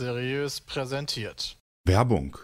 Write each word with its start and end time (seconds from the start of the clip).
Seriös 0.00 0.62
präsentiert. 0.62 1.58
Werbung. 1.86 2.38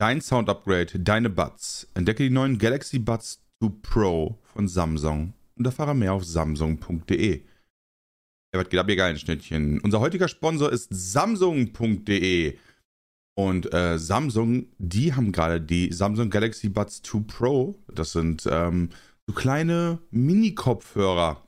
Dein 0.00 0.20
Sound-Upgrade, 0.20 0.98
deine 0.98 1.30
Buds. 1.30 1.86
Entdecke 1.94 2.24
die 2.24 2.30
neuen 2.30 2.58
Galaxy 2.58 2.98
Buds 2.98 3.40
2 3.62 3.70
Pro 3.82 4.38
von 4.42 4.66
Samsung 4.66 5.32
und 5.54 5.64
erfahre 5.64 5.94
mehr 5.94 6.12
auf 6.12 6.24
samsung.de. 6.24 7.44
Ja, 8.52 8.60
was 8.60 8.68
geht 8.68 8.80
ab, 8.80 8.88
ihr 8.88 8.96
geilen 8.96 9.16
Schnittchen? 9.16 9.80
Unser 9.80 10.00
heutiger 10.00 10.26
Sponsor 10.26 10.72
ist 10.72 10.88
samsung.de. 10.90 12.58
Und 13.38 13.72
äh, 13.72 13.96
Samsung, 13.96 14.66
die 14.78 15.14
haben 15.14 15.30
gerade 15.30 15.60
die 15.60 15.92
Samsung 15.92 16.30
Galaxy 16.30 16.68
Buds 16.68 17.00
2 17.02 17.20
Pro. 17.28 17.78
Das 17.94 18.10
sind 18.10 18.48
ähm, 18.50 18.90
so 19.28 19.34
kleine 19.34 20.00
Mini-Kopfhörer 20.10 21.46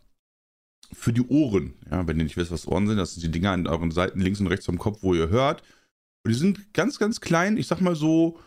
für 0.94 1.12
die 1.12 1.26
Ohren. 1.26 1.74
Ja, 1.90 2.06
wenn 2.06 2.18
ihr 2.18 2.24
nicht 2.24 2.36
wisst, 2.36 2.50
was 2.50 2.66
Ohren 2.66 2.86
sind, 2.86 2.96
das 2.96 3.14
sind 3.14 3.24
die 3.24 3.30
Dinger 3.30 3.52
an 3.52 3.66
euren 3.66 3.90
Seiten 3.90 4.20
links 4.20 4.40
und 4.40 4.46
rechts 4.46 4.66
vom 4.66 4.78
Kopf, 4.78 5.02
wo 5.02 5.14
ihr 5.14 5.28
hört. 5.28 5.62
Und 6.24 6.32
die 6.32 6.38
sind 6.38 6.72
ganz, 6.72 6.98
ganz 6.98 7.20
klein. 7.20 7.56
Ich 7.56 7.66
sag 7.66 7.80
mal 7.80 7.96
so 7.96 8.38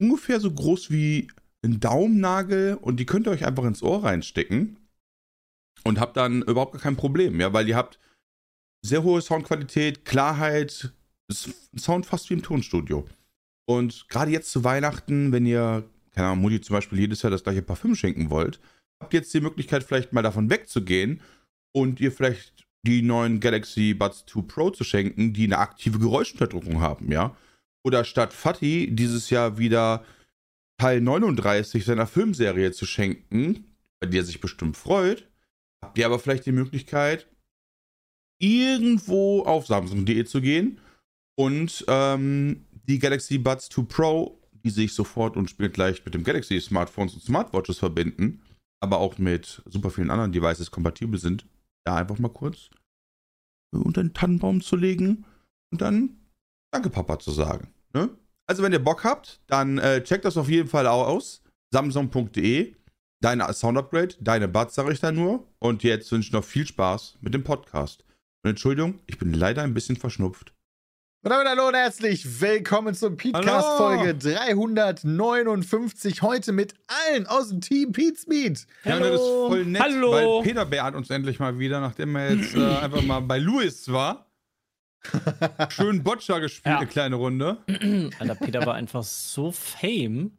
ungefähr 0.00 0.40
so 0.40 0.50
groß 0.50 0.90
wie 0.90 1.28
ein 1.64 1.80
Daumennagel 1.80 2.74
und 2.80 2.98
die 2.98 3.06
könnt 3.06 3.26
ihr 3.26 3.30
euch 3.30 3.44
einfach 3.44 3.64
ins 3.64 3.82
Ohr 3.82 4.04
reinstecken 4.04 4.78
und 5.84 6.00
habt 6.00 6.16
dann 6.16 6.42
überhaupt 6.42 6.72
gar 6.72 6.82
kein 6.82 6.96
Problem, 6.96 7.40
ja, 7.40 7.52
weil 7.52 7.68
ihr 7.68 7.76
habt 7.76 7.98
sehr 8.84 9.02
hohe 9.02 9.20
Soundqualität, 9.20 10.04
Klarheit, 10.04 10.92
Sound 11.76 12.06
fast 12.06 12.30
wie 12.30 12.34
im 12.34 12.42
Tonstudio. 12.42 13.06
Und 13.68 14.08
gerade 14.08 14.30
jetzt 14.30 14.52
zu 14.52 14.62
Weihnachten, 14.62 15.32
wenn 15.32 15.44
ihr, 15.44 15.84
keine 16.12 16.28
Ahnung, 16.28 16.42
Mutti 16.42 16.60
zum 16.60 16.74
Beispiel 16.74 17.00
jedes 17.00 17.22
Jahr 17.22 17.32
das 17.32 17.42
gleiche 17.42 17.62
Parfüm 17.62 17.96
schenken 17.96 18.30
wollt, 18.30 18.60
habt 19.00 19.12
ihr 19.12 19.20
jetzt 19.20 19.34
die 19.34 19.40
Möglichkeit, 19.40 19.82
vielleicht 19.82 20.12
mal 20.12 20.22
davon 20.22 20.50
wegzugehen 20.50 21.20
und 21.76 22.00
ihr 22.00 22.10
vielleicht 22.10 22.66
die 22.86 23.02
neuen 23.02 23.38
Galaxy 23.38 23.92
Buds 23.92 24.24
2 24.24 24.40
Pro 24.48 24.70
zu 24.70 24.82
schenken, 24.82 25.34
die 25.34 25.44
eine 25.44 25.58
aktive 25.58 25.98
Geräuschunterdrückung 25.98 26.80
haben, 26.80 27.12
ja. 27.12 27.36
Oder 27.84 28.04
statt 28.04 28.32
Fatih 28.32 28.88
dieses 28.92 29.28
Jahr 29.28 29.58
wieder 29.58 30.02
Teil 30.80 31.02
39 31.02 31.84
seiner 31.84 32.06
Filmserie 32.06 32.72
zu 32.72 32.86
schenken, 32.86 33.66
bei 34.00 34.06
der 34.06 34.22
er 34.22 34.24
sich 34.24 34.40
bestimmt 34.40 34.78
freut, 34.78 35.28
habt 35.84 35.98
ihr 35.98 36.06
aber 36.06 36.18
vielleicht 36.18 36.46
die 36.46 36.52
Möglichkeit, 36.52 37.26
irgendwo 38.40 39.42
auf 39.42 39.66
Samsung.de 39.66 40.24
zu 40.24 40.40
gehen 40.40 40.80
und 41.38 41.84
ähm, 41.88 42.64
die 42.88 42.98
Galaxy 42.98 43.36
Buds 43.36 43.68
2 43.68 43.82
Pro, 43.82 44.40
die 44.64 44.70
sich 44.70 44.94
sofort 44.94 45.36
und 45.36 45.50
spielt 45.50 45.74
gleich 45.74 46.02
mit 46.06 46.14
dem 46.14 46.24
Galaxy 46.24 46.58
Smartphones 46.58 47.12
und 47.12 47.22
Smartwatches 47.22 47.76
verbinden, 47.76 48.40
aber 48.80 48.96
auch 48.96 49.18
mit 49.18 49.60
super 49.66 49.90
vielen 49.90 50.10
anderen 50.10 50.32
Devices 50.32 50.70
kompatibel 50.70 51.20
sind, 51.20 51.44
da 51.86 51.96
einfach 51.96 52.18
mal 52.18 52.28
kurz 52.28 52.70
unter 53.72 54.02
den 54.02 54.14
Tannenbaum 54.14 54.60
zu 54.62 54.76
legen 54.76 55.26
und 55.70 55.82
dann 55.82 56.16
Danke, 56.76 56.90
Papa 56.90 57.18
zu 57.18 57.30
sagen. 57.30 57.72
Ne? 57.94 58.10
Also, 58.46 58.62
wenn 58.62 58.72
ihr 58.72 58.82
Bock 58.82 59.04
habt, 59.04 59.40
dann 59.46 59.78
äh, 59.78 60.02
checkt 60.02 60.24
das 60.24 60.36
auf 60.36 60.48
jeden 60.48 60.68
Fall 60.68 60.86
auch 60.86 61.06
aus. 61.06 61.42
Samsung.de. 61.72 62.74
Deine 63.22 63.50
Sound 63.54 63.78
Upgrade, 63.78 64.14
deine 64.20 64.46
Buds, 64.46 64.74
sage 64.74 64.92
ich 64.92 65.00
da 65.00 65.10
nur. 65.10 65.48
Und 65.58 65.82
jetzt 65.82 66.12
wünsche 66.12 66.28
ich 66.28 66.32
noch 66.32 66.44
viel 66.44 66.66
Spaß 66.66 67.16
mit 67.22 67.32
dem 67.32 67.44
Podcast. 67.44 68.04
Und 68.44 68.50
Entschuldigung, 68.50 69.00
ich 69.06 69.18
bin 69.18 69.32
leider 69.32 69.62
ein 69.62 69.72
bisschen 69.72 69.96
verschnupft. 69.96 70.52
Und 71.26 71.30
damit 71.32 71.48
hallo 71.48 71.66
und 71.66 71.74
herzlich 71.74 72.40
willkommen 72.40 72.94
zum 72.94 73.16
Podcast 73.16 73.76
Folge 73.78 74.14
359. 74.14 76.22
Heute 76.22 76.52
mit 76.52 76.74
allen 76.86 77.26
aus 77.26 77.48
dem 77.48 77.60
Team 77.60 77.90
Pete's 77.90 78.28
Meet. 78.28 78.64
Ja, 78.84 79.00
das 79.00 79.14
ist 79.14 79.18
voll 79.26 79.64
nett, 79.64 79.82
Hallo. 79.82 80.12
weil 80.12 80.42
Peter 80.44 80.64
beehrt 80.64 80.94
uns 80.94 81.10
endlich 81.10 81.40
mal 81.40 81.58
wieder, 81.58 81.80
nachdem 81.80 82.14
er 82.14 82.32
jetzt 82.32 82.54
äh, 82.54 82.60
einfach 82.80 83.02
mal 83.02 83.18
bei 83.22 83.38
Louis 83.38 83.90
war. 83.90 84.30
Schön 85.70 86.04
Boccia 86.04 86.38
gespielt, 86.38 86.72
Ja. 86.74 86.78
eine 86.78 86.86
kleine 86.86 87.16
Runde. 87.16 87.56
Alter, 88.20 88.34
Peter 88.36 88.64
war 88.64 88.74
einfach 88.74 89.02
so 89.02 89.50
fame. 89.50 90.30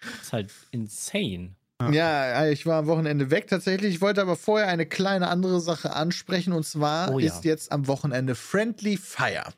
Das 0.00 0.22
ist 0.26 0.32
halt 0.32 0.52
insane. 0.70 1.56
Ja, 1.90 2.46
ich 2.46 2.66
war 2.66 2.78
am 2.78 2.86
Wochenende 2.86 3.32
weg 3.32 3.48
tatsächlich. 3.48 3.96
Ich 3.96 4.00
wollte 4.00 4.22
aber 4.22 4.36
vorher 4.36 4.68
eine 4.68 4.86
kleine 4.86 5.26
andere 5.26 5.60
Sache 5.60 5.92
ansprechen. 5.92 6.52
Und 6.52 6.64
zwar 6.64 7.12
Oh 7.12 7.18
ja. 7.18 7.26
ist 7.26 7.44
jetzt 7.44 7.72
am 7.72 7.88
Wochenende 7.88 8.36
Friendly 8.36 8.96
Fire. 8.96 9.52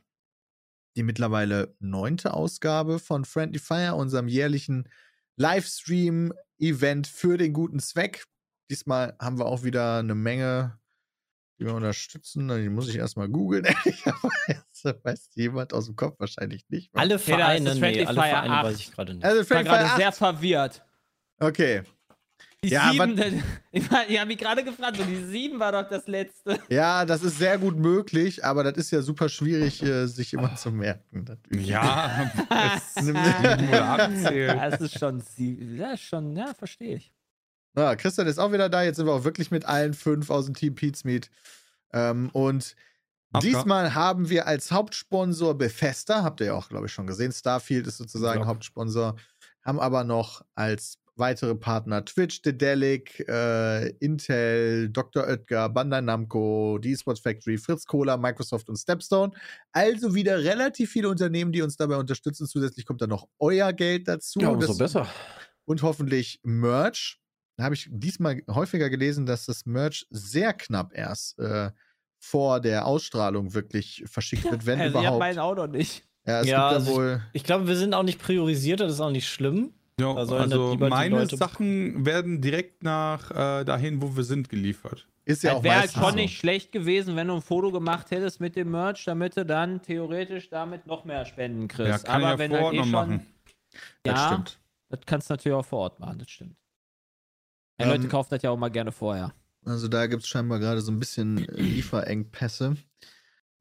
Die 0.97 1.03
mittlerweile 1.03 1.75
neunte 1.79 2.35
Ausgabe 2.35 2.99
von 2.99 3.25
Friendly 3.25 3.59
Fire, 3.59 3.95
unserem 3.95 4.29
jährlichen 4.29 4.89
Livestream-Event 5.37 7.07
für 7.07 7.37
den 7.37 7.53
guten 7.53 7.79
Zweck. 7.79 8.25
Diesmal 8.71 9.17
haben 9.21 9.39
wir 9.39 9.47
auch 9.47 9.63
wieder 9.63 9.99
eine 9.99 10.15
Menge, 10.15 10.79
die 11.59 11.67
wir 11.67 11.75
unterstützen. 11.75 12.49
Die 12.49 12.69
muss 12.69 12.89
ich 12.89 12.97
erstmal 12.97 13.29
googeln. 13.29 13.65
Ehrlicherweise 13.85 15.01
weiß 15.03 15.31
jemand 15.35 15.73
aus 15.73 15.87
dem 15.87 15.97
Kopf 15.97 16.19
wahrscheinlich 16.19 16.65
nicht. 16.69 16.91
Alle 16.95 17.19
Vereine, 17.19 17.75
nee, 17.75 17.81
Friendly 17.81 18.07
alle 18.07 18.21
Fire 18.21 18.29
Vereine 18.31 18.55
8? 18.55 18.65
weiß 18.65 18.81
ich 18.81 18.93
gerade 18.93 19.15
nicht. 19.15 19.25
Also 19.25 19.41
Ich 19.41 19.51
war 19.51 19.57
Friendly 19.57 19.71
Fire 19.71 19.85
gerade 19.85 19.97
sehr 19.97 20.09
8. 20.09 20.17
verwirrt. 20.17 20.85
Okay. 21.41 21.83
Die 22.65 22.71
Ja, 22.71 22.91
sieben, 22.91 23.17
ich, 23.71 23.91
war- 23.91 24.09
ich 24.09 24.19
habe 24.19 24.27
mich 24.29 24.39
gerade 24.39 24.65
gefragt, 24.65 24.97
so 24.97 25.05
die 25.05 25.25
sieben 25.27 25.61
war 25.61 25.71
doch 25.71 25.89
das 25.89 26.09
letzte. 26.09 26.59
Ja, 26.69 27.05
das 27.05 27.23
ist 27.23 27.39
sehr 27.39 27.57
gut 27.57 27.77
möglich, 27.77 28.45
aber 28.45 28.65
das 28.65 28.77
ist 28.77 28.91
ja 28.91 29.01
super 29.01 29.29
schwierig, 29.29 29.81
äh, 29.83 30.07
sich 30.07 30.33
immer 30.33 30.57
zu 30.57 30.73
merken. 30.73 31.25
natürlich. 31.29 31.69
Ja, 31.69 32.33
sieben 32.97 33.17
es 33.17 34.81
ist 34.81 34.99
schon, 34.99 35.21
sie- 35.21 35.77
ja, 35.77 35.93
ist 35.93 36.03
schon, 36.03 36.37
ja, 36.37 36.53
verstehe 36.55 36.97
ich. 36.97 37.13
Ja, 37.77 37.95
Christian 37.95 38.27
ist 38.27 38.39
auch 38.39 38.51
wieder 38.53 38.69
da. 38.69 38.83
Jetzt 38.83 38.97
sind 38.97 39.07
wir 39.07 39.13
auch 39.13 39.25
wirklich 39.25 39.53
mit 39.53 39.65
allen 39.65 39.95
fünf 39.95 40.31
aus 40.31 40.47
dem 40.47 40.55
Team 40.55 40.75
Pete's 40.75 41.05
Meet. 41.05 41.31
Ähm, 41.93 42.29
und 42.33 42.75
Abga- 43.33 43.41
diesmal 43.41 43.95
haben 43.95 44.31
wir 44.31 44.49
als 44.49 44.73
Hauptsponsor 44.73 45.57
Bethesda, 45.57 46.25
habt 46.25 46.41
ihr 46.41 46.47
ja 46.49 46.55
auch, 46.55 46.69
glaube 46.71 46.87
ich, 46.87 46.93
schon 46.93 47.07
gesehen. 47.07 47.31
Starfield 47.31 47.87
ist 47.87 47.99
sozusagen 47.99 48.41
Ja. 48.41 48.47
Hauptsponsor. 48.47 49.15
Haben 49.65 49.79
aber 49.79 50.03
noch 50.03 50.45
als 50.57 50.99
weitere 51.19 51.55
Partner 51.55 52.05
Twitch, 52.05 52.43
Dedelic, 52.43 53.25
äh, 53.29 53.89
Intel, 53.99 54.89
Dr. 54.91 55.25
Oetker, 55.27 55.69
Bandai 55.69 56.01
Namco, 56.01 56.79
die 56.79 56.93
eSports 56.93 57.21
Factory, 57.21 57.59
Fritz 57.59 57.85
Cola, 57.85 58.17
Microsoft 58.17 58.69
und 58.69 58.77
Stepstone. 58.77 59.33
Also 59.73 60.15
wieder 60.15 60.39
relativ 60.43 60.91
viele 60.91 61.09
Unternehmen, 61.09 61.53
die 61.53 61.63
uns 61.63 61.77
dabei 61.77 61.97
unterstützen. 61.97 62.47
Zusätzlich 62.47 62.87
kommt 62.87 63.03
dann 63.03 63.11
noch 63.11 63.27
euer 63.39 63.73
Geld 63.73 64.09
dazu. 64.09 64.39
Das- 64.41 64.95
und 65.65 65.83
hoffentlich 65.83 66.41
Merch. 66.43 67.19
Da 67.57 67.65
habe 67.65 67.75
ich 67.75 67.89
diesmal 67.91 68.41
häufiger 68.49 68.89
gelesen, 68.89 69.27
dass 69.27 69.45
das 69.47 69.67
Merch 69.67 70.07
sehr 70.11 70.53
knapp 70.55 70.93
erst 70.95 71.39
äh, 71.39 71.71
vor 72.21 72.61
der 72.61 72.87
Ausstrahlung 72.87 73.55
wirklich 73.55 74.05
verschickt 74.07 74.45
wird, 74.45 74.65
wenn 74.67 74.81
also, 74.81 74.91
ich 74.91 74.95
habe 75.07 75.17
überhaupt. 75.17 75.19
meinen 75.19 75.39
auch 75.39 75.55
noch 75.57 75.67
nicht. 75.67 76.05
Ja, 76.27 76.41
es 76.41 76.47
Ja, 76.47 76.69
gibt 76.71 76.81
also 76.81 76.91
ja 76.91 76.97
wohl. 76.97 77.23
Ich 77.33 77.45
glaube, 77.45 77.67
wir 77.69 77.77
sind 77.77 77.95
auch 77.95 78.03
nicht 78.03 78.21
priorisiert, 78.21 78.81
das 78.81 78.93
ist 78.93 79.01
auch 79.01 79.11
nicht 79.11 79.29
schlimm. 79.29 79.73
Ja, 80.01 80.15
also 80.15 80.77
meine 80.79 81.27
Sachen 81.27 82.07
werden 82.07 82.41
direkt 82.41 82.83
nach 82.85 83.31
äh, 83.31 83.65
dahin, 83.65 84.01
wo 84.01 84.15
wir 84.17 84.23
sind, 84.25 84.49
geliefert. 84.49 85.09
Ist 85.25 85.43
ja 85.43 85.53
Es 85.53 85.57
auch 85.59 85.63
wäre 85.65 85.81
halt 85.81 85.91
schon 85.93 86.03
so. 86.05 86.11
nicht 86.17 86.39
schlecht 86.39 86.73
gewesen, 86.73 87.17
wenn 87.17 87.29
du 87.29 87.35
ein 87.35 87.43
Foto 87.43 87.71
gemacht 87.73 88.11
hättest 88.11 88.41
mit 88.41 88.57
dem 88.57 88.71
Merch, 88.71 89.05
damit 89.05 89.37
du 89.37 89.45
dann 89.45 89.83
theoretisch 89.83 90.49
damit 90.51 90.87
noch 90.87 91.05
mehr 91.05 91.25
Spenden 91.27 91.69
kriegst. 91.69 91.89
Ja, 91.89 91.99
kann 91.99 92.21
ich 92.21 92.27
Aber 92.27 92.33
ja 92.33 92.39
wenn 92.39 92.51
vor 92.51 92.59
halt 92.59 92.65
Ort 92.67 92.75
eh 92.75 92.79
noch 92.79 92.85
schon, 92.85 92.93
machen. 92.93 93.27
Ja, 94.07 94.13
Das 94.15 94.27
stimmt. 94.27 94.59
das 94.89 95.01
kannst 95.05 95.29
du 95.29 95.33
natürlich 95.35 95.57
auch 95.57 95.67
vor 95.67 95.79
Ort 95.81 96.01
machen, 96.01 96.19
das 96.21 96.31
stimmt. 96.31 96.57
Die 97.81 97.85
Ähm, 97.85 97.91
Leute 97.91 98.09
kaufen 98.09 98.29
das 98.31 98.43
ja 98.43 98.51
auch 98.51 98.57
mal 98.57 98.71
gerne 98.71 98.93
vorher. 98.93 99.35
Also 99.65 99.89
da 99.89 100.07
gibt 100.07 100.23
es 100.23 100.29
scheinbar 100.29 100.61
gerade 100.61 100.81
so 100.81 100.91
ein 100.93 100.99
bisschen 100.99 101.39
äh, 101.49 101.61
Lieferengpässe. 101.61 102.77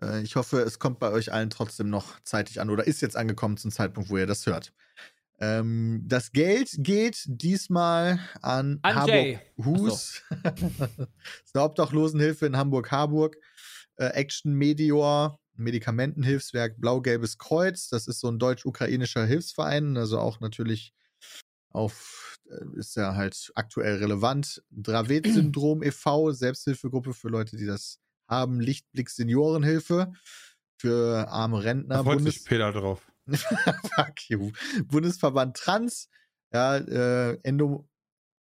Äh, 0.01 0.21
ich 0.21 0.35
hoffe, 0.35 0.59
es 0.61 0.79
kommt 0.79 0.99
bei 0.99 1.11
euch 1.11 1.33
allen 1.33 1.49
trotzdem 1.49 1.89
noch 1.89 2.19
zeitig 2.23 2.61
an 2.61 2.69
oder 2.69 2.85
ist 2.87 3.01
jetzt 3.01 3.17
angekommen 3.17 3.57
zum 3.57 3.71
Zeitpunkt, 3.71 4.09
wo 4.09 4.17
ihr 4.17 4.27
das 4.27 4.45
hört. 4.45 4.71
Ähm, 5.39 6.01
das 6.05 6.31
Geld 6.31 6.71
geht 6.79 7.23
diesmal 7.27 8.19
an, 8.41 8.79
An 8.81 9.07
Jay. 9.07 9.39
Harburg 9.57 9.65
Hus. 9.65 10.23
das 10.43 10.53
ist 11.45 11.55
eine 11.55 11.63
Obdachlosenhilfe 11.63 12.45
in 12.47 12.57
Hamburg-Harburg. 12.57 13.37
Äh, 13.97 14.07
Action 14.07 14.53
Medior, 14.53 15.39
Medikamentenhilfswerk 15.55 16.79
Blau-Gelbes 16.79 17.37
Kreuz. 17.37 17.89
Das 17.89 18.07
ist 18.07 18.19
so 18.19 18.29
ein 18.29 18.39
deutsch-ukrainischer 18.39 19.25
Hilfsverein, 19.25 19.97
also 19.97 20.19
auch 20.19 20.39
natürlich 20.39 20.93
auf, 21.69 22.37
äh, 22.49 22.79
ist 22.79 22.95
ja 22.95 23.15
halt 23.15 23.51
aktuell 23.55 23.97
relevant. 23.97 24.63
Dravet-Syndrom 24.71 25.83
e.V., 25.83 26.31
Selbsthilfegruppe 26.31 27.13
für 27.13 27.29
Leute, 27.29 27.57
die 27.57 27.65
das 27.65 27.99
haben. 28.27 28.59
Lichtblick 28.59 29.09
Seniorenhilfe 29.09 30.11
für 30.79 31.27
arme 31.29 31.63
Rentner. 31.63 31.95
Da 31.97 32.03
freut 32.03 32.17
Bundes- 32.17 32.35
sich 32.35 32.45
Peter 32.45 32.71
drauf. 32.71 33.07
Fuck 33.95 34.29
you. 34.29 34.51
Bundesverband 34.85 35.57
Trans, 35.57 36.09
ja, 36.53 36.77
äh, 36.77 37.37
Endo 37.43 37.87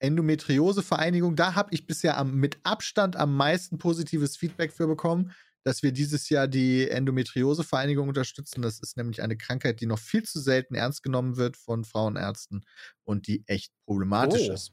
Endometriosevereinigung, 0.00 1.34
da 1.34 1.56
habe 1.56 1.74
ich 1.74 1.86
bisher 1.86 2.16
am, 2.18 2.36
mit 2.36 2.58
Abstand 2.62 3.16
am 3.16 3.36
meisten 3.36 3.78
positives 3.78 4.36
Feedback 4.36 4.72
für 4.72 4.86
bekommen, 4.86 5.32
dass 5.64 5.82
wir 5.82 5.92
dieses 5.92 6.28
Jahr 6.28 6.46
die 6.46 6.88
Endometriosevereinigung 6.88 8.08
unterstützen. 8.08 8.62
Das 8.62 8.78
ist 8.78 8.96
nämlich 8.96 9.22
eine 9.22 9.36
Krankheit, 9.36 9.80
die 9.80 9.86
noch 9.86 9.98
viel 9.98 10.22
zu 10.22 10.40
selten 10.40 10.74
ernst 10.74 11.02
genommen 11.02 11.36
wird 11.36 11.56
von 11.56 11.84
Frauenärzten 11.84 12.64
und 13.04 13.26
die 13.26 13.42
echt 13.46 13.72
problematisch 13.84 14.48
Oh. 14.48 14.52
ist. 14.52 14.72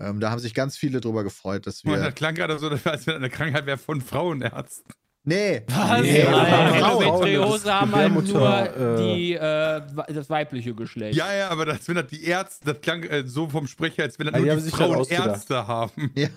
Ähm, 0.00 0.20
da 0.20 0.30
haben 0.30 0.40
sich 0.40 0.54
ganz 0.54 0.76
viele 0.76 1.00
drüber 1.00 1.22
gefreut, 1.22 1.66
dass 1.66 1.84
wir. 1.84 1.96
das 1.98 2.14
klang 2.14 2.34
gerade 2.34 2.58
so, 2.58 2.68
als 2.68 3.06
wenn 3.06 3.16
eine 3.16 3.30
Krankheit 3.30 3.66
wäre 3.66 3.78
von 3.78 4.00
Frauenärzten. 4.00 4.92
Nee. 5.26 5.62
Was? 5.68 6.02
Nee, 6.02 6.22
Nein. 6.30 6.74
Endometriose 6.74 7.72
haben 7.72 7.94
halt 7.94 8.12
nur 8.12 8.76
äh, 8.76 8.96
die, 9.02 9.32
äh, 9.32 9.80
das 10.12 10.28
weibliche 10.28 10.74
Geschlecht. 10.74 11.16
Ja, 11.16 11.32
ja, 11.32 11.48
aber 11.48 11.64
das, 11.64 11.88
wenn 11.88 11.94
das 11.94 12.08
die 12.08 12.24
Ärzte, 12.24 12.66
das 12.74 12.80
klang 12.82 13.02
äh, 13.04 13.26
so 13.26 13.48
vom 13.48 13.66
Sprecher, 13.66 14.02
als 14.02 14.18
wenn 14.18 14.26
das 14.26 14.34
Ja, 14.34 14.40
die 14.40 14.44
nur 14.44 14.52
haben 14.52 14.58
die 14.58 14.64
sich 14.64 14.72
das 14.74 14.80
Frauen 14.86 14.96
ausgedacht. 15.00 15.26
Ärzte 15.28 15.66
haben. 15.66 16.12
Ja. 16.14 16.28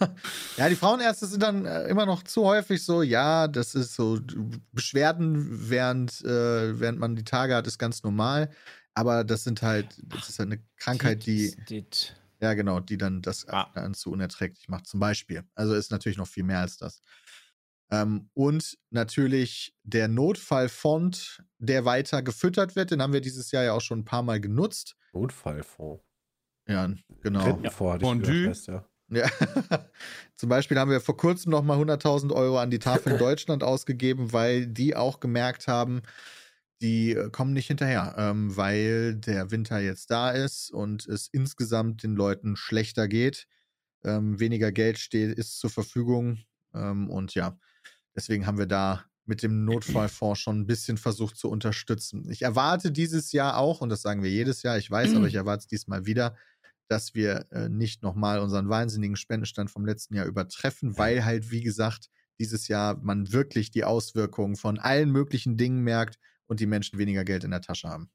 ja, 0.55 0.69
die 0.69 0.75
Frauenärzte 0.75 1.25
sind 1.27 1.43
dann 1.43 1.65
äh, 1.65 1.83
immer 1.89 2.05
noch 2.05 2.23
zu 2.23 2.45
häufig 2.45 2.81
so, 2.83 3.01
ja, 3.01 3.49
das 3.49 3.75
ist 3.75 3.93
so 3.93 4.19
Beschwerden, 4.71 5.69
während, 5.69 6.23
äh, 6.23 6.79
während 6.79 6.99
man 6.99 7.15
die 7.15 7.23
Tage 7.25 7.55
hat, 7.55 7.67
ist 7.67 7.77
ganz 7.77 8.03
normal. 8.03 8.49
Aber 8.93 9.23
das 9.23 9.43
sind 9.43 9.61
halt, 9.61 9.87
das 10.03 10.29
ist 10.29 10.39
halt 10.39 10.51
eine 10.51 10.61
Krankheit, 10.77 11.25
die, 11.25 11.53
ja 12.39 12.53
genau, 12.53 12.79
die 12.79 12.97
dann 12.97 13.21
das 13.21 13.47
Ah. 13.49 13.67
dann 13.75 13.93
zu 13.93 14.11
unerträglich 14.11 14.69
macht, 14.69 14.87
zum 14.87 14.99
Beispiel. 14.99 15.43
Also 15.55 15.73
ist 15.73 15.91
natürlich 15.91 16.17
noch 16.17 16.27
viel 16.27 16.43
mehr 16.43 16.59
als 16.61 16.77
das. 16.77 17.01
Ähm, 17.89 18.29
und 18.33 18.77
natürlich 18.89 19.73
der 19.83 20.07
Notfallfond, 20.07 21.43
der 21.57 21.85
weiter 21.85 22.21
gefüttert 22.21 22.75
wird, 22.75 22.91
den 22.91 23.01
haben 23.01 23.13
wir 23.13 23.21
dieses 23.21 23.51
Jahr 23.51 23.63
ja 23.63 23.73
auch 23.73 23.81
schon 23.81 23.99
ein 23.99 24.05
paar 24.05 24.23
Mal 24.23 24.41
genutzt. 24.41 24.95
Notfallfonds. 25.13 26.03
Ja, 26.67 26.93
genau. 27.21 27.59
Ich 27.63 27.71
Fondue. 27.71 28.49
heißt 28.49 28.67
ja. 28.67 28.85
Ja. 29.09 29.29
Zum 30.35 30.49
Beispiel 30.49 30.77
haben 30.77 30.91
wir 30.91 30.99
vor 30.99 31.15
kurzem 31.15 31.51
noch 31.51 31.63
mal 31.63 31.79
100.000 31.79 32.33
Euro 32.33 32.59
an 32.59 32.69
die 32.69 32.79
Tafel 32.79 33.13
in 33.13 33.17
Deutschland 33.19 33.63
ausgegeben, 33.63 34.33
weil 34.33 34.67
die 34.67 34.95
auch 34.95 35.19
gemerkt 35.19 35.67
haben, 35.67 36.01
die 36.81 37.11
äh, 37.13 37.29
kommen 37.29 37.53
nicht 37.53 37.67
hinterher, 37.67 38.15
ähm, 38.17 38.55
weil 38.55 39.15
der 39.15 39.49
Winter 39.49 39.79
jetzt 39.79 40.11
da 40.11 40.31
ist 40.31 40.71
und 40.71 41.07
es 41.07 41.29
insgesamt 41.31 42.03
den 42.03 42.15
Leuten 42.15 42.55
schlechter 42.55 43.07
geht. 43.07 43.47
Ähm, 44.03 44.39
weniger 44.39 44.71
Geld 44.71 44.99
steht, 44.99 45.37
ist 45.37 45.57
zur 45.57 45.69
Verfügung. 45.69 46.39
Ähm, 46.73 47.09
und 47.09 47.33
ja, 47.33 47.57
deswegen 48.17 48.47
haben 48.47 48.57
wir 48.57 48.65
da 48.65 49.05
mit 49.25 49.43
dem 49.43 49.65
Notfallfonds 49.65 50.39
schon 50.39 50.61
ein 50.61 50.67
bisschen 50.67 50.97
versucht 50.97 51.37
zu 51.37 51.49
unterstützen. 51.49 52.29
Ich 52.29 52.41
erwarte 52.41 52.91
dieses 52.91 53.31
Jahr 53.31 53.57
auch, 53.57 53.81
und 53.81 53.89
das 53.89 54.01
sagen 54.01 54.23
wir 54.23 54.31
jedes 54.31 54.63
Jahr, 54.63 54.77
ich 54.77 54.89
weiß, 54.89 55.15
aber 55.15 55.27
ich 55.27 55.35
erwarte 55.35 55.61
es 55.61 55.67
diesmal 55.67 56.05
wieder, 56.05 56.35
dass 56.87 57.13
wir 57.13 57.45
äh, 57.51 57.69
nicht 57.69 58.03
nochmal 58.03 58.39
unseren 58.39 58.69
wahnsinnigen 58.69 59.17
Spendenstand 59.17 59.69
vom 59.69 59.85
letzten 59.85 60.15
Jahr 60.15 60.25
übertreffen, 60.25 60.97
weil 60.97 61.25
halt, 61.25 61.51
wie 61.51 61.61
gesagt, 61.61 62.09
dieses 62.39 62.67
Jahr 62.69 62.97
man 63.01 63.31
wirklich 63.33 63.71
die 63.71 63.83
Auswirkungen 63.83 64.55
von 64.55 64.79
allen 64.79 65.11
möglichen 65.11 65.57
Dingen 65.57 65.83
merkt 65.83 66.17
und 66.45 66.59
die 66.61 66.65
Menschen 66.65 66.97
weniger 66.97 67.25
Geld 67.25 67.43
in 67.43 67.51
der 67.51 67.61
Tasche 67.61 67.89
haben. 67.89 68.09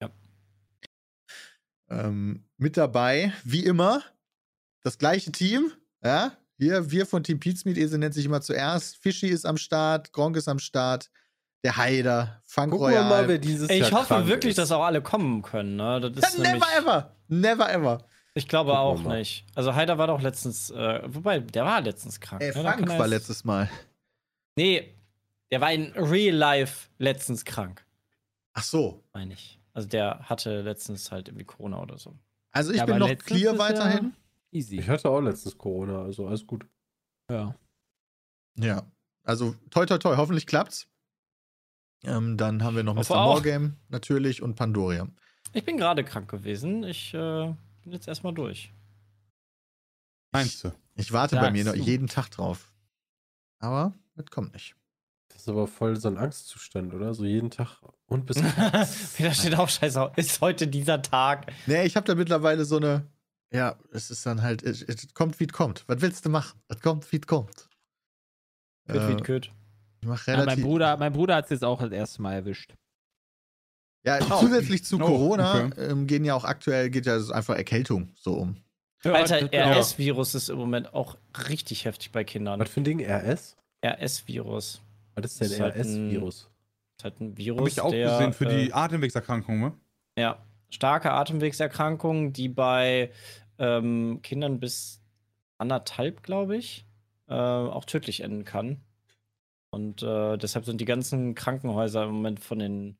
Ja. 0.00 0.10
Ähm, 1.90 2.48
mit 2.56 2.78
dabei, 2.78 3.34
wie 3.44 3.64
immer, 3.64 4.02
das 4.80 4.96
gleiche 4.96 5.32
Team. 5.32 5.72
Ja, 6.02 6.36
hier, 6.56 6.90
wir 6.90 7.06
von 7.06 7.22
Team 7.24 7.40
Pizmeet, 7.40 7.76
Esel 7.78 7.98
nennt 7.98 8.14
sich 8.14 8.24
immer 8.24 8.40
zuerst. 8.40 8.96
Fischi 8.96 9.28
ist 9.28 9.44
am 9.46 9.56
Start, 9.56 10.12
Gronk 10.12 10.36
ist 10.36 10.48
am 10.48 10.58
Start, 10.58 11.10
der 11.64 11.76
Haider, 11.76 12.40
Funk 12.44 12.72
Gucken 12.72 12.90
wir 12.92 13.02
mal, 13.02 13.08
Royal. 13.10 13.28
wer 13.28 13.38
dieses 13.38 13.68
Ey, 13.70 13.78
Jahr 13.80 13.88
Ich 13.88 13.94
hoffe 13.94 14.06
krank 14.08 14.26
wirklich, 14.26 14.50
ist. 14.50 14.58
dass 14.58 14.70
auch 14.72 14.84
alle 14.84 15.02
kommen 15.02 15.42
können. 15.42 15.76
Ne? 15.76 16.00
Das 16.12 16.30
ist 16.34 16.38
Never 16.38 16.50
nämlich, 16.52 16.68
ever! 16.78 17.16
Never 17.28 17.72
ever! 17.72 18.04
ich 18.34 18.48
glaube 18.48 18.72
Gucken 18.72 19.06
auch 19.06 19.12
nicht. 19.14 19.44
Also 19.54 19.74
Heider 19.74 19.96
war 19.98 20.06
doch 20.08 20.20
letztens, 20.20 20.70
äh, 20.70 21.00
wobei, 21.06 21.38
der 21.40 21.64
war 21.64 21.80
letztens 21.80 22.20
krank. 22.20 22.42
Ey, 22.42 22.48
ne? 22.54 22.62
Frank 22.62 22.88
war 22.98 23.06
letztes 23.08 23.44
Mal. 23.44 23.70
Nee, 24.56 24.94
der 25.50 25.60
war 25.60 25.72
in 25.72 25.92
Real 25.92 26.34
Life 26.34 26.88
letztens 26.98 27.44
krank, 27.44 27.84
Ach 28.52 28.62
so. 28.64 29.02
meine 29.12 29.34
ich. 29.34 29.58
Also 29.72 29.88
der 29.88 30.20
hatte 30.28 30.60
letztens 30.62 31.10
halt 31.10 31.28
irgendwie 31.28 31.44
Corona 31.44 31.80
oder 31.80 31.98
so. 31.98 32.14
Also 32.52 32.70
ich 32.72 32.78
Ja, 32.78 32.86
bin 32.86 32.98
noch 32.98 33.16
clear 33.18 33.54
ja- 33.54 33.58
weiterhin. 33.58 34.14
Easy. 34.54 34.78
Ich 34.78 34.88
hatte 34.88 35.08
auch 35.10 35.20
letztens 35.20 35.58
Corona, 35.58 36.02
also 36.02 36.26
alles 36.26 36.46
gut. 36.46 36.66
Ja. 37.28 37.58
Ja. 38.56 38.90
Also 39.24 39.54
toi 39.70 39.84
toi 39.86 39.98
toi, 39.98 40.16
hoffentlich 40.16 40.46
klappt's. 40.46 40.86
Ähm, 42.04 42.36
dann 42.36 42.62
haben 42.62 42.76
wir 42.76 42.82
noch 42.82 42.94
Mr. 42.94 43.16
Morgame 43.16 43.76
natürlich 43.88 44.42
und 44.42 44.54
Pandoria. 44.54 45.08
Ich 45.52 45.64
bin 45.64 45.76
gerade 45.76 46.04
krank 46.04 46.30
gewesen. 46.30 46.84
Ich 46.84 47.14
äh, 47.14 47.54
bin 47.82 47.92
jetzt 47.92 48.06
erstmal 48.06 48.34
durch. 48.34 48.72
Meinst 50.32 50.64
du? 50.64 50.72
Ich 50.94 51.12
warte 51.12 51.36
bei 51.36 51.42
Sagst 51.42 51.52
mir 51.52 51.64
noch 51.64 51.74
jeden 51.74 52.08
Tag 52.08 52.28
drauf. 52.30 52.72
Aber 53.58 53.94
das 54.14 54.26
kommt 54.26 54.52
nicht. 54.52 54.76
Das 55.28 55.42
ist 55.42 55.48
aber 55.48 55.66
voll 55.66 55.96
so 55.96 56.08
ein 56.08 56.16
Angstzustand, 56.16 56.94
oder? 56.94 57.14
So 57.14 57.24
jeden 57.24 57.50
Tag 57.50 57.80
und 58.06 58.26
bis. 58.26 58.36
Wieder 59.18 59.32
steht 59.32 59.56
auch 59.56 59.68
scheiße. 59.68 60.12
Ist 60.16 60.40
heute 60.40 60.68
dieser 60.68 61.02
Tag? 61.02 61.52
Nee, 61.66 61.84
ich 61.84 61.96
habe 61.96 62.06
da 62.06 62.14
mittlerweile 62.14 62.64
so 62.64 62.76
eine. 62.76 63.10
Ja, 63.54 63.76
es 63.92 64.10
ist 64.10 64.26
dann 64.26 64.42
halt, 64.42 64.62
es, 64.62 64.82
es 64.82 65.14
kommt 65.14 65.38
wie 65.40 65.44
es 65.44 65.52
kommt. 65.52 65.84
Was 65.86 66.00
willst 66.00 66.24
du 66.26 66.28
machen? 66.30 66.58
Es 66.68 66.80
kommt 66.80 67.10
wie 67.12 67.16
es 67.16 67.26
kommt. 67.26 67.68
Küt, 68.88 68.96
Äh, 68.96 69.08
wie 69.16 69.22
küt. 69.22 69.50
ich 70.00 70.08
mach 70.08 70.26
Ja, 70.26 70.34
mein 70.36 70.40
relativ. 70.48 70.64
Bruder, 70.64 70.96
mein 70.96 71.12
Bruder 71.12 71.36
hat 71.36 71.44
es 71.44 71.50
jetzt 71.50 71.64
auch 71.64 71.80
das 71.80 71.92
erste 71.92 72.20
Mal 72.20 72.34
erwischt. 72.34 72.74
Ja, 74.04 74.18
Oh. 74.28 74.40
zusätzlich 74.40 74.84
zu 74.84 74.96
Oh, 74.96 75.06
Corona 75.06 75.66
okay. 75.66 75.80
ähm, 75.82 76.06
gehen 76.06 76.24
ja 76.24 76.34
auch 76.34 76.44
aktuell 76.44 76.90
geht 76.90 77.06
ja 77.06 77.16
einfach 77.32 77.56
Erkältung 77.56 78.10
so 78.16 78.34
um. 78.34 78.56
Alter. 79.04 79.50
RS-Virus 79.52 80.34
ist 80.34 80.48
im 80.48 80.58
Moment 80.58 80.92
auch 80.94 81.16
richtig 81.48 81.84
heftig 81.84 82.10
bei 82.10 82.24
Kindern. 82.24 82.58
Was 82.60 82.70
für 82.70 82.80
ein 82.80 82.84
Ding? 82.84 83.00
RS? 83.00 83.56
RS-Virus. 83.84 84.80
Was 85.14 85.24
ist 85.26 85.40
denn 85.40 85.48
Das 85.48 85.52
ist 85.52 85.60
halt 85.60 85.74
ein- 85.74 85.80
RS-Virus? 85.80 86.50
Ist 86.98 87.04
halt 87.04 87.20
ein 87.20 87.36
Virus, 87.36 87.58
Habe 87.60 87.68
ich 87.68 87.80
auch 87.80 87.90
der, 87.90 88.10
gesehen 88.10 88.32
für 88.32 88.46
äh, 88.46 88.64
die 88.64 88.72
Atemwegserkrankungen, 88.72 89.60
ne? 89.60 89.72
Ja, 90.18 90.38
starke 90.70 91.10
Atemwegserkrankungen, 91.12 92.32
die 92.32 92.48
bei 92.48 93.10
ähm, 93.58 94.20
Kindern 94.22 94.60
bis 94.60 95.02
anderthalb, 95.58 96.22
glaube 96.22 96.56
ich, 96.56 96.86
äh, 97.28 97.34
auch 97.34 97.84
tödlich 97.84 98.20
enden 98.20 98.44
kann. 98.44 98.80
Und 99.70 100.02
äh, 100.02 100.36
deshalb 100.36 100.64
sind 100.64 100.80
die 100.80 100.84
ganzen 100.84 101.34
Krankenhäuser 101.34 102.04
im 102.04 102.10
Moment 102.10 102.40
von 102.40 102.58
den, 102.58 102.96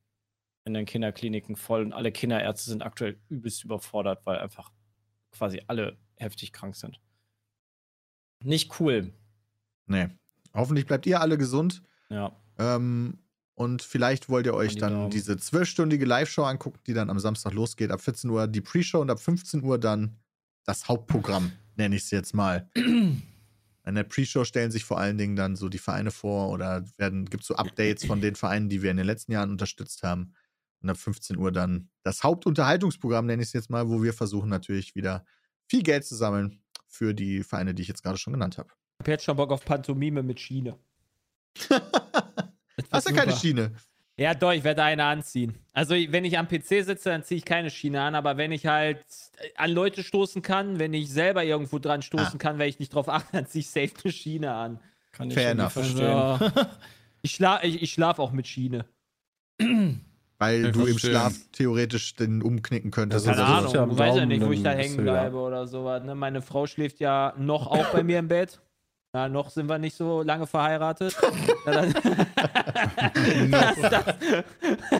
in 0.65 0.73
den 0.73 0.85
Kinderkliniken 0.85 1.55
voll 1.55 1.83
und 1.83 1.93
alle 1.93 2.11
Kinderärzte 2.11 2.69
sind 2.69 2.83
aktuell 2.83 3.17
übelst 3.29 3.63
überfordert, 3.63 4.25
weil 4.25 4.39
einfach 4.39 4.71
quasi 5.31 5.61
alle 5.67 5.97
heftig 6.17 6.51
krank 6.51 6.75
sind. 6.75 6.99
Nicht 8.43 8.79
cool. 8.79 9.13
Nee. 9.87 10.09
Hoffentlich 10.53 10.85
bleibt 10.85 11.05
ihr 11.05 11.21
alle 11.21 11.37
gesund. 11.37 11.81
Ja. 12.09 12.35
Ähm, 12.57 13.19
und 13.55 13.81
vielleicht 13.81 14.27
wollt 14.27 14.45
ihr 14.45 14.53
euch 14.53 14.73
die 14.73 14.79
dann 14.79 14.93
Daumen. 14.93 15.09
diese 15.09 15.37
zwölfstündige 15.37 16.05
Live-Show 16.05 16.43
angucken, 16.43 16.79
die 16.87 16.93
dann 16.93 17.09
am 17.09 17.19
Samstag 17.19 17.53
losgeht. 17.53 17.91
Ab 17.91 18.01
14 18.01 18.29
Uhr 18.29 18.47
die 18.47 18.61
Pre-Show 18.61 18.99
und 18.99 19.09
ab 19.09 19.19
15 19.19 19.63
Uhr 19.63 19.77
dann 19.77 20.17
das 20.65 20.87
Hauptprogramm, 20.87 21.51
nenne 21.75 21.95
ich 21.95 22.03
es 22.03 22.11
jetzt 22.11 22.33
mal. 22.33 22.69
In 22.75 23.93
der 23.93 24.03
Pre-Show 24.03 24.43
stellen 24.43 24.71
sich 24.71 24.83
vor 24.83 24.99
allen 24.99 25.17
Dingen 25.17 25.35
dann 25.35 25.55
so 25.55 25.69
die 25.69 25.77
Vereine 25.77 26.11
vor 26.11 26.49
oder 26.49 26.83
werden 26.97 27.25
gibt 27.25 27.43
so 27.43 27.55
Updates 27.55 28.05
von 28.05 28.19
den 28.19 28.35
Vereinen, 28.35 28.67
die 28.67 28.81
wir 28.81 28.91
in 28.91 28.97
den 28.97 29.05
letzten 29.05 29.31
Jahren 29.31 29.51
unterstützt 29.51 30.03
haben. 30.03 30.33
Und 30.81 30.89
ab 30.89 30.97
15 30.97 31.37
Uhr 31.37 31.51
dann 31.51 31.89
das 32.03 32.23
Hauptunterhaltungsprogramm, 32.23 33.27
nenne 33.27 33.43
ich 33.43 33.49
es 33.49 33.53
jetzt 33.53 33.69
mal, 33.69 33.87
wo 33.89 34.01
wir 34.01 34.13
versuchen 34.13 34.49
natürlich 34.49 34.95
wieder 34.95 35.25
viel 35.67 35.83
Geld 35.83 36.05
zu 36.05 36.15
sammeln 36.15 36.63
für 36.87 37.13
die 37.13 37.43
Vereine, 37.43 37.73
die 37.73 37.83
ich 37.83 37.87
jetzt 37.87 38.03
gerade 38.03 38.17
schon 38.17 38.33
genannt 38.33 38.57
habe. 38.57 38.69
Ich 38.69 38.99
hab 39.01 39.07
jetzt 39.07 39.23
schon 39.23 39.37
Bock 39.37 39.51
auf 39.51 39.65
Pantomime 39.65 40.23
mit 40.23 40.39
Schiene. 40.39 40.77
Hast 42.91 43.09
du 43.09 43.13
keine. 43.13 43.35
Schiene? 43.35 43.71
Ja, 44.17 44.33
doch, 44.33 44.53
ich 44.53 44.63
werde 44.63 44.81
eine 44.83 45.03
anziehen. 45.03 45.55
Also, 45.73 45.93
wenn 45.93 46.23
ich 46.23 46.37
am 46.37 46.47
PC 46.47 46.83
sitze, 46.85 47.09
dann 47.09 47.23
ziehe 47.23 47.37
ich 47.37 47.43
keine 47.45 47.69
Schiene 47.69 48.01
an, 48.01 48.15
aber 48.15 48.37
wenn 48.37 48.53
ich 48.53 48.65
halt 48.65 49.03
an 49.57 49.71
Leute 49.71 50.03
stoßen 50.03 50.41
kann, 50.41 50.79
wenn 50.79 50.93
ich 50.93 51.09
selber 51.11 51.43
irgendwo 51.43 51.79
dran 51.79 52.01
stoßen 52.01 52.35
Ah. 52.35 52.37
kann, 52.37 52.57
wenn 52.57 52.69
ich 52.69 52.79
nicht 52.79 52.93
drauf 52.93 53.09
achte, 53.09 53.27
dann 53.33 53.45
ziehe 53.47 53.59
ich 53.61 53.69
safe 53.69 53.91
eine 54.03 54.13
Schiene 54.13 54.53
an. 54.53 54.79
Kann 55.11 55.27
ich 55.29 55.33
Fair 55.33 55.49
irgendwie 55.49 55.61
enough. 55.61 55.73
verstehen. 55.73 56.05
Also, 56.07 56.51
ich 57.23 57.31
schlafe 57.31 57.67
ich, 57.67 57.81
ich 57.81 57.91
schlaf 57.91 58.19
auch 58.19 58.31
mit 58.31 58.47
Schiene. 58.47 58.85
Weil 60.37 60.65
Ich 60.65 60.71
du 60.73 60.81
im 60.81 60.87
verstehe. 60.87 61.11
Schlaf 61.11 61.33
theoretisch 61.53 62.15
den 62.15 62.41
umknicken 62.41 62.91
könntest. 62.91 63.27
Also 63.27 63.41
Keine 63.41 63.53
ja 63.53 63.57
Ahnung, 63.81 63.89
du 63.89 63.97
weißt 63.97 64.17
ja 64.17 64.25
nicht, 64.25 64.45
wo 64.45 64.51
ich 64.51 64.63
da 64.63 64.71
hängen 64.71 64.97
bleibe 64.97 65.37
oder 65.37 65.65
sowas. 65.67 66.03
Ne? 66.03 66.13
Meine 66.15 66.41
Frau 66.41 66.67
schläft 66.67 66.99
ja 66.99 67.33
noch 67.37 67.67
auch 67.67 67.87
bei 67.91 68.03
mir 68.03 68.19
im 68.19 68.27
Bett. 68.27 68.59
Na, 69.15 69.29
noch 69.29 69.49
sind 69.49 69.69
wir 69.69 69.77
nicht 69.77 69.95
so 69.95 70.23
lange 70.23 70.45
verheiratet. 70.45 71.15
Na, 71.65 71.71
dann, 71.71 71.93
das, 73.49 73.75
das, 73.79 74.07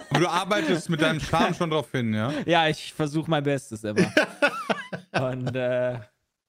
Aber 0.09 0.19
du 0.21 0.29
arbeitest 0.29 0.89
mit 0.89 1.01
deinem 1.01 1.19
Charme 1.19 1.53
schon 1.53 1.69
drauf 1.69 1.91
hin, 1.91 2.13
ja? 2.13 2.31
ja, 2.45 2.69
ich 2.69 2.93
versuche 2.93 3.29
mein 3.29 3.43
Bestes 3.43 3.83
immer. 3.83 4.09
Und 5.11 5.53
äh, 5.53 5.99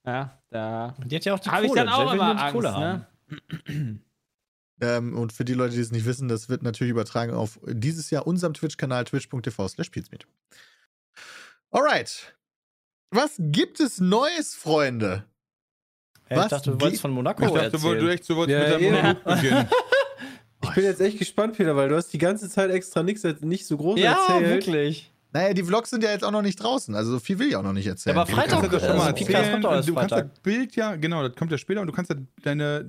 ja, 0.06 0.38
da 0.48 0.94
Die 1.06 1.16
hat 1.16 1.24
ja 1.24 1.34
auch 1.34 1.40
die 1.40 1.50
habe 1.50 1.66
ich 1.66 1.72
dann 1.72 1.88
auch 1.88 2.14
immer 2.14 2.40
Angst. 2.40 2.62
Ne? 2.62 3.06
Ähm, 4.80 5.18
und 5.18 5.32
für 5.32 5.44
die 5.44 5.54
Leute, 5.54 5.74
die 5.74 5.80
es 5.80 5.90
nicht 5.90 6.06
wissen, 6.06 6.28
das 6.28 6.48
wird 6.48 6.62
natürlich 6.62 6.92
übertragen 6.92 7.34
auf 7.34 7.58
dieses 7.66 8.10
Jahr 8.10 8.28
unserem 8.28 8.54
Twitch-Kanal 8.54 9.06
twitch.tv 9.06 9.66
slash. 9.66 9.90
Alright. 11.72 12.36
Was 13.10 13.32
gibt 13.38 13.80
es 13.80 13.98
Neues, 13.98 14.54
Freunde? 14.54 15.24
Hey, 16.28 16.38
Was 16.38 16.46
ich 16.46 16.50
dachte, 16.50 16.70
du 16.72 16.80
wolltest 16.80 17.02
von 17.02 17.10
Monaco 17.12 17.44
Ich 17.44 17.50
dachte, 17.52 17.70
du 17.70 17.82
wolltest 17.82 17.84
erzählen. 17.84 18.10
echt 18.14 18.24
so 18.24 18.36
wolltest 18.36 18.58
Ja, 18.58 18.64
mit 18.64 18.72
deinem 18.72 18.82
eben. 18.84 18.94
Monolog 18.96 19.24
beginnen. 19.24 19.68
Ich 20.68 20.74
bin 20.74 20.84
jetzt 20.84 21.00
echt 21.00 21.18
gespannt, 21.18 21.56
Peter, 21.56 21.76
weil 21.76 21.88
du 21.88 21.94
hast 21.96 22.08
die 22.12 22.18
ganze 22.18 22.50
Zeit 22.50 22.70
extra 22.70 23.02
nichts, 23.04 23.22
nicht 23.40 23.66
so 23.66 23.76
groß 23.76 24.00
Ja, 24.00 24.12
erzählt. 24.28 24.48
wirklich. 24.50 25.12
Naja, 25.36 25.52
die 25.54 25.62
Vlogs 25.62 25.90
sind 25.90 26.02
ja 26.02 26.10
jetzt 26.10 26.24
auch 26.24 26.30
noch 26.30 26.40
nicht 26.42 26.56
draußen, 26.62 26.94
also 26.94 27.10
so 27.12 27.18
viel 27.18 27.38
will 27.38 27.48
ich 27.48 27.56
auch 27.56 27.62
noch 27.62 27.72
nicht 27.74 27.86
erzählen. 27.86 28.16
Ja, 28.16 28.22
aber 28.22 28.30
Du 28.30 28.36
kannst 28.36 28.50
Freitag, 28.54 28.70
das 28.70 28.80
doch 28.82 28.88
schon 28.88 28.96
mal 28.98 29.06
erzählen. 29.08 29.60
Du 29.86 29.94
kannst 29.94 30.12
Freitag. 30.14 30.30
das 30.34 30.40
Bild 30.40 30.76
ja, 30.76 30.96
genau, 30.96 31.22
das 31.28 31.36
kommt 31.36 31.52
ja 31.52 31.58
später 31.58 31.80
und 31.82 31.86
du 31.88 31.92
kannst 31.92 32.10
ja 32.10 32.16
deine 32.42 32.86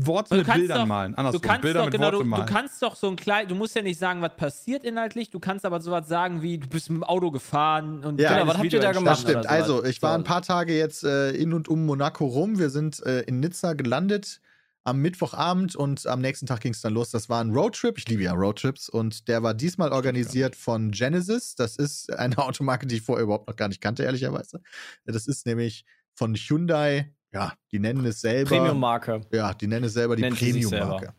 Worte 0.00 0.30
Du 0.30 0.36
mit 0.36 0.46
kannst 0.46 0.58
Bildern 0.60 0.78
doch- 0.80 0.86
malen. 0.86 1.12
Du 1.12 1.18
Andersrum, 1.18 1.40
kannst 1.42 1.62
Bilder 1.62 1.78
doch 1.80 1.84
mit 1.86 1.92
genau, 1.92 2.04
Worte 2.04 2.16
du, 2.18 2.22
du 2.24 2.28
malen. 2.28 2.46
kannst 2.46 2.82
doch 2.82 2.96
so 2.96 3.08
ein 3.08 3.16
klein, 3.16 3.48
du 3.48 3.54
musst 3.54 3.74
ja 3.74 3.82
nicht 3.82 3.98
sagen, 3.98 4.20
was 4.20 4.36
passiert 4.36 4.84
inhaltlich, 4.84 5.30
du 5.30 5.40
kannst 5.40 5.64
aber 5.64 5.80
sowas 5.80 6.06
sagen 6.06 6.42
wie, 6.42 6.58
du 6.58 6.68
bist 6.68 6.90
mit 6.90 6.98
dem 6.98 7.04
Auto 7.04 7.30
gefahren 7.30 8.04
und 8.04 8.20
Ja. 8.20 8.34
Genau, 8.34 8.46
was 8.48 8.58
habt 8.58 8.72
ihr 8.72 8.80
da 8.80 8.86
entstanden 8.88 9.04
Das 9.06 9.20
gemacht 9.24 9.30
stimmt. 9.44 9.46
Also, 9.48 9.84
ich 9.84 10.02
war 10.02 10.14
ein 10.14 10.24
paar 10.24 10.42
Tage 10.42 10.76
jetzt 10.76 11.04
äh, 11.04 11.30
in 11.30 11.52
und 11.54 11.68
um 11.68 11.86
Monaco 11.86 12.26
rum. 12.26 12.58
Wir 12.58 12.68
sind 12.70 13.02
äh, 13.06 13.20
in 13.22 13.40
Nizza 13.40 13.72
gelandet 13.72 14.40
am 14.84 15.00
Mittwochabend 15.00 15.76
und 15.76 16.06
am 16.06 16.20
nächsten 16.20 16.46
Tag 16.46 16.60
ging 16.60 16.72
es 16.72 16.80
dann 16.80 16.94
los. 16.94 17.10
Das 17.10 17.28
war 17.28 17.42
ein 17.42 17.50
Roadtrip. 17.50 17.98
Ich 17.98 18.08
liebe 18.08 18.22
ja 18.22 18.32
Roadtrips 18.32 18.88
und 18.88 19.28
der 19.28 19.42
war 19.42 19.54
diesmal 19.54 19.92
organisiert 19.92 20.56
von 20.56 20.90
Genesis. 20.90 21.54
Das 21.54 21.76
ist 21.76 22.12
eine 22.12 22.38
Automarke, 22.38 22.86
die 22.86 22.96
ich 22.96 23.02
vorher 23.02 23.24
überhaupt 23.24 23.48
noch 23.48 23.56
gar 23.56 23.68
nicht 23.68 23.80
kannte, 23.80 24.04
ehrlicherweise. 24.04 24.60
Das 25.04 25.26
ist 25.26 25.46
nämlich 25.46 25.84
von 26.14 26.34
Hyundai. 26.34 27.14
Ja, 27.32 27.52
die 27.70 27.78
nennen 27.78 28.04
es 28.06 28.20
selber. 28.20 28.56
Premium-Marke. 28.56 29.20
Ja, 29.32 29.54
die 29.54 29.66
nennen 29.66 29.84
es 29.84 29.92
selber 29.92 30.16
die 30.16 30.28
Premium-Marke. 30.28 31.14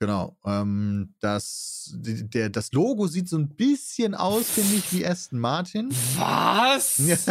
Genau. 0.00 0.36
Ähm, 0.44 1.14
das, 1.20 1.90
der, 1.94 2.50
das 2.50 2.72
Logo 2.72 3.06
sieht 3.08 3.28
so 3.28 3.36
ein 3.36 3.48
bisschen 3.48 4.14
aus, 4.14 4.48
finde 4.48 4.76
ich, 4.76 4.92
wie 4.92 5.06
Aston 5.06 5.40
Martin. 5.40 5.90
Was? 6.16 7.00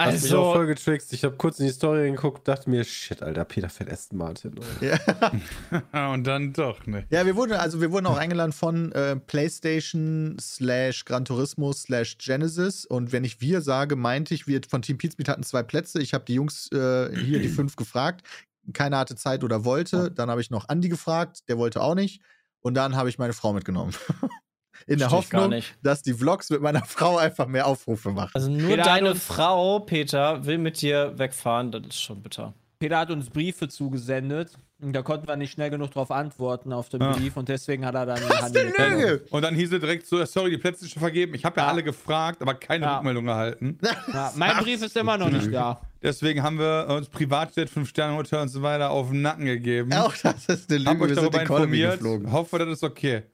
Hat 0.00 0.12
mich 0.12 0.32
auch 0.32 0.38
Also, 0.38 0.52
voll 0.52 0.66
getrickst. 0.66 1.12
Ich 1.12 1.24
habe 1.24 1.36
kurz 1.36 1.58
in 1.58 1.66
die 1.66 1.72
Story 1.72 2.08
geguckt, 2.08 2.46
dachte 2.46 2.70
mir, 2.70 2.84
shit, 2.84 3.20
Alter, 3.20 3.44
Peter 3.44 3.68
fährt 3.68 3.90
Aston 3.90 4.18
Martin. 4.18 4.54
Ja. 4.80 6.12
und 6.12 6.24
dann 6.24 6.52
doch, 6.52 6.86
ne? 6.86 7.04
Ja, 7.10 7.26
wir 7.26 7.34
wurden, 7.34 7.54
also 7.54 7.80
wir 7.80 7.90
wurden 7.90 8.06
auch 8.06 8.16
eingeladen 8.16 8.52
von 8.52 8.92
äh, 8.92 9.16
PlayStation 9.16 10.36
slash 10.40 11.04
Gran 11.04 11.24
Turismo 11.24 11.72
slash 11.72 12.16
Genesis. 12.18 12.86
Und 12.86 13.10
wenn 13.10 13.24
ich 13.24 13.40
wir 13.40 13.60
sage, 13.60 13.96
meinte 13.96 14.34
ich, 14.34 14.46
wir 14.46 14.60
von 14.68 14.82
Team 14.82 14.98
Pizmeet 14.98 15.28
hatten 15.28 15.42
zwei 15.42 15.64
Plätze. 15.64 16.00
Ich 16.00 16.14
habe 16.14 16.24
die 16.24 16.34
Jungs 16.34 16.70
äh, 16.70 17.10
hier, 17.16 17.40
die 17.40 17.48
fünf, 17.48 17.74
gefragt. 17.74 18.24
Keiner 18.72 18.98
hatte 18.98 19.16
Zeit 19.16 19.42
oder 19.42 19.64
wollte. 19.64 20.12
Dann 20.12 20.30
habe 20.30 20.40
ich 20.40 20.50
noch 20.50 20.68
Andi 20.68 20.88
gefragt, 20.88 21.48
der 21.48 21.58
wollte 21.58 21.80
auch 21.80 21.96
nicht. 21.96 22.22
Und 22.60 22.74
dann 22.74 22.94
habe 22.94 23.08
ich 23.08 23.18
meine 23.18 23.32
Frau 23.32 23.52
mitgenommen. 23.52 23.94
In 24.86 24.98
der 24.98 25.10
Hoffnung, 25.10 25.54
dass 25.82 26.02
die 26.02 26.14
Vlogs 26.14 26.50
mit 26.50 26.60
meiner 26.62 26.84
Frau 26.86 27.16
einfach 27.18 27.46
mehr 27.46 27.66
Aufrufe 27.66 28.10
machen. 28.10 28.30
also 28.34 28.50
nur 28.50 28.68
Peter 28.70 28.82
deine 28.82 29.14
Frau, 29.14 29.80
Peter, 29.80 30.44
will 30.46 30.58
mit 30.58 30.80
dir 30.80 31.12
wegfahren. 31.18 31.70
Das 31.72 31.82
ist 31.88 32.00
schon 32.02 32.22
bitter. 32.22 32.54
Peter 32.78 32.98
hat 32.98 33.10
uns 33.10 33.28
Briefe 33.30 33.68
zugesendet 33.68 34.52
und 34.80 34.92
da 34.92 35.02
konnten 35.02 35.26
wir 35.26 35.34
nicht 35.34 35.50
schnell 35.50 35.68
genug 35.70 35.90
darauf 35.90 36.12
antworten 36.12 36.72
auf 36.72 36.88
den 36.88 37.02
Ah. 37.02 37.10
Brief 37.12 37.36
und 37.36 37.48
deswegen 37.48 37.84
hat 37.84 37.96
er 37.96 38.06
dann 38.06 38.20
Was 38.28 38.42
Handy 38.54 38.72
denn. 38.78 38.92
Lüge? 39.00 39.24
Und 39.30 39.42
dann 39.42 39.56
hieß 39.56 39.72
es 39.72 39.80
direkt 39.80 40.06
so, 40.06 40.24
sorry, 40.24 40.50
die 40.52 40.58
Plätze 40.58 40.80
sind 40.80 40.90
schon 40.92 41.00
vergeben. 41.00 41.34
Ich 41.34 41.44
habe 41.44 41.58
ja, 41.58 41.66
Ja. 41.66 41.72
alle 41.72 41.82
gefragt, 41.82 42.40
aber 42.40 42.54
keine 42.54 42.84
Ja. 42.84 42.94
Rückmeldung 42.98 43.26
erhalten. 43.26 43.78
Ja, 44.12 44.32
mein 44.36 44.56
Brief 44.58 44.80
ist 44.80 44.96
immer 44.96 45.18
noch 45.18 45.28
nicht 45.28 45.52
da. 45.52 45.80
Deswegen 46.00 46.44
haben 46.44 46.60
wir 46.60 46.86
uns 46.88 47.08
Privatjet, 47.08 47.68
5-Sterne-Hotel 47.68 48.42
und 48.42 48.48
so 48.48 48.62
weiter 48.62 48.90
auf 48.90 49.10
den 49.10 49.22
Nacken 49.22 49.46
gegeben. 49.46 49.92
Auch 49.94 50.14
das 50.14 50.46
ist 50.46 50.70
eine 50.70 50.84
Hab 50.84 50.92
Lüge. 50.94 51.02
euch 51.04 51.08
Wir 51.10 51.14
sind 51.16 51.34
darüber 51.34 51.42
informiert. 51.42 51.92
geflogen. 51.94 52.30
Hoffe, 52.30 52.58
das 52.60 52.68
ist 52.68 52.84
okay. 52.84 53.24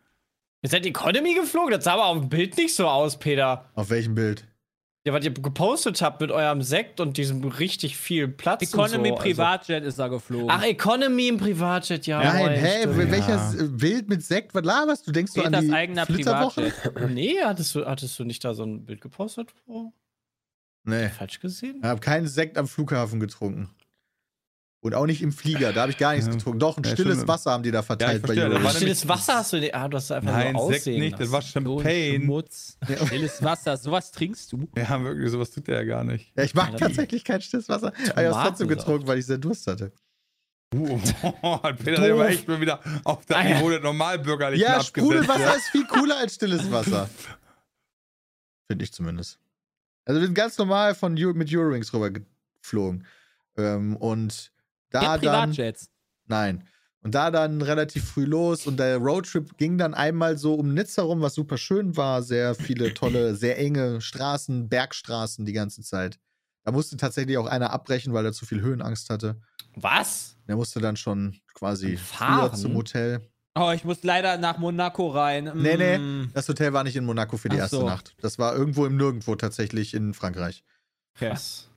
Ihr 0.64 0.70
seid 0.70 0.86
Economy 0.86 1.34
geflogen? 1.34 1.72
Das 1.72 1.84
sah 1.84 1.92
aber 1.92 2.06
auf 2.06 2.18
dem 2.18 2.30
Bild 2.30 2.56
nicht 2.56 2.74
so 2.74 2.88
aus, 2.88 3.18
Peter. 3.18 3.68
Auf 3.74 3.90
welchem 3.90 4.14
Bild? 4.14 4.46
Ja, 5.06 5.12
was 5.12 5.22
ihr 5.22 5.30
gepostet 5.30 6.00
habt 6.00 6.22
mit 6.22 6.30
eurem 6.30 6.62
Sekt 6.62 7.00
und 7.00 7.18
diesem 7.18 7.44
richtig 7.44 7.98
viel 7.98 8.28
Platz. 8.28 8.62
Economy 8.62 9.10
und 9.10 9.18
so, 9.18 9.22
Privatjet 9.22 9.84
ist 9.84 9.98
er 9.98 10.08
geflogen. 10.08 10.48
Also. 10.48 10.62
Ach, 10.64 10.66
Economy 10.66 11.28
im 11.28 11.36
Privatjet, 11.36 12.06
ja. 12.06 12.18
Nein, 12.24 12.52
hä? 12.52 12.78
stimmt. 12.80 13.10
Welches 13.10 13.54
äh, 13.60 13.68
Bild 13.68 14.08
mit 14.08 14.22
Sekt? 14.22 14.54
Was 14.54 14.64
laberst 14.64 15.06
du? 15.06 15.12
Denkst 15.12 15.34
du 15.34 15.42
an 15.42 15.52
Peters 15.52 15.64
die 15.66 15.72
eigener 15.74 16.06
Flitterwoche? 16.06 16.62
Privatjet. 16.70 17.10
Nee, 17.14 17.36
hattest 17.44 17.74
du, 17.74 17.84
hattest 17.84 18.18
du 18.18 18.24
nicht 18.24 18.42
da 18.42 18.54
so 18.54 18.64
ein 18.64 18.86
Bild 18.86 19.02
gepostet? 19.02 19.54
Oh, 19.66 19.92
Nee. 20.84 21.10
falsch 21.10 21.40
gesehen? 21.40 21.80
Ich 21.82 21.84
habe 21.84 22.00
keinen 22.00 22.26
Sekt 22.26 22.56
am 22.56 22.66
Flughafen 22.68 23.20
getrunken. 23.20 23.68
Und 24.84 24.94
auch 24.94 25.06
nicht 25.06 25.22
im 25.22 25.32
Flieger, 25.32 25.72
da 25.72 25.80
habe 25.80 25.92
ich 25.92 25.96
gar 25.96 26.12
nichts 26.12 26.26
Ja. 26.26 26.32
getrunken. 26.34 26.58
Doch, 26.58 26.76
ein 26.76 26.84
Ja, 26.84 26.90
stilles 26.90 27.14
stimmt. 27.14 27.28
Wasser 27.28 27.52
haben 27.52 27.62
die 27.62 27.70
da 27.70 27.80
verteilt 27.82 28.20
bei 28.20 28.26
verstehe, 28.34 28.50
da 28.50 28.56
Euro. 28.58 28.68
Stilles 28.68 29.08
Wasser 29.08 29.34
hast 29.36 29.54
du 29.54 29.56
nicht. 29.56 29.74
Ah, 29.74 29.88
du 29.88 29.96
hast 29.96 30.12
einfach 30.12 30.30
Nein, 30.32 30.52
nur 30.52 30.66
Sekt 30.66 30.80
aussehen 30.82 31.00
nicht, 31.00 31.18
das 31.18 31.32
war 31.32 31.40
Champagne. 31.40 32.20
Schmutz. 32.20 32.76
Stilles 33.06 33.42
Wasser, 33.42 33.78
sowas 33.78 34.12
trinkst 34.12 34.52
du? 34.52 34.68
Ja, 34.76 35.02
wirklich, 35.02 35.30
sowas 35.30 35.50
tut 35.52 35.66
der 35.68 35.76
ja 35.76 35.84
gar 35.84 36.04
nicht. 36.04 36.30
Ja, 36.36 36.44
ich 36.44 36.52
mag 36.54 36.72
Ja, 36.72 36.76
tatsächlich 36.80 37.24
kein 37.24 37.40
stilles 37.40 37.66
Wasser. 37.70 37.88
Aber 37.88 37.98
ich 38.04 38.14
habe 38.14 38.28
es 38.28 38.36
trotzdem 38.48 38.68
getrunken, 38.68 39.06
weil 39.06 39.18
ich 39.20 39.24
sehr 39.24 39.38
Durst 39.38 39.66
hatte. 39.66 39.90
Uh, 40.74 41.00
hat 41.62 41.78
Peter 41.82 42.02
der 42.02 42.18
war 42.18 42.28
echt 42.28 42.46
mal 42.46 42.60
wieder 42.60 42.78
auf 43.04 43.20
Ah, 43.30 43.42
ja. 43.42 43.54
Niveau 43.56 43.70
der 43.70 43.80
Normalbürgerlichen 43.80 44.66
Ja. 44.66 44.82
Sprudelwasser 44.84 45.40
Ja. 45.40 45.52
ist 45.52 45.68
viel 45.70 45.86
cooler 45.86 46.18
als 46.18 46.34
stilles 46.34 46.70
Wasser. 46.70 47.08
Finde 48.68 48.84
ich 48.84 48.92
zumindest. 48.92 49.38
Also 50.04 50.20
wir 50.20 50.26
sind 50.26 50.34
ganz 50.34 50.58
normal 50.58 50.94
von 50.94 51.14
mit 51.14 51.50
Eurowings 51.54 51.90
rüber 51.94 52.10
geflogen. 52.10 53.06
Ähm, 53.56 53.96
und 53.96 54.52
da 54.94 55.18
dann. 55.18 55.54
Nein. 56.26 56.64
Und 57.02 57.14
da 57.14 57.30
dann 57.30 57.60
relativ 57.60 58.04
früh 58.12 58.24
los 58.24 58.66
und 58.66 58.78
der 58.78 58.96
Roadtrip 58.96 59.58
ging 59.58 59.76
dann 59.76 59.92
einmal 59.92 60.38
so 60.38 60.54
um 60.54 60.72
Nizza 60.72 61.02
rum, 61.02 61.20
was 61.20 61.34
super 61.34 61.58
schön 61.58 61.98
war. 61.98 62.22
Sehr 62.22 62.54
viele 62.54 62.94
tolle, 62.94 63.34
sehr 63.36 63.58
enge 63.58 64.00
Straßen, 64.00 64.70
Bergstraßen 64.70 65.44
die 65.44 65.52
ganze 65.52 65.82
Zeit. 65.82 66.18
Da 66.64 66.72
musste 66.72 66.96
tatsächlich 66.96 67.36
auch 67.36 67.46
einer 67.46 67.72
abbrechen, 67.72 68.14
weil 68.14 68.24
er 68.24 68.32
zu 68.32 68.46
viel 68.46 68.62
Höhenangst 68.62 69.10
hatte. 69.10 69.38
Was? 69.74 70.36
Der 70.48 70.56
musste 70.56 70.80
dann 70.80 70.96
schon 70.96 71.36
quasi 71.52 71.98
Fahren? 71.98 72.56
zum 72.56 72.74
Hotel. 72.74 73.20
Oh, 73.54 73.70
ich 73.72 73.84
muss 73.84 74.02
leider 74.02 74.38
nach 74.38 74.56
Monaco 74.58 75.08
rein. 75.08 75.52
Nee, 75.54 75.76
nee. 75.76 75.98
Mm. 75.98 76.30
Das 76.32 76.48
Hotel 76.48 76.72
war 76.72 76.84
nicht 76.84 76.96
in 76.96 77.04
Monaco 77.04 77.36
für 77.36 77.50
die 77.50 77.56
Ach 77.56 77.62
erste 77.62 77.76
so. 77.76 77.86
Nacht. 77.86 78.16
Das 78.20 78.38
war 78.38 78.56
irgendwo 78.56 78.86
im 78.86 78.96
Nirgendwo 78.96 79.36
tatsächlich 79.36 79.94
in 79.94 80.14
Frankreich. 80.14 80.64
Okay. 81.14 81.30
Was? 81.30 81.68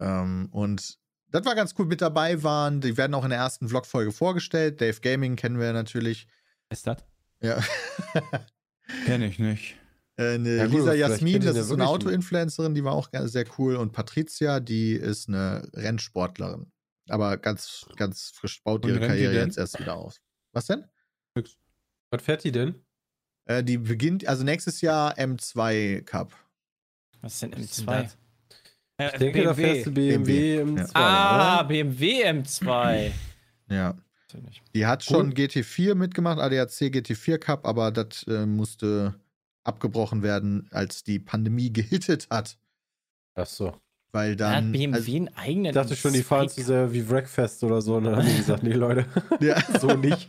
Ähm, 0.00 0.48
und 0.50 0.98
das 1.34 1.44
war 1.44 1.56
ganz 1.56 1.74
cool. 1.76 1.86
Mit 1.86 2.00
dabei 2.00 2.44
waren, 2.44 2.80
die 2.80 2.96
werden 2.96 3.12
auch 3.12 3.24
in 3.24 3.30
der 3.30 3.40
ersten 3.40 3.68
Vlog-Folge 3.68 4.12
vorgestellt. 4.12 4.80
Dave 4.80 5.00
Gaming 5.00 5.34
kennen 5.34 5.58
wir 5.58 5.72
natürlich. 5.72 6.28
Ist 6.70 6.86
das? 6.86 6.98
Ja. 7.40 7.60
Kenn 9.04 9.20
ich 9.20 9.40
nicht. 9.40 9.74
Äh, 10.16 10.34
eine 10.34 10.56
Ja, 10.56 10.66
gut, 10.66 10.74
Lisa 10.74 10.94
Jasmin, 10.94 11.42
das 11.42 11.56
ist 11.56 11.66
so 11.66 11.74
eine 11.74 11.88
Auto-Influencerin, 11.88 12.74
die 12.76 12.84
war 12.84 12.92
auch 12.92 13.08
sehr 13.12 13.46
cool. 13.58 13.74
Und 13.74 13.90
Patricia, 13.90 14.60
die 14.60 14.92
ist 14.92 15.28
eine 15.28 15.68
Rennsportlerin. 15.74 16.70
Aber 17.08 17.36
ganz, 17.36 17.84
ganz 17.96 18.30
frisch 18.30 18.62
baut 18.62 18.84
Und 18.84 18.92
ihre 18.92 19.04
Karriere 19.04 19.34
jetzt 19.34 19.58
erst 19.58 19.80
wieder 19.80 19.96
auf. 19.96 20.20
Was 20.52 20.66
denn? 20.66 20.84
Was 21.34 22.22
fährt 22.22 22.44
die 22.44 22.52
denn? 22.52 22.76
Äh, 23.46 23.64
die 23.64 23.78
beginnt, 23.78 24.28
also 24.28 24.44
nächstes 24.44 24.82
Jahr 24.82 25.18
M2 25.18 26.02
Cup. 26.02 26.32
Was 27.22 27.34
ist 27.34 27.42
denn 27.42 27.52
ist 27.54 27.78
denn 27.80 28.08
M2? 28.98 29.02
Äh, 29.02 29.10
Ich 29.12 29.18
denke, 29.18 29.42
da 29.44 29.54
fährst 29.54 29.86
du 29.86 29.90
BMW 29.92 30.60
im 30.60 30.76
Ja. 30.76 30.84
2. 30.86 31.00
Ah, 31.00 31.58
oder? 31.60 31.68
BMW 31.68 32.24
M2. 32.30 33.10
Ja. 33.70 33.94
Die 34.74 34.84
hat 34.84 35.04
schon 35.04 35.32
GT4 35.32 35.94
mitgemacht, 35.94 36.38
ADAC 36.40 36.68
GT4 36.68 37.38
Cup, 37.38 37.66
aber 37.66 37.90
das 37.92 38.24
äh, 38.24 38.44
musste 38.46 39.14
abgebrochen 39.62 40.22
werden, 40.22 40.68
als 40.72 41.02
die 41.04 41.18
Pandemie 41.20 41.72
gehittet 41.72 42.26
hat. 42.30 42.58
Ach 43.36 43.46
so. 43.46 43.74
Weil 44.12 44.36
Da 44.36 44.50
hat 44.50 44.56
dann. 44.58 44.72
BMW 44.72 44.94
also, 44.94 45.12
einen 45.16 45.28
eigenen. 45.36 45.66
Ich 45.66 45.72
dachte 45.72 45.96
schon, 45.96 46.12
die 46.12 46.22
fahren 46.22 46.48
zu 46.48 46.62
sehr 46.62 46.92
wie 46.92 47.08
Wreckfest 47.08 47.64
oder 47.64 47.80
so. 47.80 47.96
Und 47.96 48.04
dann 48.04 48.16
haben 48.16 48.26
die 48.26 48.36
gesagt, 48.36 48.62
nee, 48.62 48.72
Leute, 48.72 49.06
ja. 49.40 49.56
so 49.80 49.94
nicht. 49.94 50.28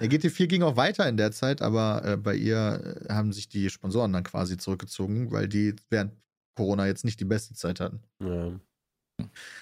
Der 0.00 0.08
GT4 0.08 0.46
ging 0.46 0.62
auch 0.62 0.76
weiter 0.76 1.08
in 1.08 1.16
der 1.16 1.30
Zeit, 1.30 1.62
aber 1.62 2.02
äh, 2.04 2.16
bei 2.16 2.34
ihr 2.34 3.06
äh, 3.08 3.12
haben 3.12 3.32
sich 3.32 3.48
die 3.48 3.70
Sponsoren 3.70 4.12
dann 4.12 4.24
quasi 4.24 4.56
zurückgezogen, 4.56 5.30
weil 5.30 5.46
die 5.48 5.74
während 5.88 6.12
Corona 6.54 6.86
jetzt 6.86 7.04
nicht 7.04 7.20
die 7.20 7.24
beste 7.24 7.54
Zeit 7.54 7.80
hatten. 7.80 8.02
Ja. 8.22 8.52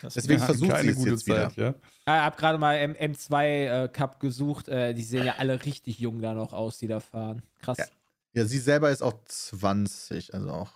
Das- 0.02 0.14
Deswegen 0.14 0.40
versucht 0.40 0.76
sie 0.80 0.88
es 0.88 0.96
gute 0.96 1.10
jetzt 1.10 1.26
wieder. 1.26 1.48
Zeit, 1.48 1.56
ja. 1.56 1.70
Ich 1.70 2.06
habe 2.06 2.36
gerade 2.36 2.58
mal 2.58 2.74
M 2.76 2.92
M2 2.94 3.84
äh, 3.84 3.88
Cup 3.88 4.20
gesucht. 4.20 4.68
Äh, 4.68 4.94
die 4.94 5.02
sehen 5.02 5.26
ja 5.26 5.34
alle 5.38 5.64
richtig 5.64 5.98
jung 5.98 6.20
da 6.22 6.32
noch 6.34 6.52
aus, 6.52 6.78
die 6.78 6.86
da 6.86 7.00
fahren. 7.00 7.42
Krass. 7.60 7.78
Ja. 7.78 7.86
Ja, 8.34 8.44
sie 8.44 8.58
selber 8.58 8.90
ist 8.90 9.02
auch 9.02 9.14
20, 9.24 10.32
also 10.34 10.50
auch. 10.50 10.72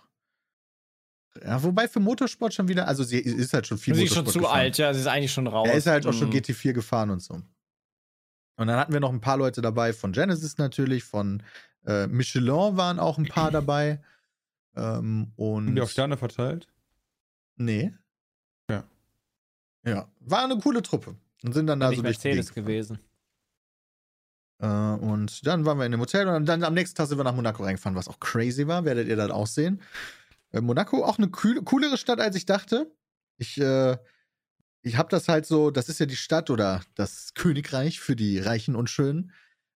Ja, 1.43 1.63
wobei 1.63 1.87
für 1.87 1.99
Motorsport 1.99 2.53
schon 2.53 2.67
wieder, 2.67 2.87
also 2.87 3.03
sie 3.03 3.19
ist 3.19 3.53
halt 3.53 3.65
schon 3.65 3.77
viel 3.77 3.95
Sie 3.95 4.03
ist 4.03 4.13
schon 4.13 4.25
zu 4.27 4.39
gefahren. 4.39 4.57
alt, 4.59 4.77
ja, 4.77 4.93
sie 4.93 4.99
ist 4.99 5.07
eigentlich 5.07 5.31
schon 5.31 5.47
raus. 5.47 5.67
Er 5.67 5.75
ist 5.75 5.87
halt 5.87 6.05
auch 6.05 6.13
schon 6.13 6.27
Mhm. 6.29 6.33
GT4 6.33 6.73
gefahren 6.73 7.09
und 7.09 7.21
so. 7.21 7.35
Und 8.55 8.67
dann 8.67 8.77
hatten 8.77 8.93
wir 8.93 8.99
noch 8.99 9.11
ein 9.11 9.21
paar 9.21 9.37
Leute 9.37 9.61
dabei, 9.61 9.93
von 9.93 10.11
Genesis 10.11 10.57
natürlich, 10.57 11.03
von 11.03 11.41
äh, 11.87 12.05
Michelin 12.07 12.77
waren 12.77 12.99
auch 12.99 13.17
ein 13.17 13.25
paar 13.27 13.49
dabei. 13.51 14.01
Ähm, 14.75 15.31
und 15.35 15.67
Haben 15.67 15.75
die 15.75 15.81
auch 15.81 15.89
Sterne 15.89 16.17
verteilt? 16.17 16.67
Nee. 17.55 17.93
Ja. 18.69 18.83
Ja, 19.85 20.07
war 20.21 20.43
eine 20.43 20.57
coole 20.57 20.81
Truppe. 20.81 21.15
Und 21.43 21.53
sind 21.53 21.67
dann 21.67 21.79
da 21.79 21.89
Nicht 21.89 21.97
so 21.97 22.03
durch 22.03 22.17
die 22.19 22.27
Mercedes 22.29 22.53
gewesen. 22.53 22.99
Äh, 24.59 24.65
und 24.67 25.45
dann 25.45 25.65
waren 25.65 25.77
wir 25.77 25.85
in 25.85 25.91
dem 25.91 25.99
Hotel 26.01 26.27
und 26.27 26.45
dann 26.45 26.63
am 26.63 26.73
nächsten 26.73 26.95
Tag 26.95 27.07
sind 27.07 27.17
wir 27.17 27.23
nach 27.23 27.35
Monaco 27.35 27.63
reingefahren, 27.63 27.95
was 27.95 28.07
auch 28.07 28.19
crazy 28.19 28.67
war. 28.67 28.85
Werdet 28.85 29.07
ihr 29.07 29.15
dann 29.15 29.31
auch 29.31 29.47
sehen. 29.47 29.81
Äh, 30.51 30.61
Monaco 30.61 31.03
auch 31.03 31.17
eine 31.17 31.27
kühl- 31.27 31.63
coolere 31.63 31.97
Stadt, 31.97 32.19
als 32.19 32.35
ich 32.35 32.45
dachte. 32.45 32.91
Ich, 33.37 33.59
äh, 33.59 33.97
ich 34.81 34.97
habe 34.97 35.09
das 35.09 35.27
halt 35.27 35.45
so, 35.45 35.69
das 35.71 35.89
ist 35.89 35.99
ja 35.99 36.05
die 36.05 36.15
Stadt 36.15 36.49
oder 36.49 36.81
das 36.95 37.33
Königreich 37.33 37.99
für 37.99 38.15
die 38.15 38.39
Reichen 38.39 38.75
und 38.75 38.89
Schönen. 38.89 39.31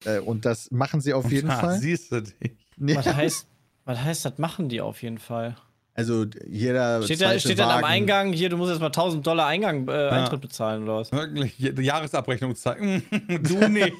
Äh, 0.04 0.20
und 0.20 0.44
das 0.44 0.70
machen 0.70 1.00
sie 1.00 1.14
auf 1.14 1.30
jeden 1.32 1.50
Ah, 1.50 1.58
Fall. 1.60 1.78
Siehst 1.80 2.12
du 2.12 2.22
dich. 2.22 2.56
Ja. 2.76 2.96
Was 2.96 3.06
heißt, 3.06 3.46
Was 3.86 3.98
heißt, 4.02 4.24
das 4.26 4.36
machen 4.38 4.68
die 4.68 4.80
auf 4.82 5.02
jeden 5.02 5.18
Fall. 5.18 5.56
Also 5.94 6.26
jeder 6.46 7.02
Steht, 7.02 7.22
da, 7.22 7.38
steht 7.38 7.58
dann 7.58 7.70
am 7.70 7.84
Eingang, 7.84 8.34
hier, 8.34 8.50
du 8.50 8.58
musst 8.58 8.70
jetzt 8.70 8.80
mal 8.80 8.86
1000 8.88 9.26
Dollar 9.26 9.46
Eingang, 9.46 9.88
äh, 9.88 9.92
Ja. 9.92 10.08
Eintritt 10.10 10.42
bezahlen 10.42 10.82
oder 10.82 10.96
was? 10.98 11.10
Wirklich, 11.10 11.54
die 11.56 11.82
Jahresabrechnung 11.82 12.54
zeigen. 12.54 13.02
du 13.42 13.68
nicht. 13.68 13.94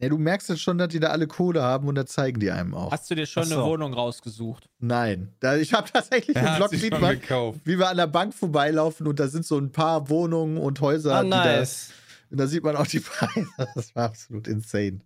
Ja, 0.00 0.08
du 0.08 0.18
merkst 0.18 0.48
jetzt 0.48 0.60
schon, 0.62 0.78
dass 0.78 0.88
die 0.88 0.98
da 0.98 1.10
alle 1.10 1.28
Kohle 1.28 1.62
haben 1.62 1.86
und 1.86 1.94
da 1.94 2.04
zeigen 2.04 2.40
die 2.40 2.50
einem 2.50 2.74
auch. 2.74 2.90
Hast 2.90 3.08
du 3.08 3.14
dir 3.14 3.24
schon 3.24 3.44
so. 3.44 3.54
eine 3.54 3.64
Wohnung 3.64 3.94
rausgesucht? 3.94 4.68
Nein. 4.80 5.32
Da, 5.38 5.54
ich 5.56 5.72
habe 5.74 5.88
tatsächlich 5.92 6.36
Vlog 6.56 6.70
sich 6.70 6.80
sieht 6.80 7.00
man, 7.00 7.20
gekauft. 7.20 7.60
wie 7.64 7.78
wir 7.78 7.88
an 7.88 7.96
der 7.98 8.08
Bank 8.08 8.34
vorbeilaufen 8.34 9.06
und 9.06 9.20
da 9.20 9.28
sind 9.28 9.46
so 9.46 9.56
ein 9.58 9.70
paar 9.70 10.08
Wohnungen 10.08 10.56
und 10.56 10.80
Häuser. 10.80 11.14
Ah, 11.18 11.22
die 11.22 11.28
nice. 11.28 11.90
da, 11.90 11.94
und 12.32 12.40
da 12.40 12.46
sieht 12.48 12.64
man 12.64 12.74
auch 12.74 12.86
die 12.88 12.98
Preise. 12.98 13.46
Das 13.76 13.94
war 13.94 14.06
absolut 14.06 14.48
insane. 14.48 15.02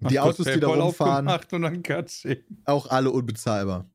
Die 0.00 0.18
Hast 0.18 0.26
Autos, 0.40 0.46
die 0.46 0.60
da 0.60 0.66
rumfahren, 0.68 1.28
auch 2.66 2.86
alle 2.88 3.10
unbezahlbar. 3.10 3.86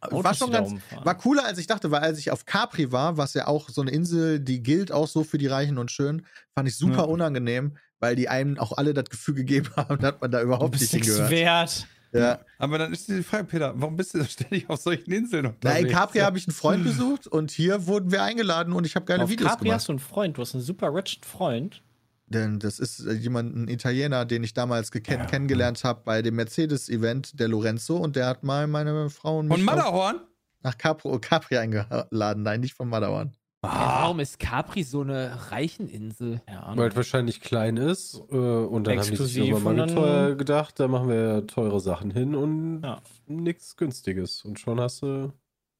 war 0.00 0.12
Autos, 0.12 0.38
schon 0.38 0.48
die 0.48 0.52
da 0.52 0.60
ganz, 0.60 0.80
war 1.02 1.14
cooler, 1.16 1.44
als 1.46 1.58
ich 1.58 1.66
dachte, 1.66 1.90
weil 1.90 2.00
als 2.02 2.18
ich 2.18 2.30
auf 2.30 2.44
Capri 2.44 2.92
war, 2.92 3.16
was 3.16 3.34
ja 3.34 3.46
auch 3.46 3.68
so 3.70 3.80
eine 3.80 3.90
Insel, 3.90 4.38
die 4.40 4.62
gilt 4.62 4.92
auch 4.92 5.08
so 5.08 5.24
für 5.24 5.38
die 5.38 5.46
Reichen 5.46 5.78
und 5.78 5.90
Schön, 5.90 6.26
fand 6.54 6.68
ich 6.68 6.76
super 6.76 6.98
Ja. 6.98 7.02
unangenehm, 7.04 7.76
weil 8.00 8.16
die 8.16 8.28
einem 8.28 8.58
auch 8.58 8.76
alle 8.76 8.92
das 8.92 9.06
Gefühl 9.08 9.34
gegeben 9.34 9.70
haben, 9.76 9.98
dass 9.98 10.14
man 10.20 10.30
da 10.30 10.42
überhaupt 10.42 10.78
nicht 10.78 10.92
nichts 10.92 11.08
hingehört. 11.08 11.30
wert. 11.30 11.86
Ja. 12.12 12.40
Aber 12.58 12.78
dann 12.78 12.92
ist 12.92 13.08
die 13.08 13.22
Frage, 13.22 13.44
Peter, 13.44 13.72
warum 13.76 13.96
bist 13.96 14.14
du 14.14 14.24
ständig 14.24 14.70
auf 14.70 14.80
solchen 14.80 15.10
Inseln 15.12 15.42
Na, 15.44 15.50
unterwegs? 15.50 15.80
in 15.80 15.88
Capri 15.96 16.18
habe 16.20 16.38
ich 16.38 16.46
einen 16.46 16.54
Freund 16.54 16.84
besucht 16.84 17.26
und 17.26 17.50
hier 17.50 17.86
wurden 17.86 18.10
wir 18.10 18.22
eingeladen 18.22 18.72
und 18.72 18.86
ich 18.86 18.94
habe 18.94 19.06
geile 19.06 19.24
Auf 19.24 19.30
Videos 19.30 19.50
Capri 19.50 19.64
gemacht. 19.64 19.76
hast 19.80 19.88
du 19.88 19.92
einen 19.92 19.98
Freund, 19.98 20.36
du 20.36 20.42
hast 20.42 20.54
einen 20.54 20.62
super 20.62 20.94
richen 20.94 21.22
Freund. 21.24 21.82
Denn 22.28 22.58
das 22.58 22.78
ist 22.80 23.00
äh, 23.06 23.12
jemand, 23.12 23.54
ein 23.54 23.68
Italiener, 23.68 24.24
den 24.24 24.42
ich 24.42 24.52
damals 24.52 24.90
geken 24.90 25.26
kennengelernt 25.26 25.84
habe 25.84 26.02
bei 26.04 26.22
dem 26.22 26.34
Mercedes-Event, 26.36 27.38
der 27.38 27.48
Lorenzo, 27.48 27.96
und 27.98 28.16
der 28.16 28.26
hat 28.26 28.42
mal 28.42 28.66
meine 28.66 29.10
Frau 29.10 29.38
und 29.38 29.48
Von 29.48 29.60
mich 29.60 29.68
auf- 29.68 29.76
Matterhorn? 29.76 30.20
nach 30.62 30.76
Capri, 30.76 31.16
Capri 31.20 31.58
eingeladen. 31.58 32.42
Nein, 32.42 32.60
nicht 32.60 32.74
von 32.74 32.88
Madawan. 32.88 33.32
Ja, 33.64 33.70
warum 34.02 34.20
ist 34.20 34.38
Capri 34.38 34.82
so 34.82 35.00
eine 35.02 35.50
Reicheninsel? 35.50 36.40
Ja, 36.48 36.72
Weil 36.76 36.88
es 36.90 36.96
wahrscheinlich 36.96 37.40
klein 37.40 37.76
ist 37.76 38.14
äh, 38.30 38.36
und 38.36 38.84
dann 38.86 38.98
haben 38.98 39.08
die 39.10 39.16
sich 39.16 39.38
Exklusiv 39.38 39.94
teuer 39.94 40.34
gedacht, 40.34 40.78
da 40.80 40.88
machen 40.88 41.08
wir 41.08 41.46
teure 41.46 41.80
Sachen 41.80 42.10
hin 42.10 42.34
und 42.34 42.82
Ja. 42.82 43.00
nichts 43.26 43.76
Günstiges. 43.76 44.44
Und 44.44 44.58
schon 44.60 44.80
hast 44.80 45.02
du 45.02 45.32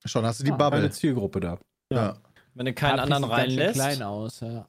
Schon 0.05 0.25
hast 0.25 0.41
du 0.41 0.45
die 0.45 0.53
Ah, 0.53 0.57
Bubble. 0.57 0.79
eine 0.81 0.91
Zielgruppe 0.91 1.41
da. 1.41 1.59
Ja. 1.93 2.15
Wenn 2.55 2.67
du 2.67 2.73
keinen 2.75 2.97
Capri 2.97 3.03
anderen 3.13 3.25
reinlässt. 3.25 3.75
klein 3.75 4.03
aus, 4.03 4.41
ja. 4.41 4.69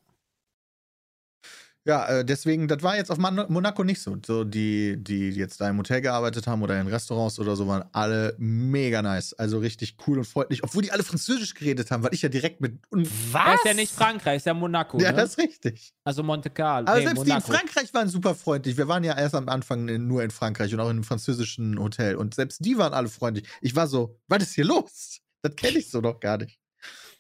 Ja, 1.88 2.06
äh, 2.06 2.26
deswegen, 2.26 2.68
das 2.68 2.84
war 2.84 2.98
jetzt 2.98 3.10
auf 3.10 3.18
Monaco 3.18 3.86
nicht 3.86 4.02
so. 4.02 4.18
So, 4.26 4.44
die, 4.44 5.02
die 5.02 5.30
jetzt 5.30 5.62
da 5.62 5.70
im 5.70 5.78
Hotel 5.78 6.02
gearbeitet 6.02 6.46
haben 6.46 6.62
oder 6.62 6.78
in 6.82 6.88
Restaurants 6.88 7.40
oder 7.40 7.56
so, 7.56 7.66
waren 7.70 7.86
alle 7.94 8.36
mega 8.38 9.02
nice. 9.02 9.34
Also 9.34 9.60
richtig 9.60 9.96
cool 10.06 10.18
und 10.18 10.26
freundlich, 10.26 10.66
obwohl 10.66 10.84
die 10.84 10.92
alle 10.92 11.04
Französisch 11.04 11.54
geredet 11.54 11.90
haben, 11.90 12.04
weil 12.04 12.14
ich 12.14 12.22
ja 12.22 12.28
direkt 12.28 12.60
mit. 12.60 12.78
Und 12.90 13.08
Er 13.34 13.56
ist 13.56 13.64
ja 13.64 13.74
nicht 13.74 13.94
Frankreich, 13.94 14.38
ist 14.38 14.48
ja 14.48 14.54
Monaco. 14.54 15.00
ja, 15.00 15.12
ne? 15.12 15.18
das 15.20 15.30
ist 15.30 15.38
richtig. 15.38 15.94
also 16.04 16.24
Monte 16.24 16.50
Carlo. 16.50 16.88
Aber 16.88 16.98
nee, 16.98 17.06
selbst 17.06 17.24
die 17.24 17.30
in 17.30 17.36
Monaco. 17.36 17.54
Frankreich 17.54 17.94
waren 17.94 18.10
super 18.10 18.36
freundlich. 18.36 18.76
Wir 18.76 18.90
waren 18.90 19.06
ja 19.06 19.18
erst 19.18 19.36
am 19.36 19.48
Anfang 19.48 19.88
in, 19.88 20.08
nur 20.08 20.24
in 20.24 20.32
Frankreich 20.32 20.74
und 20.74 20.82
auch 20.82 20.90
in 20.90 20.98
einem 20.98 21.04
französischen 21.06 21.80
Hotel. 21.80 22.18
Und 22.18 22.36
selbst 22.36 22.66
die 22.66 22.78
waren 22.78 22.94
alle 22.94 23.08
freundlich. 23.08 23.48
Ich 23.62 23.78
war 23.78 23.88
so, 23.88 24.20
was 24.28 24.44
ist 24.44 24.56
hier 24.56 24.66
los? 24.66 25.22
Das 25.42 25.56
kenne 25.56 25.78
ich 25.78 25.90
so 25.90 26.02
noch 26.02 26.20
gar 26.20 26.38
nicht. 26.38 26.60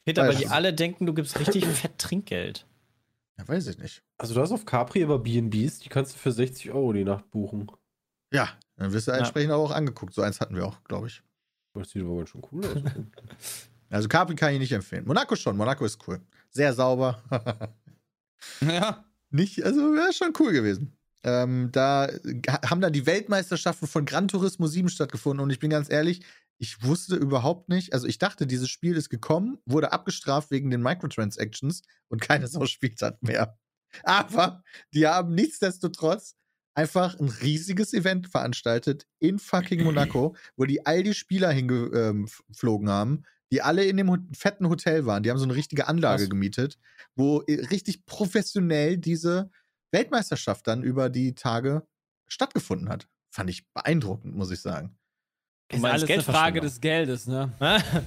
Peter, 0.03 0.23
weil 0.23 0.31
Weiß 0.31 0.39
die 0.39 0.47
alle 0.47 0.73
denken, 0.73 1.05
du 1.05 1.13
gibst 1.13 1.39
richtig 1.39 1.65
fett 1.65 1.97
Trinkgeld. 1.97 2.65
Ja, 3.37 3.47
weiß 3.47 3.67
ich 3.67 3.77
nicht. 3.77 4.03
Also 4.17 4.33
du 4.33 4.41
hast 4.41 4.51
auf 4.51 4.65
Capri 4.65 5.03
aber 5.03 5.19
B&Bs, 5.19 5.79
die 5.79 5.89
kannst 5.89 6.15
du 6.15 6.17
für 6.19 6.31
60 6.31 6.71
Euro 6.71 6.93
die 6.93 7.03
Nacht 7.03 7.29
buchen. 7.31 7.71
Ja, 8.33 8.49
dann 8.75 8.91
wirst 8.93 9.07
du 9.07 9.11
Ja. 9.11 9.17
entsprechend 9.17 9.51
auch 9.53 9.71
angeguckt. 9.71 10.13
So 10.13 10.21
eins 10.21 10.41
hatten 10.41 10.55
wir 10.55 10.65
auch, 10.65 10.83
glaube 10.83 11.07
ich. 11.07 11.21
Das 11.73 11.89
sieht 11.91 12.01
aber 12.03 12.17
ganz 12.17 12.29
schön 12.31 12.41
cool 12.51 12.65
aus. 12.65 12.81
Also 13.89 14.09
Capri 14.09 14.35
kann 14.35 14.51
ich 14.51 14.59
nicht 14.59 14.73
empfehlen. 14.73 15.05
Monaco 15.05 15.37
schon. 15.37 15.55
Monaco 15.55 15.85
ist 15.85 16.05
cool. 16.07 16.19
Sehr 16.49 16.73
sauber. 16.73 17.23
Ja. 18.61 19.05
nicht, 19.29 19.63
also 19.63 19.79
wäre 19.95 20.13
schon 20.13 20.33
cool 20.39 20.51
gewesen. 20.51 20.91
Ähm, 21.23 21.69
da 21.71 22.07
ha- 22.49 22.69
haben 22.69 22.81
dann 22.81 22.93
die 22.93 23.05
Weltmeisterschaften 23.05 23.87
von 23.87 24.05
Gran 24.05 24.27
Turismo 24.27 24.67
7 24.67 24.89
stattgefunden 24.89 25.41
und 25.43 25.49
ich 25.49 25.59
bin 25.59 25.69
ganz 25.69 25.89
ehrlich, 25.89 26.21
ich 26.59 26.83
wusste 26.83 27.15
überhaupt 27.15 27.69
nicht, 27.69 27.93
also 27.93 28.07
ich 28.07 28.17
dachte, 28.17 28.47
dieses 28.47 28.69
Spiel 28.69 28.95
ist 28.95 29.09
gekommen, 29.09 29.59
wurde 29.65 29.91
abgestraft 29.91 30.51
wegen 30.51 30.69
den 30.69 30.81
Microtransactions 30.81 31.83
und 32.09 32.21
keine 32.21 32.47
Sau 32.47 32.65
spielt 32.65 33.01
das 33.01 33.13
mehr. 33.21 33.57
Aber 34.03 34.63
die 34.93 35.07
haben 35.07 35.33
nichtsdestotrotz 35.35 36.35
einfach 36.75 37.19
ein 37.19 37.29
riesiges 37.29 37.93
Event 37.93 38.27
veranstaltet 38.27 39.07
in 39.19 39.39
fucking 39.39 39.83
Monaco, 39.83 40.35
wo 40.55 40.65
die 40.65 40.85
all 40.85 41.03
die 41.03 41.13
Spieler 41.13 41.51
hingeflogen 41.51 42.89
haben, 42.89 43.23
die 43.51 43.61
alle 43.61 43.85
in 43.85 43.97
dem 43.97 44.11
Ho- 44.11 44.17
fetten 44.33 44.67
Hotel 44.69 45.05
waren. 45.05 45.23
Die 45.23 45.31
haben 45.31 45.37
so 45.37 45.45
eine 45.45 45.55
richtige 45.55 45.87
Anlage 45.87 46.23
Krass. 46.23 46.29
gemietet, 46.29 46.77
wo 47.15 47.41
äh, 47.47 47.65
richtig 47.67 48.05
professionell 48.05 48.97
diese 48.97 49.49
Weltmeisterschaft 49.91 50.67
dann 50.67 50.83
über 50.83 51.09
die 51.09 51.33
Tage 51.33 51.87
stattgefunden 52.27 52.89
hat. 52.89 53.07
Fand 53.31 53.49
ich 53.49 53.71
beeindruckend, 53.73 54.35
muss 54.35 54.51
ich 54.51 54.59
sagen. 54.59 54.97
Ist 55.69 55.83
alles 55.83 56.09
eine 56.09 56.23
Frage 56.23 56.61
des 56.61 56.79
Geldes, 56.79 57.27
ne? 57.27 57.51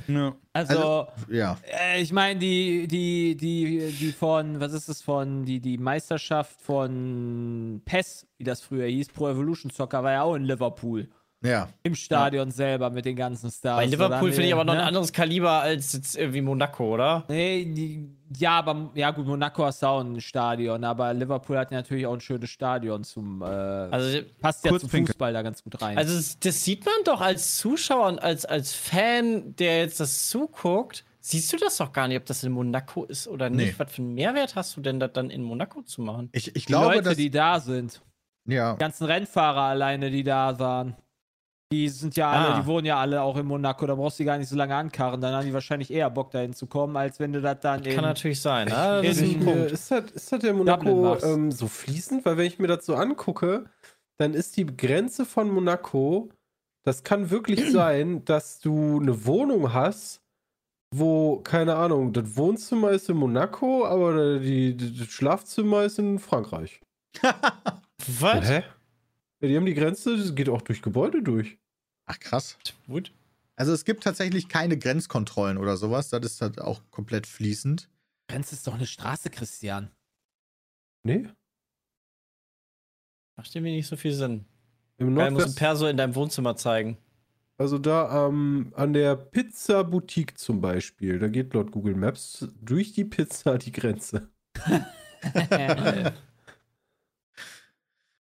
ja. 0.09 0.35
Also, 0.53 1.07
Ja. 1.29 1.59
äh, 1.93 2.01
ich 2.01 2.13
meine, 2.13 2.39
die, 2.41 2.89
die, 2.89 3.37
die, 3.37 3.93
die 3.93 4.13
von, 4.13 4.59
was 4.61 4.73
ist 4.73 4.89
es 4.89 5.03
von, 5.03 5.45
die, 5.45 5.61
die 5.61 5.77
Meisterschaft 5.79 6.61
von 6.63 7.83
PES, 7.85 8.27
wie 8.39 8.45
das 8.45 8.63
früher 8.63 8.87
hieß, 8.87 9.09
Pro 9.11 9.29
Evolution 9.29 9.71
Soccer, 9.71 10.03
war 10.03 10.13
ja 10.13 10.23
auch 10.23 10.35
in 10.35 10.45
Liverpool. 10.45 11.09
Ja. 11.43 11.69
Im 11.83 11.95
Stadion 11.95 12.51
selber 12.51 12.91
mit 12.91 13.07
den 13.07 13.17
ganzen 13.17 13.51
Stars. 13.51 13.79
Bei 13.79 13.87
Liverpool 13.87 14.31
finde 14.31 14.49
ich 14.49 14.53
aber 14.53 14.65
noch 14.65 14.75
ein 14.75 14.81
ne? 14.81 14.85
anderes 14.85 15.13
Kaliber 15.13 15.63
als 15.63 15.95
jetzt 15.95 16.17
irgendwie 16.17 16.43
Monaco, 16.43 16.95
oder? 16.95 17.25
Nee, 17.29 17.65
die, 17.65 18.11
ja, 18.37 18.59
aber 18.59 18.91
ja 18.95 19.11
gut, 19.11 19.27
Monaco 19.27 19.67
ist 19.67 19.83
auch 19.83 20.01
ein 20.01 20.21
Stadion, 20.21 20.85
aber 20.85 21.15
Liverpool 21.15 21.57
hat 21.57 21.71
natürlich 21.71 22.07
auch 22.07 22.13
ein 22.13 22.21
schönes 22.21 22.51
Stadion 22.51 23.05
zum, 23.05 23.41
äh, 23.41 23.47
Also, 23.47 24.21
passt 24.39 24.67
ja 24.67 24.79
zum. 24.79 24.91
Fußball 24.91 25.33
da 25.33 25.41
ganz 25.41 25.65
gut 25.65 25.81
rein. 25.81 25.97
also 25.97 26.37
das, 26.41 26.65
sieht 26.65 26.85
man 26.85 26.95
doch 27.05 27.23
als 27.23 27.57
Zuschauer 27.57 28.09
und 28.09 28.19
als, 28.19 28.45
als 28.45 28.75
Fan, 28.75 29.57
der 29.57 29.79
jetzt 29.79 29.99
das 29.99 30.29
zuguckt, 30.29 31.05
siehst 31.21 31.51
du 31.55 31.57
das 31.57 31.79
doch 31.79 31.93
gar 31.93 32.07
nicht, 32.07 32.19
ob 32.19 32.27
das 32.27 32.45
in 32.45 32.53
Monaco 32.53 33.05
ist 33.05 33.29
oder 33.29 33.49
nicht. 33.49 33.67
Nee. 33.67 33.75
Was 33.79 33.93
für 33.93 34.03
einen 34.03 34.15
Mehrwert 34.15 34.57
hast 34.57 34.77
du 34.77 34.83
denn, 34.83 35.01
das 35.01 35.13
dann 35.15 35.31
in 35.31 35.43
Monaco 35.43 35.81
zu 35.83 36.03
machen? 36.03 36.29
Ich, 36.33 36.49
ich 36.55 36.67
die 36.67 36.67
glaube, 36.67 36.97
Leute, 36.97 37.03
dass. 37.03 37.17
die 37.17 37.31
da 37.31 37.61
sind, 37.61 38.03
ja. 38.47 38.75
die 38.75 38.79
ganzen 38.79 39.07
Rennfahrer 39.07 39.63
alleine, 39.63 40.11
die 40.11 40.23
da 40.23 40.59
waren, 40.59 40.97
die 41.73 41.89
sind 41.89 42.17
ja 42.17 42.31
alle, 42.31 42.55
Ah. 42.55 42.61
die 42.61 42.67
wohnen 42.67 42.87
ja 42.87 42.99
alle 42.99 43.23
auch 43.23 43.37
in 43.37 43.47
Monaco, 43.47 43.87
da 43.87 43.95
brauchst 43.95 44.19
du 44.19 44.23
die 44.23 44.27
gar 44.27 44.39
nicht 44.39 44.49
so 44.49 44.57
lange 44.57 44.75
ankarren, 44.75 45.21
dann 45.21 45.35
haben 45.35 45.47
die 45.47 45.53
wahrscheinlich 45.55 45.91
eher 45.93 46.11
Bock 46.11 46.33
dahin 46.33 46.53
zu 46.53 46.67
kommen, 46.67 46.97
als 46.97 47.21
wenn 47.21 47.33
du 47.33 47.41
das 47.41 47.61
dann 47.61 47.85
in, 47.85 47.95
Kann 47.95 48.05
natürlich 48.05 48.41
sein. 48.41 48.67
ne? 48.69 49.01
Das 49.05 49.07
ist 49.17 49.21
in- 49.23 49.39
ein 49.41 49.45
Punkt. 49.45 49.71
Äh, 49.71 49.73
Ist 49.73 49.91
das, 49.91 50.05
ist 50.11 50.33
das 50.33 50.41
der 50.41 50.53
Dublin 50.53 50.57
Monaco 50.97 51.17
ähm, 51.25 51.53
so 51.53 51.69
fließend? 51.69 52.25
Weil 52.25 52.37
wenn 52.39 52.47
ich 52.47 52.59
mir 52.59 52.67
das 52.67 52.85
so 52.87 52.97
angucke, 52.97 53.67
dann 54.19 54.35
ist 54.35 54.57
die 54.57 54.67
Grenze 54.67 55.25
von 55.25 55.49
Monaco, 55.51 56.29
das 56.85 57.05
kann 57.05 57.31
wirklich 57.31 57.61
sein, 57.71 58.25
dass 58.25 58.59
du 58.59 58.99
eine 59.01 59.25
Wohnung 59.25 59.73
hast, 59.73 60.21
wo, 60.93 61.37
keine 61.39 61.77
Ahnung, 61.77 62.13
das 62.13 62.37
Wohnzimmer 62.37 62.91
ist 62.91 63.09
in 63.09 63.17
Monaco, 63.17 63.87
aber 63.87 64.41
die, 64.41 64.77
die, 64.77 64.99
das 64.99 65.07
Schlafzimmer 65.07 65.85
ist 65.85 66.01
in 66.01 66.19
Frankreich. 66.19 66.81
Was? 68.19 68.49
Hä? 68.49 68.63
Ja, 69.41 69.49
die 69.49 69.57
haben 69.57 69.67
die 69.67 69.75
Grenze, 69.75 70.17
das 70.17 70.35
geht 70.35 70.49
auch 70.49 70.63
durch 70.63 70.83
Gebäude 70.83 71.23
durch. 71.23 71.59
Ach, 72.07 72.19
krass. 72.19 72.59
Gut. 72.87 73.13
Also 73.57 73.73
es 73.73 73.85
gibt 73.85 74.05
tatsächlich 74.05 74.49
keine 74.49 74.79
Grenzkontrollen 74.79 75.59
oder 75.59 75.77
sowas. 75.77 76.11
Das 76.11 76.25
ist 76.25 76.41
halt 76.41 76.61
auch 76.61 76.83
komplett 76.91 77.27
fließend. 77.27 77.89
Grenze 78.29 78.55
ist 78.55 78.67
doch 78.67 78.75
eine 78.75 78.87
Straße, 78.87 79.31
Christian. 79.31 79.91
Nee? 81.03 81.29
Macht 83.37 83.55
irgendwie 83.55 83.77
nicht 83.77 83.87
so 83.87 83.97
viel 83.97 84.13
Sinn. 84.13 84.45
Im 84.99 85.15
Geil, 85.15 85.15
muss 85.15 85.23
ein 85.25 85.33
Nordwest, 85.35 85.59
Perso 85.59 85.87
in 85.87 85.97
deinem 85.97 86.15
Wohnzimmer 86.15 86.57
zeigen. 86.57 86.99
also 87.57 87.79
da 87.79 88.29
ähm, 88.29 88.73
an 88.77 88.93
der 88.93 89.17
Pizza 89.17 89.83
Boutique 89.85 90.37
zum 90.39 90.61
Beispiel, 90.61 91.19
da 91.19 91.29
geht 91.29 91.55
laut 91.55 91.71
Google 91.71 91.95
Maps 91.95 92.47
durch 92.61 92.93
die 92.93 93.05
Pizza 93.05 93.57
die 93.57 93.73
Grenze. 93.73 94.29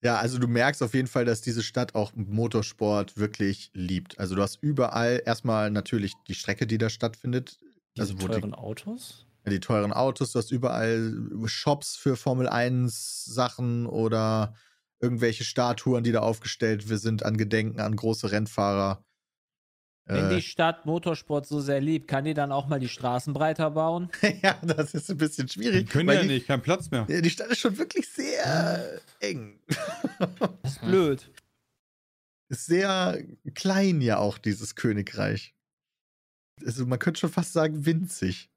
Ja, 0.04 0.18
also 0.18 0.38
du 0.38 0.48
merkst 0.48 0.84
auf 0.84 0.94
jeden 0.94 1.08
Fall, 1.08 1.26
dass 1.26 1.42
diese 1.42 1.64
Stadt 1.64 1.96
auch 1.96 2.14
Motorsport 2.16 3.18
wirklich 3.18 3.72
liebt. 3.74 4.20
Also 4.20 4.36
du 4.36 4.42
hast 4.42 4.62
überall 4.62 5.22
erstmal 5.26 5.72
natürlich 5.72 6.14
die 6.28 6.36
Strecke, 6.36 6.68
die 6.68 6.78
da 6.78 6.90
stattfindet. 6.90 7.58
Diese 7.98 8.14
Also 8.14 8.28
teuren 8.28 8.54
Autos? 8.54 9.26
die, 9.46 9.52
die 9.52 9.60
teuren 9.60 9.94
Autos, 9.94 10.32
du 10.32 10.40
hast 10.40 10.52
überall 10.52 11.14
Shops 11.46 11.96
für 11.96 12.16
Formel 12.16 12.48
1 12.50 13.26
Sachen 13.26 13.86
oder 13.86 14.56
irgendwelche 15.00 15.44
Statuen, 15.44 16.04
die 16.04 16.12
da 16.12 16.22
aufgestellt 16.22 16.84
sind 16.88 17.24
an 17.24 17.38
Gedenken 17.38 17.80
an 17.80 17.96
große 17.96 18.32
Rennfahrer. 18.32 19.04
Wenn 20.08 20.30
Äh, 20.32 20.36
die 20.36 20.42
Stadt 20.44 20.86
Motorsport 20.86 21.48
so 21.48 21.60
sehr 21.60 21.82
liebt, 21.82 22.08
kann 22.08 22.26
die 22.26 22.36
dann 22.36 22.52
auch 22.52 22.68
mal 22.68 22.80
die 22.80 22.90
Straßen 22.90 23.34
breiter 23.34 23.72
bauen? 23.72 24.10
ja, 24.44 24.56
das 24.62 24.94
ist 24.94 25.10
ein 25.10 25.18
bisschen 25.18 25.48
Die 25.48 25.54
schwierig. 25.54 25.90
können 25.90 26.08
weil 26.08 26.18
ja 26.18 26.22
die, 26.22 26.28
nicht, 26.28 26.46
kein 26.48 26.62
Platz 26.62 26.92
mehr. 26.92 27.08
Ja, 27.10 27.22
Die 27.22 27.30
Stadt 27.30 27.48
ist 27.48 27.60
schon 27.60 27.78
wirklich 27.78 28.08
sehr 28.08 29.02
eng. 29.20 29.60
Das 30.62 30.74
ist 30.74 30.82
blöd. 30.82 31.32
ist 32.50 32.66
sehr 32.68 33.22
klein 33.56 34.00
ja 34.02 34.18
auch, 34.20 34.38
dieses 34.38 34.76
Königreich. 34.76 35.54
Also 36.66 36.86
man 36.86 37.00
könnte 37.00 37.20
schon 37.20 37.32
fast 37.32 37.52
sagen 37.54 37.86
winzig. 37.86 38.50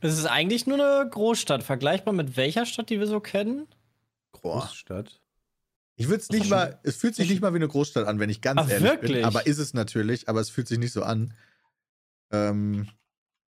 Es 0.00 0.18
ist 0.18 0.26
eigentlich 0.26 0.66
nur 0.66 0.76
eine 0.84 1.08
Großstadt. 1.08 1.62
Vergleichbar 1.62 2.12
mit 2.12 2.36
welcher 2.36 2.66
Stadt, 2.66 2.90
die 2.90 2.98
wir 2.98 3.06
so 3.06 3.20
kennen? 3.20 3.66
Boah. 4.42 4.62
Großstadt. 4.62 5.21
Ich 6.02 6.08
würde 6.08 6.22
es 6.22 6.30
nicht 6.30 6.50
mal, 6.50 6.78
es 6.82 6.96
fühlt 6.96 7.14
sich 7.14 7.28
nicht 7.30 7.40
mal 7.40 7.52
wie 7.52 7.56
eine 7.56 7.68
Großstadt 7.68 8.06
an, 8.06 8.18
wenn 8.18 8.30
ich 8.30 8.40
ganz 8.40 8.60
Ach, 8.60 8.68
ehrlich 8.68 8.90
bin. 8.90 9.00
wirklich? 9.02 9.24
Aber 9.24 9.46
ist 9.46 9.58
es 9.58 9.72
natürlich, 9.74 10.28
aber 10.28 10.40
es 10.40 10.50
fühlt 10.50 10.68
sich 10.68 10.78
nicht 10.78 10.92
so 10.92 11.02
an. 11.02 11.34
Ähm, 12.30 12.88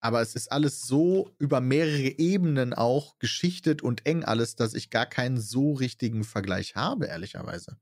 aber 0.01 0.21
es 0.21 0.33
ist 0.35 0.51
alles 0.51 0.81
so 0.83 1.29
über 1.39 1.59
mehrere 1.61 2.17
Ebenen 2.19 2.73
auch 2.73 3.19
geschichtet 3.19 3.81
und 3.81 4.05
eng 4.05 4.23
alles, 4.23 4.55
dass 4.55 4.73
ich 4.73 4.89
gar 4.89 5.05
keinen 5.05 5.37
so 5.39 5.73
richtigen 5.73 6.23
Vergleich 6.23 6.75
habe, 6.75 7.05
ehrlicherweise. 7.07 7.77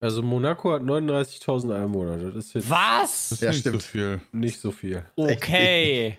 Also 0.00 0.22
Monaco 0.22 0.72
hat 0.72 0.82
39.000 0.82 1.74
Einwohner. 1.84 2.18
Das 2.18 2.34
ist 2.46 2.54
jetzt 2.54 2.70
Was? 2.70 3.28
Das 3.30 3.32
ist 3.32 3.40
Ja, 3.42 3.50
nicht 3.50 3.60
stimmt. 3.60 3.82
so 3.82 3.88
viel. 3.88 4.20
nicht 4.32 4.60
so 4.60 4.70
viel. 4.72 5.04
Okay. 5.16 6.18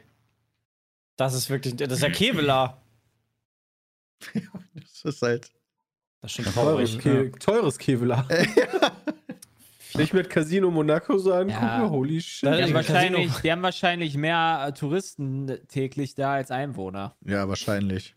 Das 1.18 1.34
ist 1.34 1.50
wirklich. 1.50 1.76
Das 1.76 1.92
ist 1.92 2.02
ja 2.02 2.10
Kevela. 2.10 2.82
Das 4.74 5.16
ist 5.16 5.22
halt. 5.22 5.52
Das 6.22 6.32
ist 6.38 6.44
schon 6.46 6.54
Teures, 6.54 6.92
traurig. 6.98 7.00
Ke 7.00 7.32
teures 7.40 7.78
Kevlar. 7.78 8.28
Wenn 9.94 10.04
ich 10.04 10.14
mit 10.14 10.30
Casino 10.30 10.70
Monaco 10.70 11.18
so 11.18 11.34
angucke, 11.34 11.60
Ja. 11.66 11.90
holy 11.90 12.22
shit. 12.22 12.48
Die 12.50 12.64
haben, 12.64 12.74
wahrscheinlich, 12.74 13.34
die 13.38 13.52
haben 13.52 13.62
wahrscheinlich 13.64 14.16
mehr 14.18 14.66
äh, 14.68 14.72
Touristen 14.74 15.58
täglich 15.68 16.14
da 16.14 16.34
als 16.34 16.52
Einwohner. 16.52 17.16
Ja, 17.26 17.48
wahrscheinlich. 17.50 18.16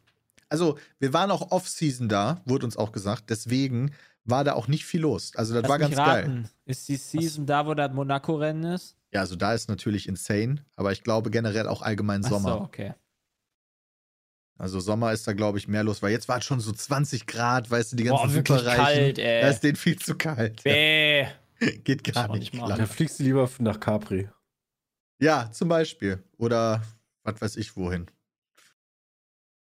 Also, 0.50 0.76
wir 0.98 1.14
waren 1.14 1.30
auch 1.30 1.50
Off-Season 1.50 2.08
da, 2.10 2.42
wurde 2.44 2.66
uns 2.66 2.76
auch 2.76 2.92
gesagt. 2.92 3.30
Deswegen 3.30 3.92
war 4.24 4.44
da 4.44 4.52
auch 4.52 4.68
nicht 4.68 4.84
viel 4.84 5.00
los. 5.00 5.32
Also, 5.34 5.54
das 5.54 5.62
Lass 5.62 5.70
war 5.70 5.78
ganz 5.78 5.96
geil. 5.96 6.06
raten. 6.24 6.48
Ist 6.66 6.88
die 6.88 6.96
Season 6.96 7.46
da, 7.46 7.66
wo 7.66 7.72
das 7.72 7.90
Monaco-Rennen 7.92 8.64
ist? 8.74 8.96
Ja, 9.14 9.20
also 9.20 9.36
da 9.36 9.52
ist 9.52 9.68
natürlich 9.68 10.08
insane, 10.08 10.64
aber 10.74 10.92
ich 10.92 11.02
glaube 11.04 11.30
generell 11.30 11.68
auch 11.68 11.82
allgemein 11.82 12.22
Sommer. 12.22 12.50
Ach 12.52 12.58
so, 12.58 12.64
okay. 12.64 12.94
Also 14.62 14.78
Sommer 14.78 15.12
ist 15.12 15.26
da, 15.26 15.32
glaube 15.32 15.58
ich, 15.58 15.66
mehr 15.66 15.82
los, 15.82 16.02
weil 16.02 16.12
jetzt 16.12 16.28
war 16.28 16.38
es 16.38 16.44
schon 16.44 16.60
so 16.60 16.70
20 16.70 17.26
Grad, 17.26 17.68
weißt 17.68 17.90
du, 17.92 17.96
die 17.96 18.04
ganzen 18.04 18.28
Boah, 18.28 18.32
wirklich 18.32 18.58
Superreichen. 18.58 18.84
kalt, 18.84 19.18
ey. 19.18 19.40
Da 19.42 19.48
ist 19.48 19.60
denen 19.64 19.74
viel 19.74 19.98
zu 19.98 20.14
kalt. 20.14 20.62
Ja, 20.64 20.72
Bäh. 20.72 21.26
geht 21.82 22.04
gar 22.04 22.28
nicht. 22.36 22.54
nicht. 22.54 22.68
Da 22.68 22.86
fliegst 22.86 23.18
du 23.18 23.24
lieber 23.24 23.50
nach 23.58 23.80
Capri. 23.80 24.28
Ja, 25.20 25.50
zum 25.50 25.68
Beispiel. 25.68 26.22
Oder 26.38 26.80
was 27.24 27.40
weiß 27.40 27.56
ich 27.56 27.76
wohin. 27.76 28.06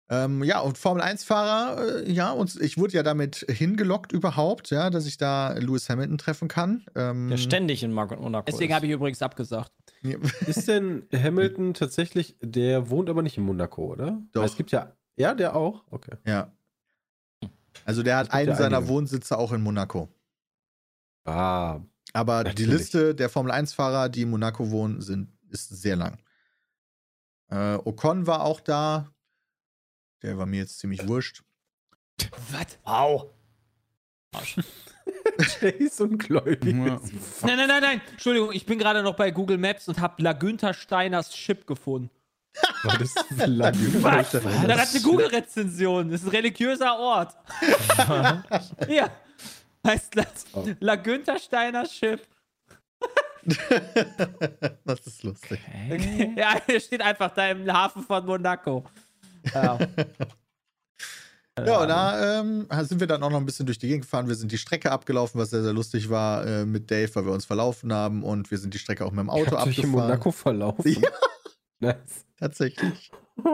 Ähm, 0.09 0.43
ja, 0.43 0.59
und 0.59 0.77
Formel-1-Fahrer, 0.77 2.01
äh, 2.01 2.11
ja, 2.11 2.31
und 2.31 2.59
ich 2.59 2.77
wurde 2.77 2.93
ja 2.93 3.03
damit 3.03 3.45
hingelockt 3.47 4.11
überhaupt, 4.11 4.69
ja, 4.69 4.89
dass 4.89 5.05
ich 5.05 5.17
da 5.17 5.53
Lewis 5.53 5.87
Hamilton 5.87 6.17
treffen 6.17 6.49
kann. 6.49 6.85
Ähm, 6.95 7.29
Der 7.29 7.37
ständig 7.37 7.83
in 7.83 7.93
Monaco. 7.93 8.41
Deswegen 8.47 8.73
habe 8.73 8.85
ich 8.87 8.91
übrigens 8.91 9.21
abgesagt. 9.21 9.71
Ist 10.01 10.67
denn 10.67 11.07
Hamilton 11.13 11.73
tatsächlich, 11.73 12.37
der 12.41 12.89
wohnt 12.89 13.09
aber 13.09 13.21
nicht 13.21 13.37
in 13.37 13.43
Monaco, 13.43 13.85
oder? 13.85 14.21
Doch. 14.31 14.41
Weil 14.41 14.47
Es 14.49 14.55
gibt 14.55 14.71
ja, 14.71 14.95
ja, 15.17 15.33
der 15.33 15.55
auch? 15.55 15.83
Okay. 15.91 16.15
Ja. 16.25 16.51
Also 17.85 18.03
der 18.03 18.17
hat 18.17 18.31
einen 18.31 18.49
ja 18.49 18.55
seiner 18.55 18.77
einige. 18.77 18.89
Wohnsitze 18.91 19.37
auch 19.37 19.51
in 19.51 19.61
Monaco. 19.61 20.09
Ah, 21.25 21.81
Aber 22.13 22.43
die 22.43 22.49
Natürlich. 22.49 22.79
Liste 22.79 23.15
der 23.15 23.29
Formel-1-Fahrer, 23.29 24.09
die 24.09 24.23
in 24.23 24.29
Monaco 24.29 24.71
wohnen, 24.71 25.01
sind, 25.01 25.31
ist 25.49 25.69
sehr 25.69 25.95
lang. 25.95 26.17
Äh, 27.49 27.75
Ocon 27.75 28.27
war 28.27 28.43
auch 28.43 28.61
da. 28.61 29.13
Der 30.21 30.37
war 30.37 30.45
mir 30.45 30.57
jetzt 30.57 30.79
ziemlich 30.79 31.07
wurscht. 31.07 31.43
Was? 32.51 32.77
Wow. 32.83 33.29
Und 35.99 36.17
Gläubig. 36.19 36.75
Ja. 36.75 36.99
Nein, 37.43 37.57
nein, 37.57 37.67
nein, 37.67 37.81
nein. 37.81 38.01
Entschuldigung, 38.11 38.51
ich 38.53 38.65
bin 38.65 38.77
gerade 38.79 39.01
noch 39.03 39.15
bei 39.15 39.31
Google 39.31 39.57
Maps 39.57 39.87
und 39.87 39.99
habe 39.99 40.21
La 40.21 40.33
Günther 40.33 40.73
Steiners 40.73 41.29
Chip 41.31 41.65
gefunden. 41.67 42.09
War 42.83 42.97
das 42.97 43.13
lang? 43.47 43.75
Was? 44.03 44.35
Alter, 44.35 44.49
Da 44.67 44.77
hat 44.79 44.89
eine 44.89 45.01
Google-Rezension. 45.01 46.09
Das 46.09 46.21
ist 46.21 46.27
ein 46.27 46.31
religiöser 46.31 46.97
Ort. 46.97 47.35
ja. 48.87 49.09
Heißt 49.85 50.15
das 50.17 50.45
Oh. 50.53 50.65
La 50.79 50.95
Günther 50.95 51.39
Steiners 51.39 51.91
Chip. 51.91 52.21
das 54.85 54.99
ist 55.07 55.23
lustig. 55.23 55.59
Ja, 56.35 56.59
der 56.67 56.79
steht 56.79 57.01
einfach 57.01 57.31
da 57.33 57.49
im 57.49 57.71
Hafen 57.71 58.03
von 58.03 58.25
Monaco. 58.25 58.83
Ja. 59.53 59.77
Ja, 61.67 61.81
und 61.81 61.87
da 61.89 62.39
ähm, 62.41 62.67
sind 62.83 62.99
wir 62.99 63.07
dann 63.07 63.23
auch 63.23 63.29
noch 63.29 63.37
ein 63.39 63.45
bisschen 63.45 63.65
durch 63.65 63.79
die 63.79 63.87
Gegend 63.87 64.03
gefahren. 64.05 64.27
Wir 64.27 64.35
sind 64.35 64.51
die 64.51 64.57
Strecke 64.57 64.91
abgelaufen, 64.91 65.39
was 65.39 65.49
sehr, 65.51 65.63
sehr 65.63 65.73
lustig 65.73 66.09
war 66.09 66.45
äh, 66.45 66.65
mit 66.65 66.89
Dave, 66.91 67.09
weil 67.15 67.25
wir 67.25 67.31
uns 67.33 67.45
verlaufen 67.45 67.91
haben. 67.93 68.23
Und 68.23 68.51
wir 68.51 68.57
sind 68.57 68.73
die 68.73 68.79
Strecke 68.79 69.05
auch 69.05 69.11
mit 69.11 69.19
dem 69.19 69.29
Auto 69.29 69.51
Habt 69.51 69.51
ihr 69.51 69.57
euch 69.57 69.77
in 69.79 69.83
abgefahren. 69.85 69.91
Monaco 70.09 70.31
verlaufen? 70.31 70.91
Ja. 71.01 71.09
Nice. 71.81 72.25
Tatsächlich. 72.37 73.09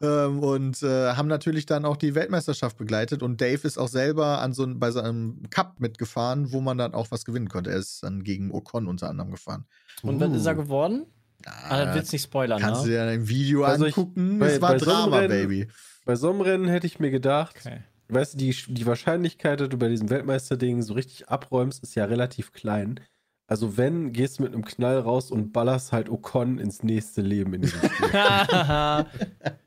ähm, 0.00 0.38
und 0.42 0.82
äh, 0.82 1.12
haben 1.12 1.28
natürlich 1.28 1.66
dann 1.66 1.84
auch 1.84 1.98
die 1.98 2.14
Weltmeisterschaft 2.14 2.78
begleitet. 2.78 3.22
Und 3.22 3.40
Dave 3.42 3.66
ist 3.66 3.76
auch 3.78 3.88
selber 3.88 4.40
an 4.40 4.54
so, 4.54 4.64
ein- 4.64 4.78
bei 4.78 4.90
so 4.90 5.00
einem 5.00 5.42
Cup 5.50 5.78
mitgefahren, 5.78 6.52
wo 6.52 6.62
man 6.62 6.78
dann 6.78 6.94
auch 6.94 7.10
was 7.10 7.26
gewinnen 7.26 7.48
konnte. 7.50 7.70
Er 7.70 7.76
ist 7.76 8.02
dann 8.02 8.24
gegen 8.24 8.50
Ocon 8.50 8.86
unter 8.86 9.10
anderem 9.10 9.30
gefahren. 9.30 9.66
Und 10.02 10.20
was 10.20 10.32
ist 10.32 10.46
er 10.46 10.54
Uh. 10.54 10.62
geworden? 10.62 11.06
Ah, 11.46 11.84
das 11.86 11.94
willst 11.94 12.12
du 12.12 12.14
nicht 12.16 12.24
spoilern, 12.24 12.60
Kannst 12.60 12.82
du 12.82 12.86
ne? 12.86 12.92
dir 12.92 12.98
dann 13.00 13.08
ein 13.08 13.28
Video 13.28 13.64
Also 13.64 13.86
ich- 13.86 13.96
angucken. 13.96 14.38
bei- 14.38 14.46
es 14.46 14.60
war 14.60 14.72
bei 14.72 14.78
so 14.78 14.84
Drama, 14.86 15.18
Rennen- 15.18 15.28
Baby. 15.48 15.68
Bei 16.04 16.16
so 16.16 16.30
einem 16.30 16.40
Rennen 16.40 16.68
hätte 16.68 16.86
ich 16.86 16.98
mir 16.98 17.10
gedacht, 17.10 17.56
Okay. 17.60 17.78
weißt 18.08 18.34
du, 18.34 18.38
die, 18.38 18.54
die 18.68 18.86
Wahrscheinlichkeit, 18.86 19.60
dass 19.60 19.68
du 19.68 19.76
bei 19.78 19.88
diesem 19.88 20.10
Weltmeisterding 20.10 20.82
so 20.82 20.94
richtig 20.94 21.28
abräumst, 21.28 21.82
ist 21.82 21.94
ja 21.94 22.04
relativ 22.04 22.52
klein. 22.52 23.00
Also 23.46 23.76
wenn, 23.76 24.12
gehst 24.12 24.38
du 24.38 24.44
mit 24.44 24.52
einem 24.54 24.64
Knall 24.64 24.98
raus 25.00 25.30
und 25.32 25.52
ballerst 25.52 25.90
halt 25.92 26.08
Ocon 26.08 26.58
ins 26.58 26.82
nächste 26.84 27.20
Leben 27.20 27.52
in 27.54 27.62
diesem 27.62 27.80
Spiel. 27.80 28.08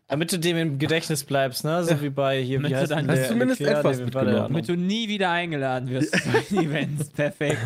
Damit 0.08 0.32
du 0.32 0.38
dem 0.40 0.58
im 0.58 0.80
Gedächtnis 0.80 1.24
bleibst, 1.24 1.64
ne? 1.66 1.84
So 1.84 2.02
wie 2.02 2.10
bei 2.10 2.42
hier, 2.42 2.60
Damit 2.60 2.70
wie 2.70 2.74
du 2.76 2.80
heißt 2.82 2.92
dann- 2.92 3.08
denn 3.08 3.18
Hast 3.18 3.26
du 3.26 3.34
zumindest 3.34 3.60
Leclerc? 3.62 3.80
etwas 3.80 3.98
der 3.98 4.06
mitgenommen. 4.06 4.36
Damit 4.36 4.70
du 4.70 4.76
nie 4.76 5.08
wieder 5.08 5.32
eingeladen 5.32 5.90
wirst 5.90 6.12
zu 6.24 6.30
den 6.56 6.66
Events. 6.70 7.10
Perfekt. 7.10 7.58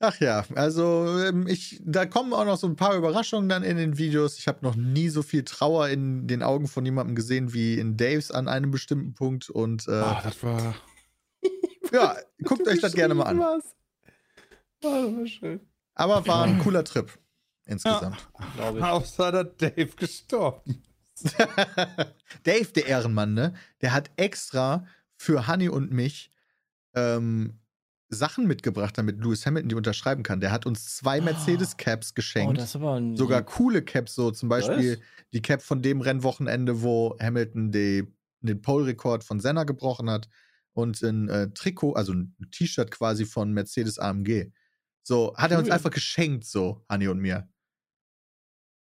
Ach 0.00 0.20
ja, 0.20 0.44
also 0.54 1.18
ähm, 1.18 1.48
ich, 1.48 1.80
da 1.84 2.06
kommen 2.06 2.32
auch 2.32 2.44
noch 2.44 2.56
so 2.56 2.68
ein 2.68 2.76
paar 2.76 2.94
Überraschungen 2.94 3.48
dann 3.48 3.64
in 3.64 3.76
den 3.76 3.98
Videos. 3.98 4.38
Ich 4.38 4.46
habe 4.46 4.60
noch 4.62 4.76
nie 4.76 5.08
so 5.08 5.22
viel 5.22 5.42
Trauer 5.44 5.88
in 5.88 6.28
den 6.28 6.44
Augen 6.44 6.68
von 6.68 6.84
jemandem 6.84 7.16
gesehen 7.16 7.52
wie 7.52 7.78
in 7.78 7.96
Daves 7.96 8.30
an 8.30 8.46
einem 8.46 8.70
bestimmten 8.70 9.14
Punkt. 9.14 9.50
Und 9.50 9.88
äh, 9.88 9.92
Ah, 9.92 10.20
das 10.22 10.40
war. 10.44 10.76
ja, 11.92 12.16
guckt 12.44 12.68
euch 12.68 12.80
das 12.80 12.92
gerne 12.92 13.14
mal 13.14 13.24
an. 13.24 13.40
Was? 13.40 13.74
Ah, 14.84 15.02
das 15.02 15.16
war 15.16 15.26
schön. 15.26 15.60
Aber 15.94 16.24
war 16.28 16.44
ein 16.44 16.60
cooler 16.60 16.84
Trip 16.84 17.10
insgesamt. 17.66 18.28
Glaube 18.54 18.78
ich. 18.78 18.84
Außer 18.84 19.32
dass 19.32 19.56
Dave 19.56 19.90
gestorben. 19.96 20.82
Dave, 22.44 22.72
der 22.72 22.86
Ehrenmann, 22.86 23.34
ne? 23.34 23.54
Der 23.80 23.92
hat 23.92 24.10
extra 24.16 24.86
für 25.16 25.48
Honey 25.48 25.68
und 25.68 25.90
mich 25.90 26.30
ähm, 26.94 27.57
Sachen 28.10 28.46
mitgebracht, 28.46 28.96
damit 28.96 29.18
Lewis 29.18 29.44
Hamilton 29.44 29.68
die 29.68 29.74
unterschreiben 29.74 30.22
kann. 30.22 30.40
Der 30.40 30.50
hat 30.50 30.64
uns 30.66 30.96
zwei 30.96 31.20
Mercedes-Caps 31.20 32.10
Oh, 32.10 32.14
geschenkt. 32.14 32.74
aber 32.74 32.94
ein 32.94 33.16
Sogar 33.16 33.42
coole 33.42 33.82
Caps, 33.82 34.14
so 34.14 34.30
zum 34.30 34.48
Beispiel 34.48 34.92
Was? 34.92 34.98
die 35.32 35.42
Cap 35.42 35.60
von 35.62 35.82
dem 35.82 36.00
Rennwochenende, 36.00 36.82
wo 36.82 37.16
Hamilton 37.20 37.70
die, 37.70 38.06
den 38.40 38.62
Pole-Rekord 38.62 39.24
von 39.24 39.40
Senna 39.40 39.64
gebrochen 39.64 40.08
hat 40.08 40.28
und 40.72 41.02
ein 41.02 41.28
äh, 41.28 41.50
Trikot, 41.50 41.94
also 41.94 42.12
ein 42.14 42.34
T-Shirt 42.50 42.90
quasi 42.90 43.24
von 43.26 43.52
Mercedes 43.52 43.98
AMG. 43.98 44.52
So, 45.02 45.34
hat 45.36 45.50
er 45.50 45.58
uns 45.58 45.70
einfach 45.70 45.90
geschenkt, 45.90 46.44
so, 46.44 46.84
Hanni 46.88 47.08
und 47.08 47.18
mir. 47.18 47.48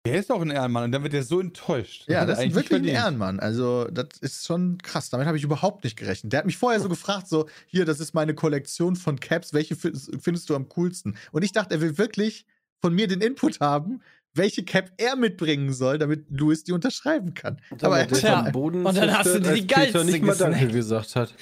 Der 0.06 0.18
ist 0.20 0.30
auch 0.32 0.40
ein 0.40 0.50
Ehrenmann 0.50 0.84
und 0.84 0.92
dann 0.92 1.02
wird 1.02 1.14
er 1.14 1.22
so 1.22 1.40
enttäuscht. 1.40 2.04
Ja, 2.08 2.24
das 2.24 2.38
ist 2.38 2.44
wirklich 2.54 2.64
ein 2.64 2.66
verdient. 2.84 2.96
Ehrenmann. 2.96 3.40
Also, 3.40 3.84
das 3.90 4.06
ist 4.20 4.46
schon 4.46 4.78
krass. 4.78 5.10
Damit 5.10 5.26
habe 5.26 5.36
ich 5.36 5.44
überhaupt 5.44 5.84
nicht 5.84 5.96
gerechnet. 5.96 6.32
Der 6.32 6.38
hat 6.38 6.46
mich 6.46 6.56
vorher 6.56 6.80
so 6.80 6.88
gefragt: 6.88 7.28
so, 7.28 7.46
hier, 7.66 7.84
das 7.84 8.00
ist 8.00 8.14
meine 8.14 8.34
Kollektion 8.34 8.96
von 8.96 9.18
Caps, 9.20 9.52
welche 9.52 9.76
fi- 9.76 9.92
findest 10.20 10.48
du 10.50 10.54
am 10.56 10.68
coolsten? 10.70 11.16
Und 11.32 11.42
ich 11.42 11.52
dachte, 11.52 11.74
er 11.74 11.80
will 11.80 11.98
wirklich 11.98 12.46
von 12.80 12.94
mir 12.94 13.08
den 13.08 13.20
Input 13.20 13.60
haben, 13.60 14.00
welche 14.34 14.64
Cap 14.64 14.90
er 14.98 15.16
mitbringen 15.16 15.72
soll, 15.72 15.98
damit 15.98 16.26
Louis 16.30 16.62
die 16.62 16.72
unterschreiben 16.72 17.34
kann. 17.34 17.58
Aber 17.80 17.98
er 17.98 18.06
der 18.06 18.36
am 18.38 18.52
Boden 18.52 18.84
und 18.84 18.96
dann 18.96 19.16
hast 19.16 19.34
du 19.34 19.40
dir 19.40 19.54
die 19.54 19.66
geilste 19.66 20.04
nicht 20.04 20.22
mal 20.22 20.36
Danke 20.36 20.68
gesagt 20.68 21.16
hat. 21.16 21.34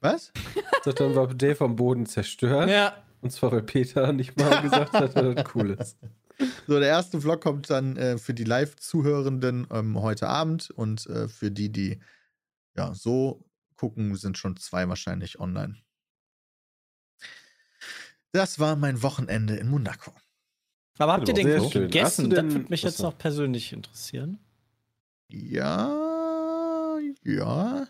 was? 0.00 0.32
Sagt, 0.84 1.00
Dann 1.00 1.14
war 1.14 1.28
Dave 1.28 1.64
am 1.64 1.76
Boden 1.76 2.06
zerstört. 2.06 2.68
Ja. 2.68 2.94
Und 3.20 3.30
zwar, 3.30 3.52
weil 3.52 3.62
Peter 3.62 4.12
nicht 4.12 4.36
mal 4.38 4.60
gesagt 4.62 4.92
hat, 4.92 5.16
dass 5.16 5.34
das 5.34 5.44
cool 5.54 5.70
ist. 5.80 5.96
So, 6.66 6.78
der 6.78 6.88
erste 6.88 7.20
Vlog 7.20 7.42
kommt 7.42 7.68
dann 7.70 7.96
äh, 7.96 8.18
für 8.18 8.32
die 8.34 8.44
Live-Zuhörenden 8.44 9.66
ähm, 9.70 10.00
heute 10.00 10.28
Abend 10.28 10.70
und 10.70 11.06
äh, 11.06 11.28
für 11.28 11.50
die, 11.50 11.70
die 11.70 12.00
ja 12.76 12.94
so 12.94 13.44
gucken, 13.76 14.16
sind 14.16 14.38
schon 14.38 14.56
zwei 14.56 14.88
wahrscheinlich 14.88 15.38
online. 15.40 15.76
Das 18.32 18.58
war 18.58 18.76
mein 18.76 19.02
Wochenende 19.02 19.56
in 19.56 19.68
Monaco. 19.68 20.12
Aber 20.98 21.12
habt 21.14 21.28
ihr 21.28 21.34
den 21.34 21.46
Sehr 21.46 21.58
gut 21.60 21.72
schön. 21.72 21.82
Gegessen? 21.82 22.30
Das 22.30 22.38
denn- 22.40 22.52
würde 22.52 22.70
mich 22.70 22.82
jetzt 22.82 23.00
noch 23.00 23.16
persönlich 23.18 23.72
interessieren. 23.72 24.38
Ja, 25.28 26.98
ja. 27.22 27.86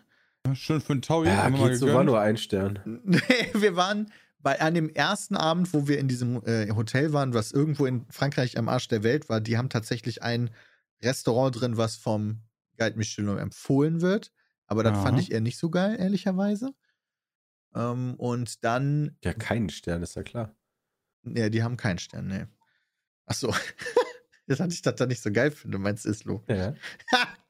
Schön 0.54 0.80
für 0.80 0.92
einen 0.92 1.02
Taui. 1.02 1.26
Ja, 1.26 1.48
mal 1.48 1.68
geht 1.68 1.78
so, 1.78 1.86
gegönnt. 1.86 1.96
war 1.96 2.04
nur 2.04 2.20
ein 2.20 2.36
Stern. 2.36 2.78
Nee, 3.04 3.20
wir 3.54 3.76
waren 3.76 4.12
bei 4.44 4.60
an 4.60 4.74
dem 4.74 4.90
ersten 4.90 5.36
Abend, 5.36 5.72
wo 5.72 5.88
wir 5.88 5.98
in 5.98 6.06
diesem 6.06 6.44
äh, 6.44 6.70
Hotel 6.74 7.12
waren, 7.14 7.32
was 7.34 7.50
irgendwo 7.50 7.86
in 7.86 8.06
Frankreich 8.10 8.58
am 8.58 8.68
Arsch 8.68 8.86
der 8.88 9.02
Welt 9.02 9.28
war, 9.28 9.40
die 9.40 9.56
haben 9.56 9.70
tatsächlich 9.70 10.22
ein 10.22 10.50
Restaurant 11.02 11.58
drin, 11.60 11.76
was 11.78 11.96
vom 11.96 12.42
Guide 12.76 12.96
Michelin 12.96 13.38
empfohlen 13.38 14.02
wird. 14.02 14.32
Aber 14.66 14.84
das 14.84 14.92
fand 14.92 15.14
Aha. 15.14 15.18
ich 15.18 15.32
eher 15.32 15.40
nicht 15.40 15.58
so 15.58 15.70
geil, 15.70 15.96
ehrlicherweise. 15.98 16.74
Ähm, 17.74 18.14
und 18.18 18.64
dann, 18.64 19.16
Ja, 19.24 19.32
keinen 19.32 19.70
Stern, 19.70 20.02
ist 20.02 20.14
ja 20.14 20.22
klar. 20.22 20.54
ja, 21.24 21.48
die 21.48 21.62
haben 21.62 21.76
keinen 21.76 21.98
Stern, 21.98 22.28
ne. 22.28 22.48
Achso. 23.26 23.48
Jetzt 23.48 24.13
hatte 24.48 24.72
ich 24.74 24.82
das 24.82 24.94
da 24.96 25.06
nicht 25.06 25.22
so 25.22 25.30
geil 25.32 25.50
finde, 25.50 25.78
meinst 25.78 26.06
Islo. 26.06 26.42
Ja. 26.48 26.74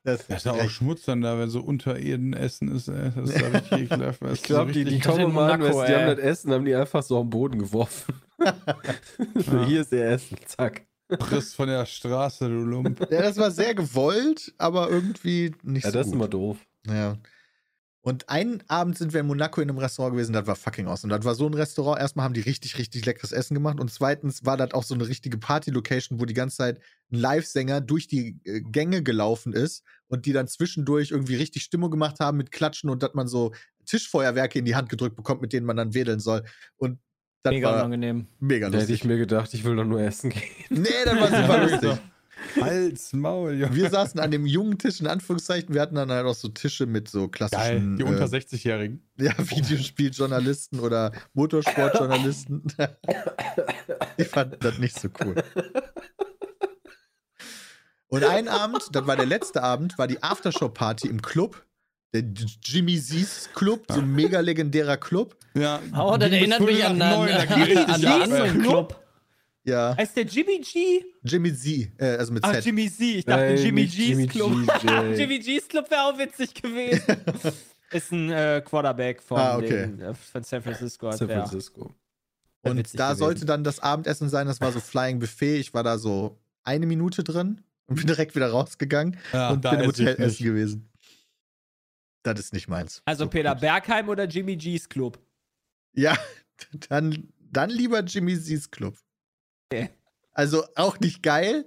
Das, 0.06 0.26
Das 0.26 0.36
ist 0.40 0.44
ja 0.44 0.52
auch 0.52 0.68
Schmutz 0.68 1.04
dann 1.06 1.22
da, 1.22 1.38
wenn 1.38 1.48
so 1.48 1.60
Untererden 1.62 2.34
Essen 2.34 2.68
ist. 2.76 2.88
Ey. 2.88 3.10
Das 3.16 3.30
ist 3.30 3.40
ja 3.40 3.48
richtig 3.54 3.80
ekelhaft. 3.90 4.20
Ich 4.34 4.42
glaube, 4.42 4.70
so 4.70 4.78
die, 4.78 4.84
die 4.84 4.98
das 4.98 5.06
kommen 5.06 5.32
mal, 5.32 5.56
die 5.56 5.64
haben 5.64 6.06
das 6.08 6.18
Essen, 6.18 6.52
haben 6.52 6.66
die 6.66 6.74
einfach 6.74 7.02
so 7.02 7.18
am 7.20 7.30
Boden 7.30 7.58
geworfen. 7.58 8.14
so, 9.34 9.64
hier 9.64 9.80
ist 9.80 9.92
ihr 9.92 10.04
Essen, 10.04 10.36
zack. 10.44 10.82
Friss 11.20 11.54
von 11.54 11.68
der 11.68 11.86
Straße, 11.86 12.46
du 12.48 12.54
Lump. 12.64 13.00
ja, 13.10 13.22
das 13.22 13.38
war 13.38 13.50
sehr 13.50 13.74
gewollt, 13.74 14.52
aber 14.58 14.90
irgendwie 14.90 15.54
nicht 15.62 15.84
Ja, 15.84 15.90
so 15.90 15.96
das 15.98 16.06
ist 16.08 16.12
gut. 16.12 16.20
immer 16.20 16.28
doof. 16.28 16.58
Ja. 16.86 17.16
Und 18.04 18.28
einen 18.28 18.62
Abend 18.68 18.98
sind 18.98 19.14
wir 19.14 19.20
in 19.20 19.26
Monaco 19.26 19.62
in 19.62 19.70
einem 19.70 19.78
Restaurant 19.78 20.12
gewesen, 20.14 20.34
das 20.34 20.46
war 20.46 20.56
fucking 20.56 20.86
awesome. 20.88 21.10
Das 21.10 21.24
war 21.24 21.34
so 21.34 21.46
ein 21.46 21.54
Restaurant. 21.54 21.98
Erstmal 21.98 22.24
haben 22.24 22.34
die 22.34 22.42
richtig, 22.42 22.76
richtig 22.76 23.06
leckeres 23.06 23.32
Essen 23.32 23.54
gemacht. 23.54 23.80
Und 23.80 23.90
zweitens 23.90 24.44
war 24.44 24.58
das 24.58 24.74
auch 24.74 24.82
so 24.82 24.92
eine 24.92 25.08
richtige 25.08 25.38
Party-Location, 25.38 26.20
wo 26.20 26.26
die 26.26 26.34
ganze 26.34 26.58
Zeit 26.58 26.80
ein 27.10 27.16
Live-Sänger 27.16 27.80
durch 27.80 28.06
die 28.06 28.38
äh, 28.44 28.60
Gänge 28.60 29.02
gelaufen 29.02 29.54
ist 29.54 29.84
und 30.08 30.26
die 30.26 30.34
dann 30.34 30.48
zwischendurch 30.48 31.12
irgendwie 31.12 31.36
richtig 31.36 31.62
Stimmung 31.62 31.90
gemacht 31.90 32.20
haben 32.20 32.36
mit 32.36 32.52
Klatschen 32.52 32.90
und 32.90 33.02
dass 33.02 33.14
man 33.14 33.26
so 33.26 33.54
Tischfeuerwerke 33.86 34.58
in 34.58 34.66
die 34.66 34.76
Hand 34.76 34.90
gedrückt 34.90 35.16
bekommt, 35.16 35.40
mit 35.40 35.54
denen 35.54 35.64
man 35.64 35.78
dann 35.78 35.94
wedeln 35.94 36.20
soll. 36.20 36.42
Und 36.76 36.98
das 37.42 37.52
Mega 37.52 37.68
war 37.70 37.76
unangenehm. 37.76 38.26
mega 38.38 38.66
Da 38.68 38.72
hätte 38.78 38.92
lustig. 38.92 38.96
ich 38.96 39.04
mir 39.04 39.16
gedacht, 39.16 39.54
ich 39.54 39.64
will 39.64 39.76
doch 39.76 39.84
nur 39.84 40.02
essen 40.02 40.28
gehen. 40.28 40.42
nee, 40.68 40.88
das 41.06 41.14
war 41.18 41.28
super 41.28 41.66
lustig. 41.70 42.02
Hals, 42.60 43.12
Maul, 43.12 43.54
Junge. 43.54 43.74
Wir 43.74 43.90
saßen 43.90 44.20
an 44.20 44.30
dem 44.30 44.46
jungen 44.46 44.78
Tisch, 44.78 45.00
in 45.00 45.06
Anführungszeichen. 45.06 45.74
Wir 45.74 45.80
hatten 45.80 45.94
dann 45.94 46.10
halt 46.10 46.26
auch 46.26 46.34
so 46.34 46.48
Tische 46.48 46.86
mit 46.86 47.08
so 47.08 47.28
Geil, 47.28 47.48
klassischen 47.48 47.96
die 47.96 48.02
unter 48.04 48.22
äh, 48.24 48.36
60-Jährigen. 48.36 49.02
ja, 49.18 49.32
Videospieljournalisten 49.38 50.80
oder 50.80 51.12
Motorsportjournalisten. 51.34 52.64
ich 54.16 54.28
fand 54.28 54.62
das 54.62 54.78
nicht 54.78 54.98
so 54.98 55.08
cool. 55.24 55.36
Und 58.08 58.24
ein 58.24 58.48
Abend, 58.48 58.82
das 58.92 59.06
war 59.06 59.16
der 59.16 59.26
letzte 59.26 59.62
Abend, 59.62 59.98
war 59.98 60.06
die 60.06 60.22
Aftershow-Party 60.22 61.08
im 61.08 61.20
Club. 61.22 61.64
Der 62.12 62.22
Jimmy 62.62 62.96
Z's 63.00 63.50
Club, 63.54 63.86
so 63.90 63.98
ein 63.98 64.12
mega 64.14 64.38
legendärer 64.38 64.96
Club. 64.96 65.36
Ja, 65.54 65.80
Oh, 65.98 66.16
das 66.16 66.30
erinnert 66.30 66.60
mich 66.60 66.84
an, 66.84 67.00
da 67.00 67.22
an, 67.22 67.26
ging 67.26 67.62
richtig 67.62 67.88
an 67.88 68.04
ab, 68.04 68.22
einen 68.22 68.32
ey. 68.32 68.38
anderen 68.40 68.62
Club. 68.62 69.03
Ja, 69.66 69.96
Heißt 69.96 70.14
der 70.16 70.24
Jimmy 70.26 70.60
G? 70.60 71.04
Jimmy 71.22 71.54
Z, 71.54 71.90
äh, 71.98 72.16
also 72.18 72.32
mit 72.34 72.44
Ach, 72.44 72.52
Z. 72.52 72.64
Jimmy 72.66 72.90
Z. 72.90 73.00
Ich 73.00 73.24
dachte 73.24 73.44
Ey, 73.44 73.64
Jimmy 73.64 73.86
G's 73.86 73.96
Jimmy 73.96 74.26
Club. 74.26 74.52
G. 74.82 75.14
Jimmy 75.16 75.38
G's 75.38 75.66
Club 75.68 75.90
wäre 75.90 76.02
auch 76.02 76.18
witzig 76.18 76.54
gewesen. 76.54 77.02
Ist 77.90 78.12
ein 78.12 78.30
äh, 78.30 78.62
Quarterback 78.64 79.22
von, 79.22 79.38
Ah, 79.38 79.56
okay. 79.56 79.86
den, 79.86 80.00
äh, 80.00 80.14
von 80.14 80.42
San 80.42 80.62
Francisco. 80.62 81.10
San. 81.12 81.28
Francisco. 81.28 81.94
Und 82.62 82.76
da 82.98 83.08
gewesen. 83.08 83.18
sollte 83.18 83.44
dann 83.46 83.64
das 83.64 83.78
Abendessen 83.80 84.28
sein, 84.28 84.46
das 84.46 84.60
war 84.60 84.72
so 84.72 84.80
Flying 84.80 85.18
Buffet. 85.18 85.56
Ich 85.60 85.72
war 85.72 85.82
da 85.82 85.96
so 85.98 86.38
eine 86.64 86.86
Minute 86.86 87.22
drin 87.24 87.62
und 87.86 87.96
bin 87.96 88.06
direkt 88.06 88.34
wieder 88.34 88.50
rausgegangen 88.50 89.18
Ja, 89.32 89.50
und 89.50 89.64
da 89.64 89.70
bin 89.70 89.80
im 89.80 89.86
Hotel 89.86 90.06
nicht. 90.06 90.18
essen 90.18 90.44
gewesen. 90.44 90.90
Das 92.22 92.38
ist 92.40 92.52
nicht 92.52 92.68
meins. 92.68 93.02
Also 93.04 93.24
So 93.24 93.30
Peter 93.30 93.52
gut. 93.52 93.60
Bergheim 93.60 94.08
oder 94.08 94.24
Jimmy 94.24 94.56
G's 94.56 94.88
Club? 94.88 95.18
Ja, 95.94 96.16
dann, 96.88 97.28
dann 97.38 97.70
lieber 97.70 98.00
Jimmy 98.00 98.38
Z's 98.38 98.70
Club. 98.70 98.98
Also 100.36 100.64
auch 100.74 100.98
nicht 100.98 101.22
geil, 101.22 101.64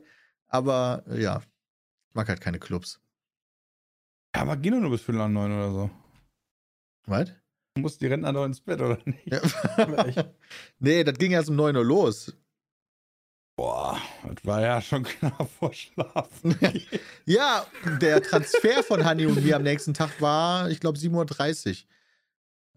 aber 0.47 1.03
äh, 1.07 1.21
ja, 1.21 1.41
ich 2.09 2.15
mag 2.15 2.27
halt 2.27 2.41
keine 2.41 2.59
Clubs. 2.59 2.99
Ja, 4.35 4.41
aber 4.41 4.57
geh 4.57 4.69
doch 4.71 4.79
nur 4.81 4.89
bis 4.91 5.01
Viertel 5.03 5.19
nach 5.19 5.29
neun 5.29 5.53
oder 5.53 5.71
so. 5.71 5.89
Was? 7.05 7.29
Du 7.75 7.81
musst 7.81 8.01
die 8.01 8.07
Rentner 8.07 8.33
doch 8.33 8.43
ins 8.43 8.59
Bett, 8.59 8.81
oder 8.81 8.99
nicht? 9.05 9.25
Ja. 9.25 9.39
nee, 10.79 11.03
das 11.05 11.17
ging 11.17 11.31
erst 11.31 11.49
um 11.49 11.55
9 11.55 11.77
Uhr 11.77 11.85
los. 11.85 12.35
Boah, 13.55 13.97
das 14.27 14.45
war 14.45 14.61
ja 14.61 14.81
schon 14.81 15.03
knapp 15.05 15.49
vor 15.49 15.73
Schlafen. 15.73 16.55
Ja, 17.25 17.65
der 18.01 18.21
Transfer 18.21 18.83
von 18.83 19.07
Honey 19.07 19.25
und 19.27 19.43
mir 19.43 19.55
am 19.55 19.63
nächsten 19.63 19.93
Tag 19.93 20.19
war, 20.21 20.69
ich 20.69 20.79
glaube, 20.81 20.97
7.30 20.99 21.85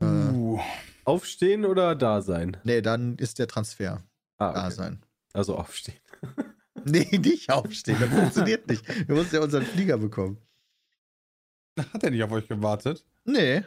Uhr. 0.00 0.06
Äh, 0.08 0.30
Uh. 0.32 0.58
Aufstehen 1.04 1.64
oder 1.66 1.94
da 1.96 2.22
sein? 2.22 2.56
nee, 2.64 2.80
dann 2.80 3.16
ist 3.16 3.38
der 3.40 3.48
Transfer 3.48 4.02
Ah, 4.38 4.52
da 4.52 4.66
okay. 4.66 4.74
sein. 4.74 5.02
Also 5.32 5.56
aufstehen. 5.56 5.98
Nee, 6.84 7.18
nicht 7.18 7.50
aufstehen, 7.52 7.98
das 8.00 8.08
funktioniert 8.08 8.66
nicht. 8.66 8.88
Wir 9.06 9.14
mussten 9.14 9.34
ja 9.36 9.42
unseren 9.42 9.66
Flieger 9.66 9.98
bekommen. 9.98 10.38
Hat 11.78 12.02
er 12.02 12.10
nicht 12.10 12.22
auf 12.22 12.32
euch 12.32 12.48
gewartet? 12.48 13.04
Nee. 13.26 13.56
Hat 13.56 13.66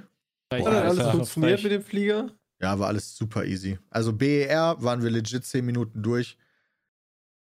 Boah, 0.49 0.71
dann 0.71 0.87
alles 0.87 1.07
funktioniert 1.11 1.59
Frech. 1.59 1.63
mit 1.63 1.71
dem 1.73 1.83
Flieger? 1.83 2.31
Ja, 2.59 2.79
war 2.79 2.87
alles 2.87 3.15
super 3.15 3.45
easy. 3.45 3.77
Also 3.91 4.13
BER 4.13 4.77
waren 4.79 5.03
wir 5.03 5.11
legit 5.11 5.45
10 5.45 5.63
Minuten 5.63 6.01
durch. 6.01 6.37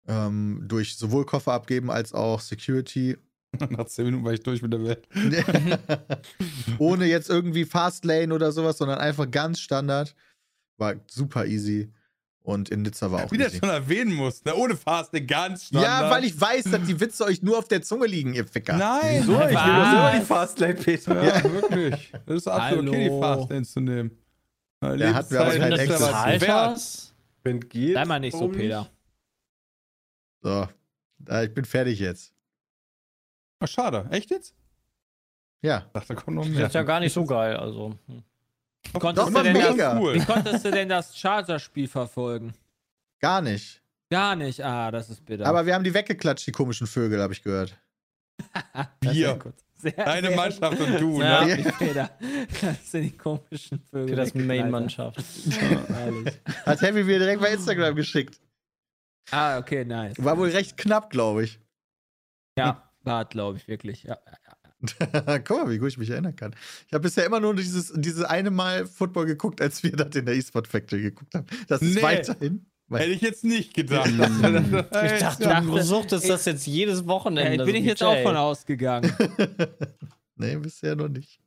Ähm, 0.09 0.65
durch 0.67 0.97
sowohl 0.97 1.25
Koffer 1.25 1.53
abgeben 1.53 1.91
als 1.91 2.13
auch 2.13 2.41
Security. 2.41 3.17
Nach 3.71 3.87
zehn 3.87 4.07
Minuten 4.07 4.25
war 4.25 4.33
ich 4.33 4.43
durch 4.43 4.63
mit 4.63 4.73
der 4.73 4.83
Welt. 4.83 5.09
Ohne 6.79 7.07
jetzt 7.07 7.29
irgendwie 7.29 7.65
Fastlane 7.65 8.35
oder 8.35 8.53
sowas, 8.53 8.79
sondern 8.79 8.99
einfach 8.99 9.31
ganz 9.31 9.61
Standard. 9.61 10.15
War 10.79 10.95
super 11.09 11.47
easy. 11.47 11.93
Und 12.43 12.71
in 12.71 12.83
Nizza 12.83 13.13
war 13.13 13.25
auch 13.25 13.33
Wie 13.33 13.37
der 13.39 13.49
easy. 13.49 13.59
schon 13.59 13.69
erwähnen 13.69 14.15
muss, 14.15 14.43
ne? 14.45 14.55
ohne 14.55 14.75
Fast, 14.77 15.13
ne? 15.13 15.25
ganz 15.25 15.67
Standard. 15.67 16.03
Ja, 16.03 16.11
weil 16.11 16.25
ich 16.25 16.41
weiß, 16.41 16.65
dass 16.65 16.83
die 16.87 16.99
Witze 16.99 17.25
euch 17.25 17.43
nur 17.43 17.59
auf 17.59 17.69
der 17.69 17.83
Zunge 17.83 18.07
liegen, 18.07 18.33
ihr 18.35 18.47
Ficker. 18.47 18.77
Nein! 18.77 19.23
So, 19.25 19.33
ich 19.35 19.39
nehme 19.49 19.55
Was? 19.55 19.91
selber 19.91 20.13
die 20.19 20.25
Fastlane, 20.25 20.75
Peter. 20.75 21.23
Ja, 21.25 21.45
wirklich. 21.45 22.13
Das 22.27 22.37
ist 22.37 22.49
absolut 22.49 22.89
okay, 22.89 23.05
die 23.05 23.11
Hallo. 23.11 23.21
Fastlanes 23.21 23.73
zu 23.73 23.81
nehmen. 23.81 24.11
Der 24.83 25.15
hat 25.15 25.31
mir 25.31 25.41
aber 25.41 25.59
Lebenszeit 25.59 26.41
kein 26.41 26.49
hast? 26.53 27.15
Wenn 27.43 27.61
geht. 27.61 27.95
Sei 27.95 28.05
mal 28.07 28.19
nicht 28.21 28.37
so, 28.37 28.49
Peter. 28.49 28.89
So. 30.43 30.67
Ich 31.43 31.53
bin 31.55 31.65
fertig 31.67 31.99
jetzt. 31.99 32.33
Ach, 33.59 33.69
schade. 33.69 34.07
Echt 34.11 34.31
jetzt? 34.31 34.55
Ja. 35.61 35.85
Ich 35.89 35.93
dachte, 35.93 36.15
da 36.15 36.21
kommt 36.23 36.37
noch 36.39 36.45
Das 36.47 36.53
mehr. 36.55 36.67
ist 36.67 36.75
ja 36.75 36.83
gar 36.83 37.01
nicht 37.01 37.13
so 37.13 37.25
geil. 37.27 37.55
Also. 37.57 37.95
hm. 38.07 38.23
Konntest, 38.99 39.29
Doch, 39.29 39.33
du 39.35 39.43
denn 39.43 39.53
mega. 39.53 39.95
das, 39.95 40.01
Cool. 40.03 40.15
wie 40.15 40.25
konntest 40.25 40.65
du 40.65 40.71
denn 40.71 40.89
das 40.89 41.17
Charger-Spiel 41.17 41.87
verfolgen? 41.89 42.55
Gar 43.21 43.41
nicht. 43.43 43.83
Gar 44.11 44.35
nicht. 44.37 44.61
Ah, 44.63 44.91
das 44.91 45.11
ist 45.11 45.25
bitter. 45.25 45.47
Aber 45.47 45.65
wir 45.67 45.75
haben 45.75 45.85
die 45.85 45.95
weggeklatscht, 45.95 46.47
die 46.47 46.53
komischen 46.53 46.87
Vögel, 46.87 47.21
habe 47.23 47.33
ich 47.33 47.43
gehört. 47.43 47.79
Wir. 49.01 49.13
ja 49.13 49.33
gut. 49.35 49.55
Sehr, 49.77 49.93
Deine 49.93 50.29
sehr 50.29 50.37
Mannschaft 50.37 50.79
und 50.81 51.01
du, 51.01 51.23
Ja. 51.23 51.45
ne? 51.45 51.57
gut, 51.63 51.79
Peter. 51.79 52.11
Das 52.61 52.91
sind 52.91 53.03
die 53.05 53.17
komischen 53.17 53.81
Vögel. 53.91 54.09
Für 54.09 54.17
das. 54.17 54.35
Main-Mannschaft. 54.35 55.19
Herrlich. 55.89 56.35
Hat 56.67 56.81
Heavy 56.83 57.05
mir 57.05 57.19
direkt 57.19 57.41
bei 57.41 57.51
Instagram 57.53 57.95
geschickt. 57.95 58.41
Ah, 59.31 59.59
okay, 59.59 59.85
nice. 59.85 60.17
War 60.19 60.37
wohl 60.37 60.51
recht 60.51 60.77
knapp, 60.77 61.11
glaube 61.11 61.45
ich. 61.45 61.61
Ja, 62.59 62.91
war, 63.03 63.25
glaube 63.27 63.57
ich, 63.59 63.69
wirklich. 63.69 64.03
Ja. 64.03 64.19
Guck 65.45 65.51
mal, 65.51 65.71
wie 65.71 65.79
gut 65.79 65.89
ich 65.89 65.99
mich 65.99 66.11
erinnern 66.11 66.35
kann. 66.37 66.55
Ich 66.87 66.93
habe 66.93 67.03
bisher 67.03 67.27
immer 67.27 67.41
nur 67.41 67.55
dieses, 67.55 67.93
dieses 67.95 68.25
eine 68.25 68.51
Mal 68.51 68.87
Football 68.87 69.27
geguckt, 69.27 69.61
als 69.61 69.83
wir 69.83 69.93
das 69.93 70.15
in 70.17 70.25
der 70.27 70.37
eSport 70.37 70.67
Factory 70.69 71.03
geguckt 71.03 71.35
haben. 71.35 71.47
Das 71.69 71.83
ist 71.83 71.97
Nee. 71.97 72.03
weiterhin. 72.03 72.67
Hätte 72.93 73.11
ich 73.13 73.21
jetzt 73.21 73.45
nicht 73.45 73.75
gedacht. 73.75 74.11
Ich 74.11 75.21
dachte, 75.21 75.45
Ja. 75.45 75.61
du 75.61 75.81
suchtest 75.83 76.29
das 76.29 76.45
jetzt 76.47 76.67
jedes 76.67 77.01
Ja, 77.01 77.07
Wochenende. 77.07 77.65
bin 77.65 77.77
ich 77.77 77.85
jetzt 77.85 78.03
auch 78.03 78.21
von 78.23 78.37
ausgegangen. 78.37 79.13
nee, 80.37 80.57
bisher 80.57 80.97
noch 80.97 81.09
nicht. 81.09 81.39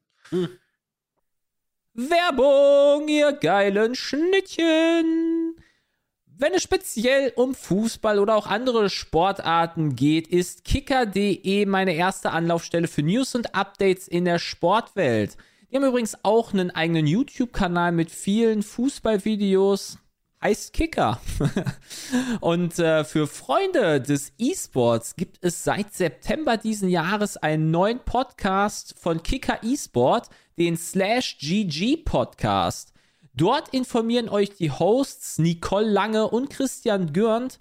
Werbung, 1.95 3.07
ihr 3.07 3.33
geilen 3.33 3.93
Schnittchen. 3.95 5.52
Wenn 6.43 6.55
es 6.55 6.63
speziell 6.63 7.31
um 7.37 7.55
Fußball 7.55 8.19
oder 8.19 8.35
auch 8.35 8.47
andere 8.47 8.89
Sportarten 8.89 9.95
geht, 9.95 10.27
ist 10.27 10.65
kicker.de 10.65 11.65
meine 11.65 11.93
erste 11.93 12.31
Anlaufstelle 12.31 12.89
für 12.89 13.01
News 13.01 13.33
und 13.33 13.55
Updates 13.55 14.09
in 14.09 14.25
der 14.25 14.39
Sportwelt. 14.39 15.37
Die 15.71 15.77
haben 15.77 15.85
übrigens 15.85 16.17
auch 16.23 16.51
einen 16.51 16.69
eigenen 16.69 17.07
YouTube-Kanal 17.07 17.93
mit 17.93 18.11
vielen 18.11 18.61
Fußballvideos. 18.61 19.99
Heißt 20.41 20.73
Kicker. 20.73 21.21
und 22.41 22.77
äh, 22.77 23.05
für 23.05 23.27
Freunde 23.27 24.01
des 24.01 24.33
E-Sports 24.37 25.15
gibt 25.15 25.37
es 25.39 25.63
seit 25.63 25.93
September 25.93 26.57
diesen 26.57 26.89
Jahres 26.89 27.37
einen 27.37 27.71
neuen 27.71 27.99
Podcast 27.99 28.95
von 28.99 29.23
Kicker 29.23 29.63
eSport, 29.63 30.27
den 30.57 30.75
Slash 30.75 31.37
GG 31.37 32.03
Podcast. 32.03 32.92
Dort 33.35 33.69
informieren 33.69 34.29
euch 34.29 34.55
die 34.55 34.71
Hosts 34.71 35.39
Nicole 35.39 35.89
Lange 35.89 36.27
und 36.27 36.49
Christian 36.49 37.13
Gürnt 37.13 37.57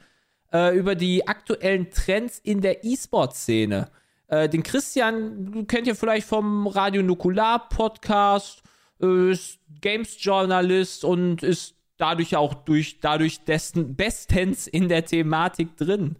äh, 0.52 0.76
über 0.76 0.94
die 0.94 1.26
aktuellen 1.26 1.90
Trends 1.90 2.38
in 2.38 2.60
der 2.60 2.84
E-Sport-Szene. 2.84 3.88
Äh, 4.28 4.48
den 4.48 4.62
Christian 4.62 5.66
kennt 5.66 5.86
ihr 5.86 5.94
vielleicht 5.94 6.26
vom 6.26 6.66
Radio 6.66 7.02
Nukular 7.02 7.68
Podcast, 7.70 8.62
äh, 9.00 9.32
ist 9.32 9.58
Games-Journalist 9.80 11.04
und 11.04 11.42
ist 11.42 11.74
dadurch 11.96 12.36
auch 12.36 12.52
durch, 12.52 13.00
dadurch 13.00 13.44
dessen 13.44 13.96
bestens 13.96 14.66
in 14.66 14.88
der 14.88 15.06
Thematik 15.06 15.76
drin. 15.76 16.16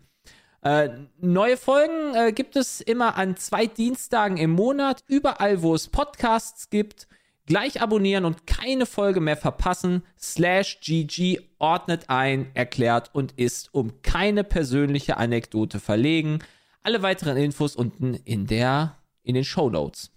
Äh, 0.62 0.90
neue 1.18 1.56
Folgen 1.56 2.14
äh, 2.14 2.32
gibt 2.32 2.56
es 2.56 2.80
immer 2.80 3.16
an 3.16 3.36
zwei 3.36 3.66
Dienstagen 3.66 4.36
im 4.36 4.52
Monat, 4.52 5.02
überall, 5.08 5.62
wo 5.62 5.74
es 5.74 5.88
Podcasts 5.88 6.70
gibt. 6.70 7.08
Gleich 7.46 7.82
abonnieren 7.82 8.24
und 8.24 8.46
keine 8.46 8.86
Folge 8.86 9.20
mehr 9.20 9.36
verpassen. 9.36 10.02
Slash 10.18 10.80
GG 10.80 11.40
ordnet 11.58 12.08
ein, 12.08 12.46
erklärt 12.54 13.10
und 13.14 13.32
ist 13.32 13.74
um 13.74 14.00
keine 14.02 14.44
persönliche 14.44 15.16
Anekdote 15.16 15.80
verlegen. 15.80 16.38
Alle 16.82 17.02
weiteren 17.02 17.36
Infos 17.36 17.74
unten 17.76 18.14
in 18.14 18.46
der 18.46 18.96
in 19.24 19.34
den 19.34 19.44
Show 19.44 19.70
Notes. 19.70 20.10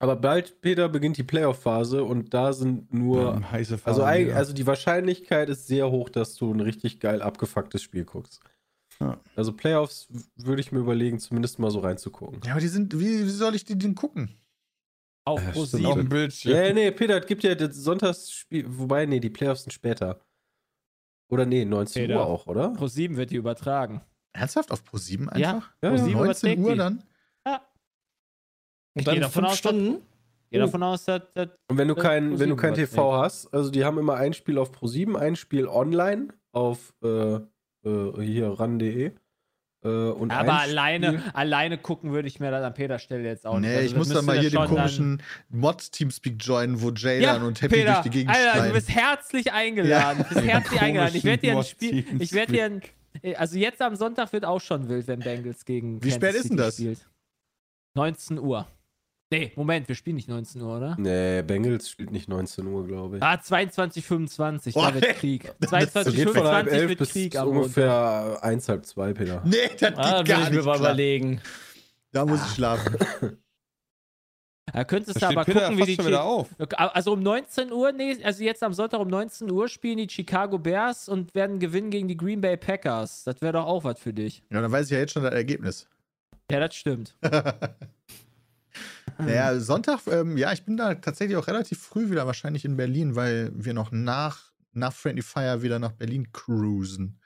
Aber 0.00 0.14
bald, 0.14 0.60
Peter, 0.60 0.88
beginnt 0.88 1.16
die 1.16 1.24
Playoff-Phase 1.24 2.04
und 2.04 2.32
da 2.32 2.52
sind 2.52 2.92
nur. 2.94 3.34
Ähm, 3.34 3.50
heiße 3.50 3.74
Also, 3.84 4.02
Phase, 4.02 4.06
eig- 4.06 4.28
ja. 4.28 4.36
also 4.36 4.52
die 4.52 4.66
Wahrscheinlichkeit 4.66 5.48
ist 5.48 5.66
sehr 5.66 5.90
hoch, 5.90 6.08
dass 6.08 6.36
du 6.36 6.52
ein 6.52 6.60
richtig 6.60 7.00
geil 7.00 7.20
abgefucktes 7.20 7.82
Spiel 7.82 8.04
guckst. 8.04 8.40
Ja. 9.00 9.18
Also 9.36 9.52
Playoffs 9.52 10.08
würde 10.36 10.60
ich 10.60 10.70
mir 10.72 10.78
überlegen, 10.78 11.18
zumindest 11.18 11.58
mal 11.58 11.70
so 11.70 11.80
reinzugucken. 11.80 12.40
Ja, 12.44 12.52
aber 12.52 12.60
die 12.60 12.68
sind, 12.68 12.98
wie, 12.98 13.24
wie 13.24 13.30
soll 13.30 13.54
ich 13.56 13.64
die 13.64 13.76
denn 13.78 13.94
gucken? 13.96 14.30
Auf 15.28 15.42
Ja, 15.42 15.50
Pro 15.52 15.64
stimmt. 15.66 15.86
auf 15.86 15.92
7. 15.94 16.00
dem 16.04 16.08
Bildschirm. 16.08 16.54
Ja, 16.56 16.72
nee, 16.72 16.90
Peter, 16.90 17.18
es 17.20 17.26
gibt 17.26 17.42
ja 17.44 17.54
das 17.54 17.76
Sonntagsspiel, 17.76 18.64
wobei, 18.68 19.06
nee, 19.06 19.20
die 19.20 19.30
Playoffs 19.30 19.62
sind 19.64 19.72
später. 19.72 20.20
Oder 21.30 21.44
nee, 21.46 21.64
19 21.64 22.06
Peter. 22.06 22.20
Uhr 22.20 22.26
auch, 22.26 22.46
oder? 22.46 22.70
Pro 22.70 22.86
7 22.86 23.16
wird 23.16 23.30
die 23.30 23.36
übertragen. 23.36 24.00
Ernsthaft 24.32 24.70
auf 24.70 24.84
Pro 24.84 24.96
7 24.96 25.24
Ja. 25.36 25.54
einfach? 25.54 25.72
Ja, 25.82 25.90
Pro 25.90 25.96
ja. 25.96 26.04
7 26.04 26.12
19 26.18 26.24
überträgt 26.52 26.58
Uhr 26.62 26.72
die. 26.72 26.78
dann? 26.78 27.02
Und 28.94 29.00
Ich 29.00 29.04
dann 29.04 29.14
gehe 29.14 29.20
davon 29.20 29.32
fünf 29.42 29.46
aus, 29.46 29.50
dass- 29.50 29.58
Stunden? 29.58 30.02
Gehe 30.50 30.60
davon 30.60 30.82
aus, 30.82 31.04
dass, 31.04 31.22
dass 31.34 31.48
Und 31.70 31.76
wenn 31.76 31.88
du 31.88 31.94
kein, 31.94 32.38
wenn 32.38 32.48
du 32.48 32.56
kein 32.56 32.72
TV 32.74 32.92
überträgt. 32.94 33.22
hast, 33.22 33.54
also 33.54 33.70
die 33.70 33.84
haben 33.84 33.98
immer 33.98 34.14
ein 34.14 34.32
Spiel 34.32 34.56
auf 34.58 34.72
Pro7, 34.72 35.14
ein 35.14 35.36
Spiel 35.36 35.66
online 35.68 36.28
auf 36.52 36.94
äh, 37.04 37.34
äh, 37.84 38.22
hier 38.22 38.48
ran.de. 38.58 39.12
Äh, 39.84 39.88
und 39.88 40.30
aber 40.32 40.54
ein 40.54 40.70
alleine, 40.70 41.06
Spiel- 41.20 41.22
alleine 41.34 41.78
gucken 41.78 42.10
würde 42.12 42.26
ich 42.26 42.40
mir 42.40 42.50
das 42.50 42.64
an 42.64 42.74
Peter 42.74 42.98
Stelle 42.98 43.24
jetzt 43.28 43.46
auch 43.46 43.58
nicht. 43.60 43.68
nee, 43.70 43.76
Also 43.76 43.86
ich 43.90 43.96
muss 43.96 44.08
dann 44.08 44.24
mal 44.24 44.38
hier 44.38 44.50
den 44.50 44.64
komischen 44.66 45.22
Mod-Teamspeak 45.50 46.36
joinen, 46.44 46.82
wo 46.82 46.90
Jaylan 46.90 47.22
ja, 47.22 47.46
und 47.46 47.62
Happy 47.62 47.76
Peter, 47.76 47.92
durch 47.92 48.02
die 48.02 48.10
Gegend 48.10 48.34
Alter, 48.34 48.52
schreien. 48.58 48.68
du 48.68 48.74
bist 48.74 48.90
herzlich 48.94 49.52
eingeladen. 49.52 50.24
Du 50.28 50.34
bist 50.34 50.46
herzlich 50.48 50.80
eingeladen. 50.80 51.16
Ich 51.16 51.24
werde 51.24 51.40
dir 51.42 51.56
ein 51.56 51.64
Spiel. 51.64 52.04
Ich 52.18 52.32
werde 52.32 52.52
dir 52.52 52.64
ein. 52.64 52.82
Also 53.36 53.56
jetzt 53.58 53.80
am 53.80 53.94
Sonntag 53.96 54.32
wird 54.32 54.44
auch 54.44 54.60
schon 54.60 54.88
wild, 54.88 55.06
wenn 55.06 55.20
Bengals 55.20 55.64
gegen. 55.64 56.02
Wie 56.02 56.10
spät 56.10 56.22
Kansas 56.22 56.40
ist 56.42 56.50
denn 56.50 56.56
das? 56.56 56.74
Spielt. 56.74 57.06
19 57.94 58.38
Uhr. 58.38 58.66
Nee, 59.30 59.52
Moment, 59.56 59.88
wir 59.88 59.94
spielen 59.94 60.16
nicht 60.16 60.28
19 60.28 60.62
Uhr, 60.62 60.76
oder? 60.78 60.96
Nee, 60.98 61.42
Bengals 61.42 61.90
spielt 61.90 62.10
nicht 62.12 62.28
19 62.28 62.66
Uhr, 62.66 62.86
glaube 62.86 63.18
ich. 63.18 63.22
Ah, 63.22 63.38
22, 63.40 64.04
25, 64.06 64.74
Boah, 64.74 64.90
da 64.90 64.94
wird. 64.94 65.16
Krieg. 65.16 65.52
Das 65.60 65.70
22, 65.70 66.14
geht 66.16 66.30
von 66.30 66.46
halb 66.46 66.68
25 66.70 66.72
elf 66.80 66.88
wird 66.88 66.98
bis 66.98 67.10
Krieg 67.12 67.34
Montag. 67.34 67.48
ungefähr 67.48 68.38
eins, 68.42 68.68
halb 68.68 68.86
zwei, 68.86 69.12
Peter. 69.12 69.42
nee, 69.44 69.56
das 69.78 69.90
geht 69.90 69.98
Ah, 69.98 70.22
gar 70.22 70.38
will 70.38 70.44
ich 70.44 70.50
mir 70.50 70.56
nicht 70.56 70.64
mal 70.66 70.78
überlegen. 70.78 71.40
Da 72.12 72.24
muss 72.24 72.40
ich 72.46 72.54
schlafen. 72.54 72.96
Da 74.70 74.84
könntest 74.84 75.16
Da 75.22 75.30
du 75.30 75.32
aber 75.38 75.44
Peter 75.46 75.60
gucken, 75.62 75.78
wie 75.78 75.84
die 75.86 75.94
schon 75.94 76.06
wieder 76.08 76.24
auf. 76.24 76.48
Also 76.76 77.14
um 77.14 77.22
19 77.22 77.72
Uhr, 77.72 77.90
nee, 77.92 78.22
also 78.22 78.44
jetzt 78.44 78.62
am 78.62 78.74
Sonntag 78.74 79.00
um 79.00 79.08
19 79.08 79.50
Uhr 79.50 79.66
spielen 79.66 79.96
die 79.96 80.06
Chicago 80.10 80.58
Bears 80.58 81.08
und 81.08 81.34
werden 81.34 81.58
gewinnen 81.58 81.88
gegen 81.88 82.06
die 82.06 82.18
Green 82.18 82.42
Bay 82.42 82.58
Packers. 82.58 83.24
Das 83.24 83.40
wäre 83.40 83.54
doch 83.54 83.64
auch 83.64 83.84
was 83.84 83.98
für 83.98 84.12
dich. 84.12 84.42
Ja, 84.52 84.60
dann 84.60 84.70
weiß 84.70 84.84
ich 84.84 84.92
ja 84.92 84.98
jetzt 84.98 85.12
schon 85.14 85.22
das 85.22 85.32
Ergebnis. 85.32 85.88
Ja, 86.50 86.60
das 86.60 86.74
stimmt. 86.74 87.14
Naja, 89.18 89.58
Sonntag, 89.58 90.00
ähm, 90.06 90.36
ja, 90.36 90.52
ich 90.52 90.64
bin 90.64 90.76
da 90.76 90.94
tatsächlich 90.94 91.36
auch 91.36 91.46
relativ 91.48 91.80
früh 91.80 92.10
wieder 92.10 92.26
wahrscheinlich 92.26 92.64
in 92.64 92.76
Berlin, 92.76 93.16
weil 93.16 93.50
wir 93.54 93.74
noch 93.74 93.90
nach, 93.90 94.52
nach 94.72 94.92
Friendly 94.92 95.22
Fire 95.22 95.62
wieder 95.62 95.78
nach 95.78 95.92
Berlin 95.92 96.30
cruisen. 96.32 97.20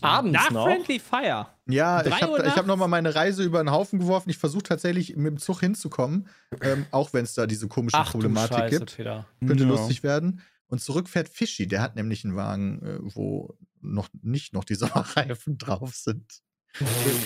Abends 0.00 0.32
Nach 0.32 0.50
noch? 0.50 0.64
Friendly 0.64 0.98
Fire. 0.98 1.46
Ja, 1.66 2.02
Drei 2.02 2.16
ich 2.16 2.22
habe 2.22 2.56
hab 2.56 2.66
nochmal 2.66 2.88
meine 2.88 3.14
Reise 3.14 3.42
über 3.44 3.62
den 3.62 3.70
Haufen 3.70 3.98
geworfen. 3.98 4.30
Ich 4.30 4.38
versuche 4.38 4.62
tatsächlich 4.62 5.14
mit 5.16 5.26
dem 5.26 5.38
Zug 5.38 5.60
hinzukommen, 5.60 6.28
ähm, 6.62 6.86
auch 6.90 7.12
wenn 7.12 7.24
es 7.24 7.34
da 7.34 7.46
diese 7.46 7.68
komische 7.68 7.98
Ach 7.98 8.12
Problematik 8.12 8.56
Scheiße, 8.56 8.78
gibt. 8.78 8.96
Peter. 8.96 9.26
Könnte 9.46 9.64
Ja. 9.64 9.68
lustig 9.70 10.02
werden. 10.02 10.40
Und 10.68 10.80
zurück 10.80 11.08
fährt 11.08 11.28
Fischi, 11.28 11.68
der 11.68 11.82
hat 11.82 11.96
nämlich 11.96 12.24
einen 12.24 12.34
Wagen, 12.34 12.82
äh, 12.82 12.98
wo 13.14 13.56
noch 13.82 14.08
nicht 14.22 14.54
noch 14.54 14.64
die 14.64 14.74
Sommerreifen 15.28 15.58
drauf 15.58 15.94
sind. 15.94 16.40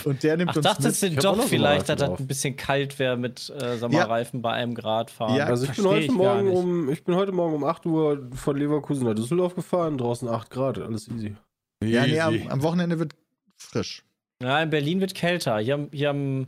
Und, 0.04 0.22
der 0.22 0.36
nimmt 0.36 0.50
Ach, 0.50 0.56
uns 0.56 0.64
dachtest 0.64 1.02
mit. 1.02 1.16
du 1.16 1.20
doch 1.22 1.42
vielleicht, 1.44 1.88
dass 1.88 1.98
das 1.98 2.18
ein 2.20 2.26
bisschen 2.26 2.56
kalt 2.56 2.98
wäre 2.98 3.16
mit 3.16 3.50
äh, 3.50 3.76
Sommerreifen 3.78 4.42
bei 4.42 4.52
einem 4.52 4.74
Grad 4.74 5.10
fahren. 5.10 5.34
Ja, 5.36 5.46
Also 5.46 5.64
ich 5.66 5.72
bin, 5.72 5.84
heute 5.86 6.04
ich 6.06 6.10
Morgen 6.12 6.48
um, 6.50 6.88
ich 6.90 7.02
bin 7.04 7.14
heute 7.16 7.32
Morgen 7.32 7.54
um 7.54 7.64
8 7.64 7.84
Uhr 7.86 8.28
von 8.34 8.56
Leverkusen 8.56 9.04
nach 9.06 9.14
Düsseldorf 9.14 9.54
gefahren, 9.54 9.98
draußen 9.98 10.28
8 10.28 10.50
Grad, 10.50 10.78
alles 10.78 11.08
easy. 11.08 11.34
Ja, 11.82 12.06
nee, 12.06 12.20
am, 12.20 12.34
Easy. 12.34 12.48
am 12.48 12.62
Wochenende 12.62 12.98
wird 12.98 13.14
frisch. 13.56 14.04
Ja, 14.42 14.62
in 14.62 14.70
Berlin 14.70 15.00
wird 15.00 15.14
kälter. 15.14 15.58
Hier, 15.58 15.74
am- 15.74 15.88
hier 15.92 16.10
am 16.10 16.46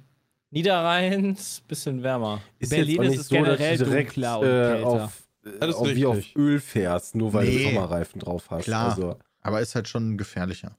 Niederrhein 0.50 1.32
ist 1.32 1.62
ein 1.64 1.66
bisschen 1.68 2.02
wärmer. 2.02 2.40
Berlin 2.60 3.02
ist 3.02 3.18
es 3.20 3.28
generell 3.28 3.78
dunkler 3.78 4.38
und 4.38 4.46
äh, 4.46 4.48
kälter. 4.50 4.86
auf, 4.86 5.22
äh, 5.44 5.50
Das 5.60 5.68
ist 5.70 5.74
auf, 5.76 5.88
wie 5.94 6.06
auf. 6.06 6.18
Öl 6.36 6.60
fährst, 6.60 7.14
nur 7.14 7.32
weil 7.32 7.46
Nee. 7.48 7.58
du 7.64 7.70
Sommerreifen 7.70 8.20
drauf 8.20 8.50
hast. 8.50 8.64
Klar. 8.64 8.90
Also, 8.90 9.16
Aber 9.40 9.60
ist 9.60 9.74
halt 9.74 9.88
schon 9.88 10.16
gefährlicher. 10.18 10.76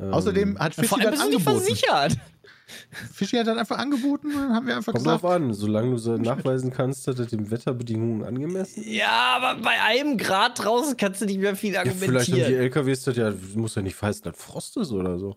Ähm, 0.00 0.12
Außerdem 0.12 0.58
hat 0.58 0.74
Fischi 0.74 0.88
Vor 0.88 0.98
allem 0.98 1.04
dann 1.04 1.12
bist 1.12 1.22
du 1.24 1.28
nicht 1.28 1.46
angeboten. 1.48 1.64
versichert. 1.66 2.18
Fischi 3.12 3.36
hat 3.36 3.46
dann 3.46 3.58
einfach 3.58 3.78
angeboten 3.78 4.28
und 4.28 4.34
dann 4.34 4.54
haben 4.54 4.66
wir 4.66 4.76
einfach 4.76 4.92
Kommt 4.92 5.04
gesagt, 5.04 5.22
drauf 5.22 5.30
an, 5.30 5.52
solange 5.52 5.90
du 5.90 5.98
so 5.98 6.16
nachweisen 6.16 6.70
kannst, 6.70 7.06
dass 7.06 7.16
das 7.16 7.28
den 7.28 7.50
Wetterbedingungen 7.50 8.24
angemessen. 8.24 8.82
Ja, 8.86 9.36
aber 9.36 9.60
bei 9.60 9.80
einem 9.82 10.16
Grad 10.16 10.62
draußen 10.64 10.96
kannst 10.96 11.20
du 11.20 11.26
nicht 11.26 11.38
mehr 11.38 11.56
viel 11.56 11.74
Ja, 11.74 11.82
vielleicht 11.84 12.00
haben 12.02 12.36
die 12.36 12.42
argumentieren. 12.42 12.62
LKWs 12.62 13.02
das 13.04 13.16
ja, 13.16 13.32
muss 13.54 13.74
ja 13.74 13.82
nicht 13.82 14.00
heißen, 14.00 14.22
dass 14.24 14.36
Frost 14.42 14.76
ist 14.78 14.92
oder 14.92 15.18
so. 15.18 15.36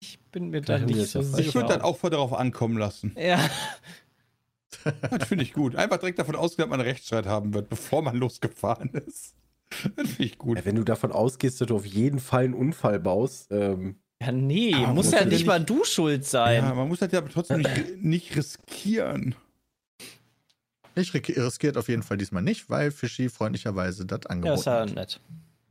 ich 0.00 0.18
bin 0.30 0.50
mir 0.50 0.60
Da 0.60 0.78
nicht 0.78 1.08
so 1.10 1.20
ja 1.20 1.24
sicher. 1.24 1.38
Ich 1.48 1.54
würde 1.54 1.68
dann 1.68 1.82
auch 1.82 1.96
voll 1.96 2.10
darauf 2.10 2.32
ankommen 2.32 2.76
lassen. 2.78 3.14
Ja, 3.18 3.38
Das 5.10 5.28
finde 5.28 5.44
ich 5.44 5.52
gut. 5.54 5.74
Einfach 5.76 5.98
direkt 5.98 6.18
davon 6.18 6.36
ausgehen, 6.36 6.68
dass 6.68 6.70
man 6.70 6.80
einen 6.80 6.88
Rechtsstreit 6.88 7.26
haben 7.26 7.54
wird, 7.54 7.68
bevor 7.68 8.02
man 8.02 8.16
losgefahren 8.16 8.90
ist. 8.90 9.34
Das 9.70 9.80
finde 10.10 10.24
ich 10.24 10.38
gut. 10.38 10.58
Ja, 10.58 10.64
wenn 10.64 10.76
du 10.76 10.84
davon 10.84 11.12
ausgehst, 11.12 11.60
dass 11.60 11.68
du 11.68 11.76
auf 11.76 11.86
jeden 11.86 12.18
Fall 12.18 12.44
einen 12.44 12.54
Unfall 12.54 12.98
baust, 13.00 13.48
ähm, 13.50 13.96
ja 14.22 14.32
nee, 14.32 14.74
Aber 14.74 14.94
muss 14.94 15.12
ja 15.12 15.20
ja 15.20 15.26
nicht 15.26 15.46
mal 15.46 15.62
du 15.64 15.84
schuld 15.84 16.24
sein. 16.24 16.62
Ja, 16.64 16.74
man 16.74 16.88
muss 16.88 16.98
das 16.98 17.12
ja 17.12 17.20
trotzdem 17.20 17.60
nicht, 17.60 18.02
nicht 18.02 18.36
riskieren. 18.36 19.34
ich 20.96 21.10
ri- 21.12 21.40
riskiert 21.40 21.76
auf 21.76 21.88
jeden 21.88 22.02
Fall 22.02 22.16
diesmal 22.16 22.42
nicht, 22.42 22.68
weil 22.68 22.90
Fischi 22.90 23.28
freundlicherweise 23.28 24.04
das 24.06 24.20
Ja, 24.24 24.30
angeboten 24.30 24.58
ist 24.58 24.66
ja 24.66 24.80
hat. 24.80 24.94
nett. 24.94 25.20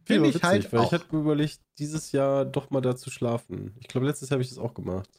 Finde 0.05 0.29
ja, 0.29 0.35
ich 0.35 0.43
halt 0.43 0.71
weil 0.71 0.79
auch. 0.79 0.85
ich 0.85 0.91
hatte 0.93 1.13
mir 1.13 1.21
überlegt, 1.21 1.59
dieses 1.79 2.13
Jahr 2.13 2.45
doch 2.45 2.69
mal 2.69 2.79
da 2.79 2.95
zu 2.95 3.09
schlafen. 3.09 3.73
Ich 3.81 3.87
glaube, 3.89 4.07
letztes 4.07 4.29
Jahr 4.29 4.35
habe 4.35 4.43
ich 4.43 4.49
das 4.49 4.57
auch 4.57 4.73
gemacht. 4.73 5.09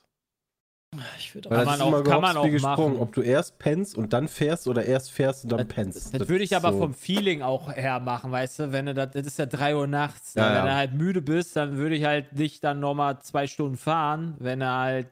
Ich 1.18 1.34
würde 1.34 1.50
Weil 1.50 1.58
Kann 1.58 1.66
das 1.66 1.78
man 1.78 1.94
auch- 1.94 2.04
kann 2.04 2.20
man 2.22 2.36
auch 2.38 2.44
gesprungen, 2.48 2.92
machen. 2.94 2.96
ob 3.02 3.12
du 3.12 3.20
erst 3.20 3.58
pennst 3.58 3.98
und 3.98 4.12
dann 4.14 4.26
fährst 4.26 4.66
oder 4.66 4.86
erst 4.86 5.10
fährst 5.12 5.44
und 5.44 5.50
dann 5.52 5.58
Das- 5.66 5.68
pennst. 5.68 6.14
Das, 6.14 6.28
würde 6.28 6.42
ich 6.42 6.56
aber 6.56 6.70
ist 6.70 6.78
vom 6.78 6.94
Feeling 6.94 7.42
auch 7.42 7.70
her 7.70 8.00
machen, 8.00 8.32
weißt 8.32 8.58
du, 8.60 8.72
wenn 8.72 8.86
du 8.86 8.94
das, 8.94 9.10
das 9.10 9.26
ist 9.26 9.38
ja 9.38 9.44
3 9.44 9.76
Uhr 9.76 9.86
nachts, 9.86 10.32
Ja, 10.34 10.44
ne? 10.44 10.48
wenn 10.48 10.56
ja. 10.56 10.64
du 10.64 10.74
halt 10.74 10.94
müde 10.94 11.20
bist, 11.20 11.56
dann 11.56 11.76
würde 11.76 11.94
ich 11.94 12.04
halt 12.04 12.32
nicht 12.32 12.64
dann 12.64 12.80
nochmal 12.80 13.20
zwei 13.20 13.46
Stunden 13.46 13.76
fahren, 13.76 14.34
wenn 14.38 14.60
du 14.60 14.66
halt 14.70 15.08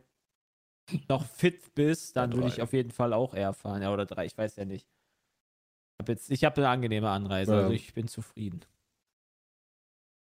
noch 1.11 1.27
fit 1.27 1.75
bist, 1.75 2.17
dann 2.17 2.33
würde 2.33 2.49
ich 2.49 2.63
auf 2.63 2.73
jeden 2.73 2.91
Fall 2.91 3.13
auch 3.13 3.35
eher 3.35 3.53
fahren, 3.53 3.83
ja, 3.83 3.93
oder 3.93 4.07
drei, 4.07 4.25
ich 4.25 4.37
weiß 4.39 4.57
ja 4.57 4.65
nicht. 4.65 4.87
Ich 4.87 6.03
habe 6.03 6.13
jetzt, 6.13 6.31
ich 6.31 6.43
habe 6.45 6.57
eine 6.57 6.69
angenehme 6.71 7.11
Anreise, 7.11 7.53
Ja. 7.53 7.59
also 7.61 7.73
ich 7.73 7.93
bin 7.93 8.09
zufrieden. 8.09 8.61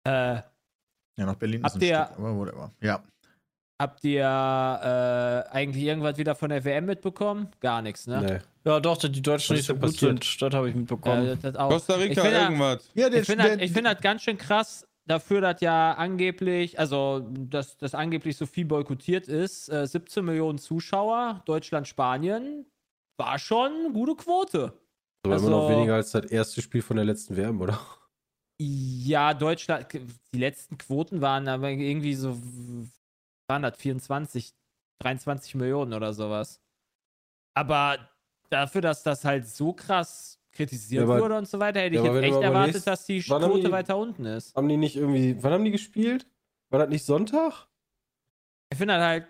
Äh, 0.06 0.42
Ja, 1.16 1.26
nach 1.26 1.34
Berlin 1.34 1.64
ist 1.64 1.74
ein 1.74 1.80
ihr- 1.82 2.04
Stück, 2.06 2.18
aber 2.18 2.36
whatever. 2.36 2.70
Ja. 2.80 3.02
Habt 3.80 4.04
ihr 4.04 4.22
äh, 4.22 5.50
eigentlich 5.52 5.84
irgendwas 5.84 6.16
wieder 6.18 6.34
von 6.34 6.50
der 6.50 6.64
WM 6.64 6.86
mitbekommen? 6.86 7.48
Gar 7.60 7.82
nichts, 7.82 8.06
ne? 8.06 8.20
Nee. 8.22 8.70
Ja, 8.70 8.78
doch, 8.78 8.96
dass 8.98 9.10
die 9.10 9.22
Deutschen 9.22 9.56
nicht 9.56 9.64
so 9.66 9.74
gut 9.74 10.00
denn 10.02 10.18
sind. 10.20 10.42
Das 10.42 10.54
habe 10.54 10.68
ich 10.68 10.74
mitbekommen. 10.74 11.26
Äh, 11.28 11.36
das 11.36 11.56
auch. 11.56 11.70
Costa 11.70 11.96
Ich 11.96 12.10
Rica, 12.10 12.22
find 12.22 12.34
ja- 12.34 12.42
irgendwas. 12.42 12.90
Ja, 12.94 13.08
der, 13.10 13.20
Ich 13.22 13.26
finde 13.26 13.48
das, 13.48 13.58
ich 13.62 13.72
find 13.72 13.86
das 13.86 14.00
ganz 14.00 14.22
schön 14.22 14.36
krass, 14.38 14.86
dafür, 15.06 15.40
dass 15.40 15.60
ja 15.62 15.92
angeblich, 15.94 16.78
also 16.78 17.26
dass 17.30 17.76
das 17.78 17.94
angeblich 17.94 18.36
so 18.36 18.46
viel 18.46 18.66
boykottiert 18.66 19.26
ist. 19.28 19.68
Äh, 19.70 19.86
17 19.86 20.24
Millionen 20.24 20.58
Zuschauer, 20.58 21.42
Deutschland, 21.46 21.88
Spanien, 21.88 22.66
war 23.18 23.38
schon 23.38 23.72
eine 23.86 23.92
gute 23.92 24.14
Quote. 24.14 24.74
Aber 25.24 25.34
Also- 25.34 25.46
immer 25.48 25.56
noch 25.56 25.70
weniger 25.70 25.94
als 25.94 26.10
das 26.12 26.26
erste 26.26 26.60
Spiel 26.62 26.82
von 26.82 26.96
der 26.96 27.04
letzten 27.06 27.36
WM, 27.36 27.60
oder? 27.60 27.78
Ja, 28.62 29.32
Deutschland, 29.32 29.86
die 30.34 30.38
letzten 30.38 30.76
Quoten 30.76 31.22
waren 31.22 31.48
aber 31.48 31.70
irgendwie 31.70 32.14
so, 32.14 32.36
waren 33.50 33.62
das 33.62 33.76
24, 33.76 34.54
23 35.00 35.54
Millionen 35.56 35.92
oder 35.92 36.12
sowas. 36.14 36.60
Aber 37.54 37.98
dafür, 38.48 38.80
dass 38.80 39.02
das 39.02 39.24
halt 39.24 39.46
so 39.48 39.72
krass 39.72 40.38
kritisiert 40.52 41.06
Ja, 41.06 41.10
aber- 41.12 41.20
wurde 41.20 41.36
und 41.38 41.48
so 41.48 41.58
weiter, 41.58 41.80
hätte 41.80 41.96
ja, 41.96 42.02
ich 42.02 42.06
jetzt 42.06 42.22
echt 42.24 42.32
erwartet, 42.34 42.50
überlegst, 42.54 42.86
dass 42.86 43.06
die 43.06 43.20
Quote 43.20 43.60
die- 43.60 43.72
weiter 43.72 43.96
unten 43.96 44.24
ist. 44.24 44.54
Haben 44.56 44.68
die 44.68 44.76
nicht 44.76 44.96
irgendwie, 44.96 45.36
wann 45.42 45.52
haben 45.52 45.64
die 45.64 45.70
gespielt? 45.72 46.26
War 46.70 46.78
das 46.80 46.88
nicht 46.88 47.04
Sonntag? 47.04 47.66
Ich 48.72 48.78
finde 48.78 48.94
das 48.94 49.02
halt, 49.04 49.26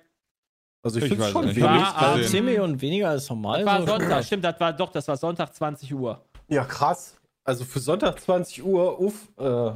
Also 0.83 0.99
ich 0.99 1.05
Ich 1.05 1.11
finde 1.11 1.29
schon 1.31 1.45
nicht. 1.45 1.57
wenig. 1.57 1.69
War 1.69 1.79
War 1.95 2.03
am- 2.13 2.17
gesehen. 2.17 2.31
10 2.31 2.45
Millionen 2.47 2.81
weniger 2.81 3.11
als 3.11 3.29
normal. 3.29 3.59
das 3.59 3.67
war 3.67 3.81
so. 3.81 3.87
Sonntag, 3.87 4.25
stimmt, 4.25 4.45
das 4.45 4.59
war 4.61 4.73
doch, 4.73 4.91
das 4.93 5.07
war 5.09 5.17
Sonntag 5.19 5.55
20 5.55 5.93
Uhr. 5.95 6.25
Ja, 6.49 6.65
krass. 6.65 7.21
Also 7.45 7.65
für 7.67 7.81
Sonntag 7.81 8.19
20 8.19 8.63
Uhr, 8.65 8.99
uff, 8.99 9.29
äh, 9.39 9.73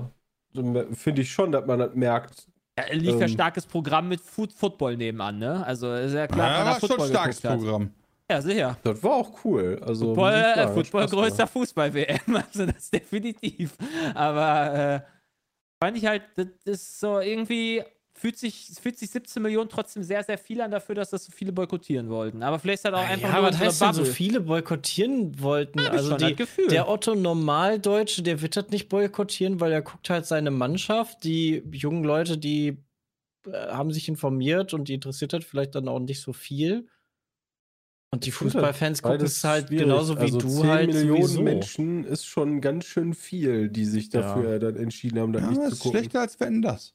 finde 0.95 1.21
ich 1.23 1.31
schon, 1.31 1.53
dass 1.53 1.67
man 1.67 1.79
das 1.79 1.95
merkt. 1.95 2.49
Ja, 2.79 2.93
lief 2.93 3.15
ja 3.21 3.27
Ähm. 3.27 3.29
starkes 3.29 3.67
Programm 3.67 4.09
mit 4.09 4.21
Food 4.21 4.53
Football 4.53 4.97
nebenan, 4.97 5.39
ne? 5.39 5.65
Also 5.65 5.93
ist 5.95 6.13
ja 6.13 6.27
klar, 6.27 6.51
Ja, 6.51 6.59
er 6.59 6.65
war 6.65 6.81
schon 6.81 6.91
ein 6.91 6.97
Football 6.97 7.09
starkes. 7.09 7.41
Programm. 7.41 7.91
Ja, 8.31 8.41
sicher. 8.43 8.77
Das 8.83 9.03
war 9.03 9.13
auch 9.13 9.45
cool. 9.45 9.81
Also, 9.87 10.07
Football, 10.07 10.33
äh, 10.33 10.69
Football 10.69 11.07
größter. 11.07 11.47
Fußball-WM, 11.47 12.37
also 12.37 12.67
das 12.67 12.91
definitiv. 12.91 13.77
Aber 14.15 14.75
äh, 14.75 15.01
fand 15.83 15.99
ich 15.99 16.07
halt, 16.07 16.23
das 16.35 16.47
ist 16.65 17.01
so 17.01 17.21
irgendwie, 17.21 17.83
fühlt 18.17 18.39
sich, 18.39 18.71
fühlt 18.81 18.99
sich 18.99 19.11
17 19.11 19.43
Millionen 19.43 19.69
trotzdem 19.69 20.03
sehr, 20.03 20.23
sehr 20.23 20.39
viel 20.39 20.61
an 20.61 20.71
dafür, 20.71 20.95
dass 20.95 21.11
das 21.11 21.25
so 21.25 21.33
viele 21.33 21.53
boykottieren 21.53 22.09
wollten. 22.09 22.43
Aber 22.43 22.59
vielleicht 22.59 22.79
ist 22.81 22.85
halt 22.85 22.95
auch 22.95 23.09
einfach 23.09 23.29
ja, 23.29 23.41
nur 23.41 23.51
was 23.51 23.59
heißt 23.59 23.83
denn, 23.83 23.93
so 23.95 24.05
viele 24.05 24.41
boykottieren 24.41 25.41
wollten? 25.41 25.81
Hab 25.81 25.93
also 25.93 26.17
die, 26.17 26.37
der 26.71 26.89
Otto 26.89 27.15
Normaldeutsche, 27.15 28.23
der 28.23 28.41
wird 28.41 28.57
das 28.57 28.71
nicht 28.71 28.89
boykottieren, 28.89 29.61
weil 29.61 29.73
er 29.73 29.83
guckt 29.83 30.09
halt 30.11 30.27
seine 30.27 30.51
Mannschaft. 30.51 31.25
Die 31.25 31.63
jungen 31.73 32.05
Leute, 32.05 32.39
die 32.39 32.79
äh, 33.47 33.51
haben 33.69 33.93
sich 33.93 34.09
informiert 34.09 34.75
und 34.75 34.89
die 34.89 34.95
interessiert 34.95 35.33
hat 35.33 35.45
vielleicht 35.45 35.75
dann 35.75 35.89
auch 35.89 35.99
nicht 35.99 36.21
so 36.21 36.33
viel. 36.33 36.87
Und 38.13 38.27
die 38.27 38.31
Fußballfans 38.31 39.03
gucken 39.03 39.23
es 39.23 39.43
halt 39.43 39.67
schwierig. 39.67 39.87
genauso 39.87 40.17
wie 40.17 40.21
also 40.21 40.39
du 40.39 40.49
10 40.49 40.67
halt 40.69 40.87
Millionen 40.93 41.23
sowieso. 41.23 41.43
Menschen 41.43 42.05
ist 42.05 42.27
schon 42.27 42.61
ganz 42.61 42.85
schön 42.85 43.13
viel, 43.13 43.69
die 43.69 43.85
sich 43.85 44.13
Ja. 44.13 44.21
dafür 44.21 44.61
dann 44.61 44.77
entschieden 44.77 45.19
haben, 45.19 45.33
das 45.33 45.43
Ja, 45.43 45.49
nicht 45.49 45.63
zu 45.63 45.69
ist 45.71 45.81
gucken. 45.81 45.99
schlechter 45.99 46.21
als 46.21 46.39
wenn 46.39 46.63
das. 46.63 46.95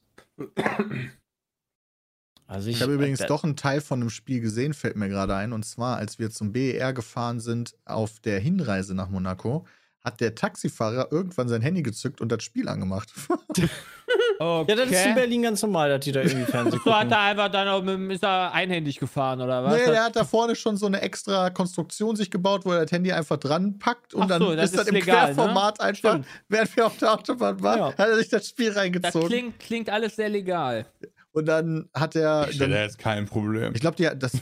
Also 2.46 2.68
Ich 2.68 2.82
habe 2.82 2.94
übrigens 2.94 3.20
doch 3.26 3.44
einen 3.44 3.54
Teil 3.54 3.80
von 3.80 4.00
einem 4.00 4.10
Spiel 4.10 4.40
gesehen, 4.40 4.74
fällt 4.74 4.96
mir 4.96 5.08
gerade 5.08 5.36
ein. 5.36 5.52
Und 5.52 5.64
zwar, 5.64 5.98
als 5.98 6.18
wir 6.18 6.30
zum 6.30 6.52
BER 6.52 6.92
gefahren 6.92 7.38
sind 7.38 7.76
auf 7.84 8.18
der 8.18 8.40
Hinreise 8.40 8.94
nach 8.94 9.08
Monaco, 9.08 9.66
hat 10.04 10.20
der 10.20 10.34
Taxifahrer 10.34 11.12
irgendwann 11.12 11.48
sein 11.48 11.62
Handy 11.62 11.82
gezückt 11.82 12.20
und 12.20 12.32
das 12.32 12.42
Spiel 12.42 12.68
angemacht. 12.68 13.12
Okay. 14.42 14.70
Ja, 14.72 14.76
das 14.86 14.90
ist 14.90 15.04
in 15.06 15.14
Berlin 15.14 15.42
ganz 15.42 15.60
normal, 15.60 15.90
dass 15.90 16.00
die 16.02 16.12
da 16.12 16.22
irgendwie 16.22 16.44
Fernsehen 16.50 16.80
So 16.82 16.94
hat 16.96 17.10
er 17.10 17.20
einfach 17.20 17.50
dann 17.50 17.68
auch 17.68 17.82
mit, 17.82 18.10
ist 18.12 18.24
er 18.24 18.52
einhändig 18.52 18.98
gefahren 18.98 19.40
oder 19.42 19.62
was? 19.62 19.74
nee, 19.74 19.84
der 19.84 20.02
hat 20.04 20.16
da 20.16 20.24
vorne 20.24 20.56
schon 20.56 20.78
so 20.78 20.86
eine 20.86 21.02
extra 21.02 21.50
Konstruktion 21.50 22.16
sich 22.16 22.30
gebaut, 22.30 22.62
wo 22.64 22.72
er 22.72 22.82
das 22.84 22.90
Handy 22.92 23.12
einfach 23.12 23.36
dran 23.36 23.78
packt 23.78 24.14
und 24.14 24.22
Ach 24.22 24.26
dann 24.28 24.40
so, 24.40 24.54
das 24.56 24.64
ist 24.70 24.74
das 24.74 24.82
ist 24.82 24.88
im 24.88 24.94
legal, 24.94 25.28
ne? 25.28 25.34
Querformat 25.34 25.80
einfach, 25.82 26.10
Stimmt. 26.12 26.26
während 26.48 26.74
wir 26.74 26.86
auf 26.86 26.96
der 26.96 27.12
Autobahn 27.12 27.62
waren, 27.62 27.78
Ja. 27.78 27.86
hat 27.88 27.98
er 28.08 28.16
sich 28.16 28.30
das 28.30 28.48
Spiel 28.48 28.68
das 28.68 28.76
reingezogen. 28.78 29.28
klingt, 29.28 29.60
klingt 29.60 29.90
alles 29.90 30.16
sehr 30.16 30.30
legal. 30.30 30.86
Und 31.32 31.44
dann 31.46 31.88
hat 31.94 32.16
er. 32.16 32.48
Ich 32.50 32.58
hätte 32.58 32.72
jetzt 32.72 32.98
kein 32.98 33.26
Problem. 33.26 33.72
ich 33.74 33.80
glaube, 33.80 34.16
das 34.16 34.32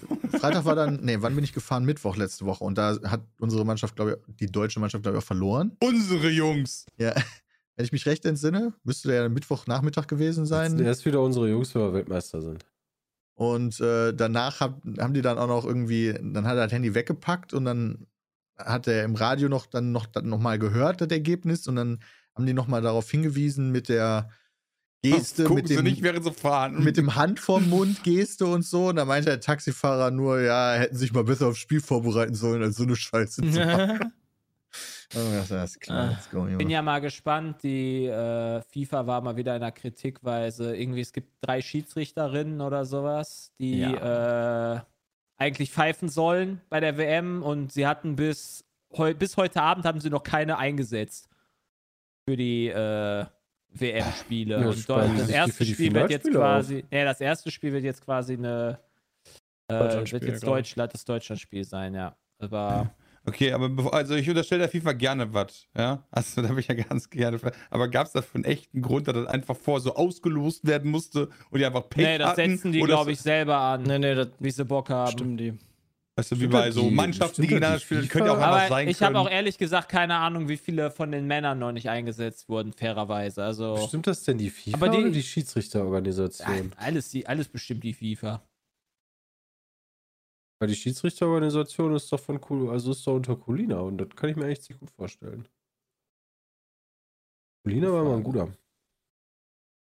Freitag 0.40 0.64
war 0.64 0.76
dann, 0.76 1.00
nee, 1.02 1.16
wann 1.18 1.34
bin 1.34 1.42
ich 1.44 1.52
gefahren? 1.52 1.84
Mittwoch 1.84 2.16
letzte 2.16 2.46
Woche. 2.46 2.62
Und 2.64 2.78
da 2.78 2.96
hat 3.04 3.20
unsere 3.40 3.64
Mannschaft, 3.66 3.96
glaube 3.96 4.20
ich, 4.28 4.36
die 4.36 4.46
deutsche 4.46 4.78
Mannschaft, 4.80 5.02
glaube 5.02 5.18
ich, 5.18 5.22
auch 5.24 5.26
verloren. 5.26 5.76
Unsere 5.82 6.30
Jungs. 6.30 6.86
Ja. 6.98 7.12
Wenn 7.78 7.84
ich 7.84 7.92
mich 7.92 8.06
recht 8.06 8.24
entsinne, 8.24 8.74
müsste 8.82 9.06
der 9.06 9.22
ja 9.22 9.28
Mittwochnachmittag 9.28 10.08
gewesen 10.08 10.46
sein. 10.46 10.80
Erst 10.80 11.06
wieder 11.06 11.22
unsere 11.22 11.48
Jungs, 11.48 11.72
wenn 11.76 11.82
wir 11.82 11.92
Weltmeister 11.92 12.42
sind. 12.42 12.66
Und 13.34 13.78
äh, 13.78 14.12
danach 14.12 14.58
hab, 14.58 14.82
haben 14.98 15.14
die 15.14 15.22
dann 15.22 15.38
auch 15.38 15.46
noch 15.46 15.64
irgendwie, 15.64 16.12
dann 16.12 16.44
hat 16.44 16.56
er 16.56 16.64
das 16.64 16.72
Handy 16.72 16.96
weggepackt 16.96 17.54
und 17.54 17.64
dann 17.64 18.08
hat 18.56 18.88
er 18.88 19.04
im 19.04 19.14
Radio 19.14 19.48
noch 19.48 19.66
dann 19.66 19.92
noch, 19.92 20.06
dann 20.06 20.28
noch 20.28 20.40
mal 20.40 20.58
gehört, 20.58 21.00
das 21.00 21.08
Ergebnis. 21.10 21.68
Und 21.68 21.76
dann 21.76 22.00
haben 22.34 22.46
die 22.46 22.52
noch 22.52 22.66
mal 22.66 22.82
darauf 22.82 23.08
hingewiesen 23.08 23.70
mit 23.70 23.88
der 23.88 24.28
Geste, 25.04 25.48
mit 25.48 25.68
sie 25.68 25.76
dem, 25.76 25.84
nicht, 25.84 26.02
während 26.02 26.24
sie 26.24 26.32
fahren. 26.32 26.82
mit 26.82 26.96
dem 26.96 27.14
Hand 27.14 27.38
vorm 27.38 27.68
Mund 27.68 28.02
Geste 28.02 28.46
und 28.46 28.64
so. 28.64 28.88
Und 28.88 28.96
da 28.96 29.04
meinte 29.04 29.30
der 29.30 29.40
Taxifahrer 29.40 30.10
nur, 30.10 30.40
ja, 30.40 30.72
hätten 30.72 30.96
sich 30.96 31.12
mal 31.12 31.22
besser 31.22 31.46
aufs 31.46 31.60
Spiel 31.60 31.80
vorbereiten 31.80 32.34
sollen, 32.34 32.60
als 32.60 32.74
so 32.74 32.82
eine 32.82 32.96
Scheiße 32.96 33.42
zu 33.42 33.60
machen. 33.66 34.12
Das 35.10 35.50
ist 35.50 35.80
klar, 35.80 36.10
let's 36.10 36.30
go, 36.30 36.44
Junge. 36.44 36.58
Bin 36.58 36.70
ja 36.70 36.82
mal 36.82 37.00
gespannt. 37.00 37.62
Die 37.62 38.06
äh, 38.06 38.60
FIFA 38.62 39.06
war 39.06 39.20
mal 39.22 39.36
wieder 39.36 39.54
in 39.54 39.62
der 39.62 39.72
Kritik, 39.72 40.18
weil 40.22 40.52
sie 40.52 40.76
irgendwie, 40.76 41.00
es 41.00 41.12
gibt 41.12 41.32
drei 41.40 41.62
Schiedsrichterinnen 41.62 42.60
oder 42.60 42.84
sowas, 42.84 43.52
die 43.58 43.82
äh, 43.82 44.80
eigentlich 45.38 45.70
pfeifen 45.72 46.08
sollen 46.08 46.60
bei 46.68 46.80
der 46.80 46.98
WM 46.98 47.42
und 47.42 47.72
sie 47.72 47.86
hatten 47.86 48.16
bis, 48.16 48.64
heu 48.96 49.14
bis 49.14 49.36
heute 49.36 49.62
Abend 49.62 49.86
haben 49.86 50.00
sie 50.00 50.10
noch 50.10 50.22
keine 50.22 50.58
eingesetzt 50.58 51.28
für 52.28 52.36
die 52.36 52.68
äh, 52.68 53.24
WM-Spiele. 53.70 54.60
Ja, 54.60 54.68
und 54.68 54.88
dort, 54.88 55.18
das 55.18 55.28
erste 55.30 55.64
Spiel 55.64 55.94
wird 55.94 56.10
jetzt 56.10 56.30
quasi, 56.30 56.84
nee, 56.90 57.04
das 57.04 57.20
erste 57.20 57.50
Spiel 57.50 57.72
wird 57.72 57.84
jetzt 57.84 58.04
quasi 58.04 58.34
eine 58.34 58.78
äh, 59.68 59.72
wird 59.72 59.82
Deutschlandspiel, 59.82 60.28
jetzt. 60.28 60.46
Deutschland, 60.46 60.94
das 60.94 61.04
Deutschlandspiel 61.04 61.64
sein, 61.64 61.94
ja. 61.94 62.16
Aber 62.38 62.90
Okay, 63.28 63.52
aber 63.52 63.68
bevor, 63.68 63.92
also 63.94 64.14
ich 64.14 64.28
unterstelle 64.28 64.60
der 64.60 64.68
FIFA 64.70 64.92
gerne 64.92 65.32
was, 65.34 65.66
ja? 65.76 66.02
Also 66.10 66.40
da 66.42 66.48
bin 66.48 66.58
ich 66.58 66.68
ja 66.68 66.74
ganz 66.74 67.10
gerne. 67.10 67.38
Aber 67.70 67.88
gab 67.88 68.06
es 68.06 68.12
dafür 68.12 68.36
einen 68.36 68.44
echten 68.44 68.80
Grund, 68.82 69.06
dass 69.06 69.14
das 69.14 69.26
einfach 69.26 69.56
vor 69.56 69.80
so 69.80 69.94
ausgelost 69.94 70.66
werden 70.66 70.90
musste 70.90 71.28
und 71.50 71.58
die 71.58 71.66
einfach 71.66 71.88
Pech 71.88 72.04
nee, 72.06 72.18
das 72.18 72.28
hatten? 72.30 72.50
setzen 72.56 72.72
die, 72.72 72.80
Oder 72.80 72.94
glaube 72.94 73.12
ich, 73.12 73.20
selber 73.20 73.56
an, 73.58 73.82
Nee, 73.82 73.98
nee, 73.98 74.14
das 74.14 74.28
wie 74.38 74.50
sie 74.50 74.64
Bock 74.64 74.88
haben. 74.90 75.12
stimmt 75.12 75.40
die. 75.40 75.52
Weißt 76.16 76.32
du, 76.32 76.40
wie 76.40 76.48
bei 76.48 76.72
so 76.72 76.90
Mannschaften, 76.90 77.42
die 77.42 77.46
gegeneinander 77.48 77.78
die 77.78 77.84
spielen, 77.84 78.08
könnte 78.08 78.30
ja 78.30 78.34
auch 78.36 78.40
einfach 78.42 78.68
sein 78.68 78.88
ich 78.88 79.00
habe 79.02 79.18
auch 79.20 79.30
ehrlich 79.30 79.56
gesagt 79.56 79.88
keine 79.88 80.16
Ahnung, 80.16 80.48
wie 80.48 80.56
viele 80.56 80.90
von 80.90 81.12
den 81.12 81.28
Männern 81.28 81.60
noch 81.60 81.70
nicht 81.70 81.90
eingesetzt 81.90 82.48
wurden, 82.48 82.72
fairerweise. 82.72 83.44
Also 83.44 83.76
Stimmt 83.86 84.08
das 84.08 84.24
denn 84.24 84.36
die 84.36 84.50
FIFA 84.50 84.76
Aber 84.76 84.88
die- 84.88 84.98
oder 84.98 85.10
die 85.10 85.18
ja, 85.20 85.24
Schiedsrichterorganisation? 85.24 86.72
alles, 86.76 87.10
die, 87.10 87.26
alles 87.28 87.46
bestimmt 87.48 87.84
die 87.84 87.94
FIFA. 87.94 88.42
Weil 90.58 90.68
die 90.68 90.74
Schiedsrichterorganisation 90.74 91.94
ist 91.94 92.10
doch 92.10 92.18
von 92.18 92.40
cool, 92.50 92.70
also 92.70 92.90
ist 92.90 93.06
doch 93.06 93.14
unter 93.14 93.36
Colina 93.36 93.78
und 93.80 93.98
das 93.98 94.08
kann 94.16 94.30
ich 94.30 94.36
mir 94.36 94.46
echt 94.46 94.64
ziemlich 94.64 94.80
gut 94.80 94.90
vorstellen. 94.90 95.46
Colina 97.62 97.92
war 97.92 98.04
mal 98.04 98.16
ein 98.16 98.24
guter. 98.24 98.52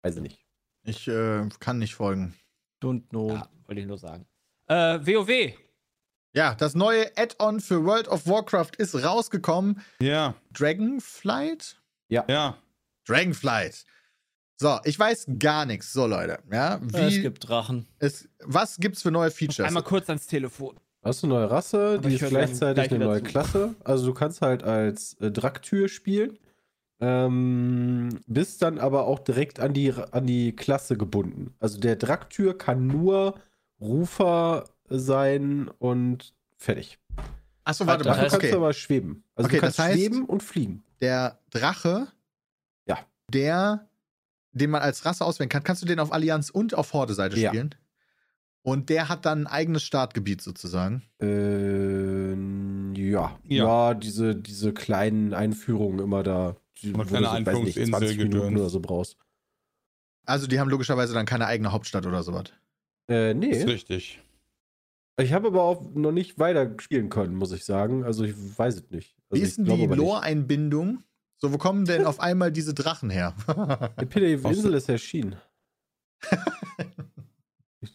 Weiß 0.03 0.17
ich 0.17 0.21
nicht. 0.21 0.45
Ich 0.83 1.07
äh, 1.07 1.47
kann 1.59 1.79
nicht 1.79 1.95
folgen. 1.95 2.35
Don't 2.81 3.07
know. 3.09 3.29
Ja, 3.29 3.49
wollte 3.65 3.81
ich 3.81 3.87
nur 3.87 3.97
sagen. 3.97 4.27
Äh, 4.67 4.99
WoW. 4.99 5.53
Ja, 6.33 6.55
das 6.55 6.75
neue 6.75 7.15
Add-on 7.17 7.59
für 7.59 7.83
World 7.83 8.07
of 8.07 8.25
Warcraft 8.25 8.71
ist 8.77 8.95
rausgekommen. 8.95 9.81
Ja, 9.99 10.35
Dragonflight? 10.53 11.81
ja. 12.07 12.57
Dragonflight. 13.05 13.85
So, 14.61 14.77
ich 14.83 14.97
weiß 14.99 15.25
gar 15.39 15.65
nichts. 15.65 15.91
So, 15.91 16.05
Leute. 16.05 16.37
Ja, 16.51 16.79
wie, 16.83 16.97
es 17.15 17.21
gibt 17.23 17.49
Drachen. 17.49 17.87
es, 17.97 18.29
was 18.43 18.77
gibt's 18.77 19.01
für 19.01 19.09
neue 19.09 19.31
Features? 19.31 19.65
Einmal 19.67 19.81
kurz 19.81 20.07
ans 20.07 20.27
Telefon. 20.27 20.79
Hast 21.03 21.23
du 21.23 21.27
eine 21.27 21.33
neue 21.33 21.49
Rasse, 21.49 21.95
Aber 21.97 22.07
die 22.09 22.13
ist 22.15 22.29
gleichzeitig 22.29 22.75
gleich 22.87 22.91
eine 22.93 23.05
neue 23.05 23.23
zu. 23.23 23.23
Klasse. 23.23 23.75
Also 23.83 24.05
du 24.05 24.13
kannst 24.13 24.41
halt 24.43 24.61
als 24.63 25.15
äh, 25.15 25.31
Draktür 25.31 25.87
spielen, 25.87 26.37
ähm, 26.99 28.09
bist 28.27 28.61
dann 28.61 28.77
aber 28.77 29.07
auch 29.07 29.17
direkt 29.17 29.59
an 29.59 29.73
die, 29.73 29.91
an 30.11 30.27
die 30.27 30.55
Klasse 30.55 30.95
gebunden. 30.95 31.55
Also 31.59 31.79
der 31.79 31.95
Draktür 31.95 32.55
kann 32.55 32.85
nur 32.85 33.39
Rufer 33.79 34.65
sein 34.89 35.69
und 35.79 36.35
fertig. 36.57 36.99
Achso, 37.63 37.87
warte 37.87 38.03
Das 38.03 38.15
mal. 38.17 38.23
Dafür 38.25 38.29
kannst 38.29 38.35
Okay. 38.45 38.51
du 38.51 38.57
aber 38.57 38.73
schweben. 38.73 39.23
Also 39.35 39.47
Okay, 39.47 39.55
du 39.57 39.61
kannst 39.61 39.79
das 39.79 39.85
heißt- 39.87 39.93
schweben 39.93 40.25
und 40.25 40.43
fliegen. 40.43 40.83
Der 41.01 41.39
Drache, 41.49 42.09
Ja. 42.85 42.99
der, 43.33 43.87
den 44.53 44.69
man 44.69 44.81
als 44.81 45.05
Rasse 45.05 45.25
auswählen 45.25 45.49
kann, 45.49 45.63
kannst 45.63 45.81
du 45.81 45.85
den 45.85 45.99
auf 45.99 46.11
Allianz 46.11 46.49
und 46.49 46.73
auf 46.75 46.93
Horde-Seite 46.93 47.39
Ja. 47.39 47.49
spielen? 47.49 47.75
Und 48.63 48.89
der 48.89 49.09
hat 49.09 49.25
dann 49.25 49.41
ein 49.43 49.47
eigenes 49.47 49.81
Startgebiet 49.83 50.41
sozusagen. 50.41 51.01
Äh, 51.19 52.33
ja. 53.01 53.39
Ja. 53.43 53.65
ja. 53.65 53.93
diese, 53.95 54.35
diese 54.35 54.73
kleinen 54.73 55.33
Einführungen 55.33 55.99
immer 55.99 56.21
da. 56.23 56.55
Die, 56.81 56.93
wo 56.95 57.03
kleine 57.03 57.05
du 57.05 57.11
so, 57.11 57.15
weiß 57.15 57.23
nicht, 57.39 57.47
Einführungsinsel 57.47 57.91
20 57.91 58.17
Minuten 58.17 58.57
oder 58.57 58.69
so 58.69 58.79
brauchst. 58.79 59.17
Also 60.25 60.47
die 60.47 60.59
haben 60.59 60.69
logischerweise 60.69 61.13
dann 61.13 61.25
keine 61.25 61.47
eigene 61.47 61.71
Hauptstadt 61.71 62.05
oder 62.05 62.23
sowas. 62.23 62.45
Äh, 63.07 63.33
nee. 63.33 63.49
Ist 63.49 63.67
richtig. 63.67 64.21
Ich 65.19 65.33
habe 65.33 65.47
aber 65.47 65.63
auch 65.63 65.81
noch 65.93 66.11
nicht 66.11 66.39
weiter 66.39 66.73
spielen 66.79 67.09
können, 67.09 67.35
muss 67.35 67.51
ich 67.51 67.65
sagen. 67.65 68.03
Also 68.03 68.23
ich 68.23 68.35
weiß 68.35 68.75
es 68.75 68.89
nicht. 68.91 69.15
Wie 69.29 69.41
Also 69.41 69.43
ist 69.43 69.57
denn 69.57 69.65
die. 69.65 69.85
Lore-Einbindung? 69.87 71.03
So, 71.41 71.51
wo 71.51 71.57
kommen 71.57 71.85
denn 71.85 72.05
auf 72.05 72.19
einmal 72.19 72.51
diese 72.51 72.73
Drachen 72.75 73.09
her? 73.09 73.33
Die 73.99 74.05
Peter 74.05 74.47
Aus- 74.47 74.55
Insel 74.57 74.75
ist 74.75 74.89
erschienen. 74.89 75.35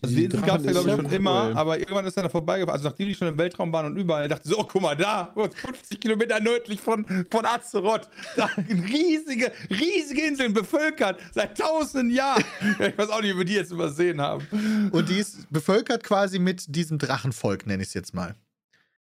Also 0.03 0.16
die 0.16 0.24
Insel 0.24 0.40
gab 0.40 0.59
es 0.59 0.66
ja, 0.66 0.72
glaube 0.72 0.90
ich, 0.90 0.97
schon 0.97 1.07
cool. 1.07 1.12
immer, 1.12 1.57
aber 1.57 1.78
irgendwann 1.78 2.05
ist 2.07 2.16
er 2.16 2.24
da 2.24 2.28
vorbeigefahren. 2.28 2.76
Also 2.76 2.88
nachdem 2.88 3.07
die 3.07 3.14
schon 3.14 3.28
im 3.28 3.38
Weltraum 3.38 3.72
waren 3.72 3.86
und 3.86 3.97
überall, 3.97 4.26
dachte 4.26 4.42
ich 4.44 4.51
so, 4.51 4.59
oh, 4.59 4.64
guck 4.64 4.82
mal, 4.82 4.97
da, 4.97 5.32
50 5.36 6.01
Kilometer 6.01 6.40
nördlich 6.40 6.80
von, 6.80 7.07
von 7.30 7.47
Azeroth, 7.47 8.09
da 8.34 8.47
riesige, 8.57 9.53
riesige 9.70 10.22
Inseln 10.26 10.55
bevölkert, 10.55 11.20
seit 11.32 11.57
tausenden 11.57 12.11
Jahren. 12.11 12.42
Ja, 12.80 12.86
ich 12.88 12.99
weiß 12.99 13.11
auch 13.11 13.22
nicht, 13.22 13.34
wie 13.34 13.38
wir 13.38 13.44
die 13.44 13.55
jetzt 13.55 13.70
übersehen 13.70 14.20
haben. 14.20 14.90
Und 14.90 15.09
die 15.09 15.18
ist 15.18 15.47
bevölkert 15.53 16.03
quasi 16.03 16.40
mit 16.40 16.74
diesem 16.74 16.99
Drachenvolk, 16.99 17.64
nenne 17.68 17.84
ich 17.84 17.88
es 17.90 17.94
jetzt 17.94 18.12
mal. 18.12 18.34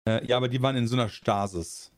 Äh, 0.07 0.25
ja, 0.25 0.37
aber 0.37 0.47
die 0.47 0.61
waren 0.61 0.77
in 0.77 0.87
so 0.87 0.95
einer 0.95 1.09
Stasis. 1.09 1.90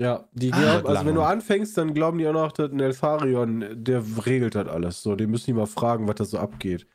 Ja, 0.00 0.28
die 0.32 0.50
Ah, 0.50 0.60
glauben, 0.60 0.86
also 0.86 0.94
lange. 0.94 1.08
wenn 1.08 1.14
du 1.16 1.22
anfängst, 1.22 1.76
dann 1.76 1.92
glauben 1.92 2.18
die 2.18 2.26
auch 2.26 2.32
noch, 2.32 2.52
dass 2.52 2.72
Nelfarion, 2.72 3.84
der 3.84 4.02
regelt 4.26 4.54
das 4.54 4.66
alles. 4.66 5.02
So, 5.02 5.14
den 5.14 5.30
müssen 5.30 5.46
die 5.46 5.52
mal 5.52 5.66
fragen, 5.66 6.08
was 6.08 6.14
da 6.16 6.24
so 6.24 6.38
abgeht. 6.38 6.86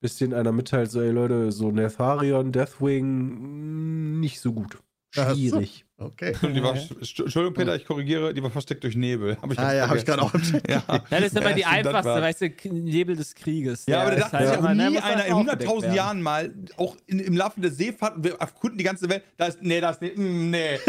Bis 0.00 0.16
denen 0.18 0.34
einer 0.34 0.52
mitteilt, 0.52 0.90
so, 0.90 1.00
ey 1.02 1.10
Leute, 1.10 1.52
so 1.52 1.70
Nelfarion, 1.70 2.52
Deathwing, 2.52 4.16
mm, 4.16 4.20
nicht 4.20 4.40
so 4.40 4.52
gut. 4.52 4.78
Schwierig. 5.10 5.85
Okay. 5.98 6.34
Die 6.42 6.62
war, 6.62 6.74
Entschuldigung, 6.74 7.54
Peter, 7.54 7.74
ich 7.74 7.86
korrigiere, 7.86 8.34
die 8.34 8.42
war 8.42 8.50
versteckt 8.50 8.84
durch 8.84 8.96
Nebel. 8.96 9.38
Hab 9.40 9.50
ich 9.50 9.58
Ah 9.58 9.72
ja, 9.72 9.88
habe 9.88 9.96
ich 9.96 10.04
gerade 10.04 10.20
auch. 10.20 10.30
vergessen. 10.30 10.60
Ja. 10.68 10.82
Das 11.08 11.20
ist 11.22 11.36
immer 11.38 11.48
Ja, 11.50 11.56
die 11.56 11.64
einfachste, 11.64 12.10
weißt 12.20 12.40
du, 12.42 12.48
Nebel 12.70 13.16
des 13.16 13.34
Krieges. 13.34 13.86
Ja, 13.86 14.02
aber 14.02 14.10
da 14.10 14.16
ist 14.16 14.22
dachte 14.24 14.38
halt 14.38 14.48
sich 14.48 14.58
auch 14.58 14.72
nie 14.74 14.98
einer 14.98 15.24
in 15.26 15.32
aufgedeckt 15.32 15.70
100.000 15.70 15.82
werden. 15.82 15.94
Jahren 15.94 16.22
mal, 16.22 16.54
auch 16.76 16.96
in, 17.06 17.20
im 17.20 17.34
Laufe 17.34 17.62
der 17.62 17.70
Seefahrt, 17.70 18.22
wir 18.22 18.34
erkunden 18.34 18.76
die 18.76 18.84
ganze 18.84 19.08
Welt, 19.08 19.22
da 19.38 19.46
ist, 19.46 19.62
nee, 19.62 19.80
da 19.80 19.88
ist, 19.90 20.02
nee, 20.02 20.12
mm, 20.14 20.50
nee. 20.50 20.78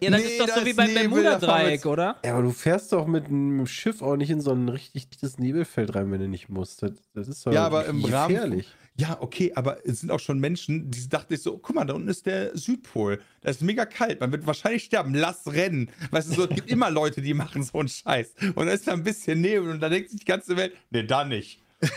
Ja, 0.00 0.10
das 0.10 0.20
Nee, 0.20 0.26
ist 0.26 0.40
doch 0.40 0.48
so 0.58 0.64
wie 0.66 0.70
ist 0.70 0.76
beim 0.76 0.92
Bermuda-Dreieck, 0.92 1.86
oder? 1.86 2.16
Ja, 2.22 2.34
aber 2.34 2.42
du 2.42 2.50
fährst 2.50 2.92
doch 2.92 3.06
mit 3.06 3.26
einem 3.28 3.66
Schiff 3.66 4.02
auch 4.02 4.16
nicht 4.16 4.28
in 4.30 4.42
so 4.42 4.52
ein 4.52 4.68
richtig 4.68 5.08
dichtes 5.08 5.38
Nebelfeld 5.38 5.94
rein, 5.94 6.10
wenn 6.12 6.20
du 6.20 6.28
nicht 6.28 6.50
musst. 6.50 6.82
Das, 6.82 6.92
das 7.14 7.28
ist 7.28 7.46
doch 7.46 7.52
Ja, 7.54 7.64
aber 7.64 7.86
im 7.86 8.04
Rahmen- 8.04 8.28
gefährlich. 8.34 8.68
Ja, 9.00 9.16
okay, 9.20 9.52
aber 9.54 9.86
es 9.86 10.00
sind 10.00 10.10
auch 10.10 10.18
schon 10.18 10.40
Menschen, 10.40 10.90
die 10.90 11.08
dachten 11.08 11.32
sich 11.32 11.42
so, 11.44 11.56
guck 11.56 11.76
mal, 11.76 11.84
da 11.84 11.94
unten 11.94 12.08
ist 12.08 12.26
der 12.26 12.56
Südpol. 12.58 13.20
Da 13.42 13.50
ist 13.50 13.62
mega 13.62 13.86
kalt, 13.86 14.20
man 14.20 14.32
wird 14.32 14.44
wahrscheinlich 14.44 14.82
sterben, 14.84 15.14
lass 15.14 15.46
rennen. 15.46 15.88
Weißt 16.10 16.30
du, 16.30 16.34
so, 16.34 16.48
es 16.48 16.54
gibt 16.56 16.68
immer 16.68 16.90
Leute, 16.90 17.22
die 17.22 17.32
machen 17.32 17.62
so 17.62 17.78
einen 17.78 17.88
Scheiß. 17.88 18.34
Und 18.56 18.66
da 18.66 18.72
ist 18.72 18.88
da 18.88 18.92
ein 18.94 19.04
bisschen 19.04 19.40
Nebel 19.40 19.70
und 19.70 19.80
da 19.80 19.88
denkt 19.88 20.10
sich 20.10 20.18
die 20.18 20.26
ganze 20.26 20.56
Welt, 20.56 20.74
nee, 20.90 21.04
da 21.04 21.24
nicht. 21.24 21.62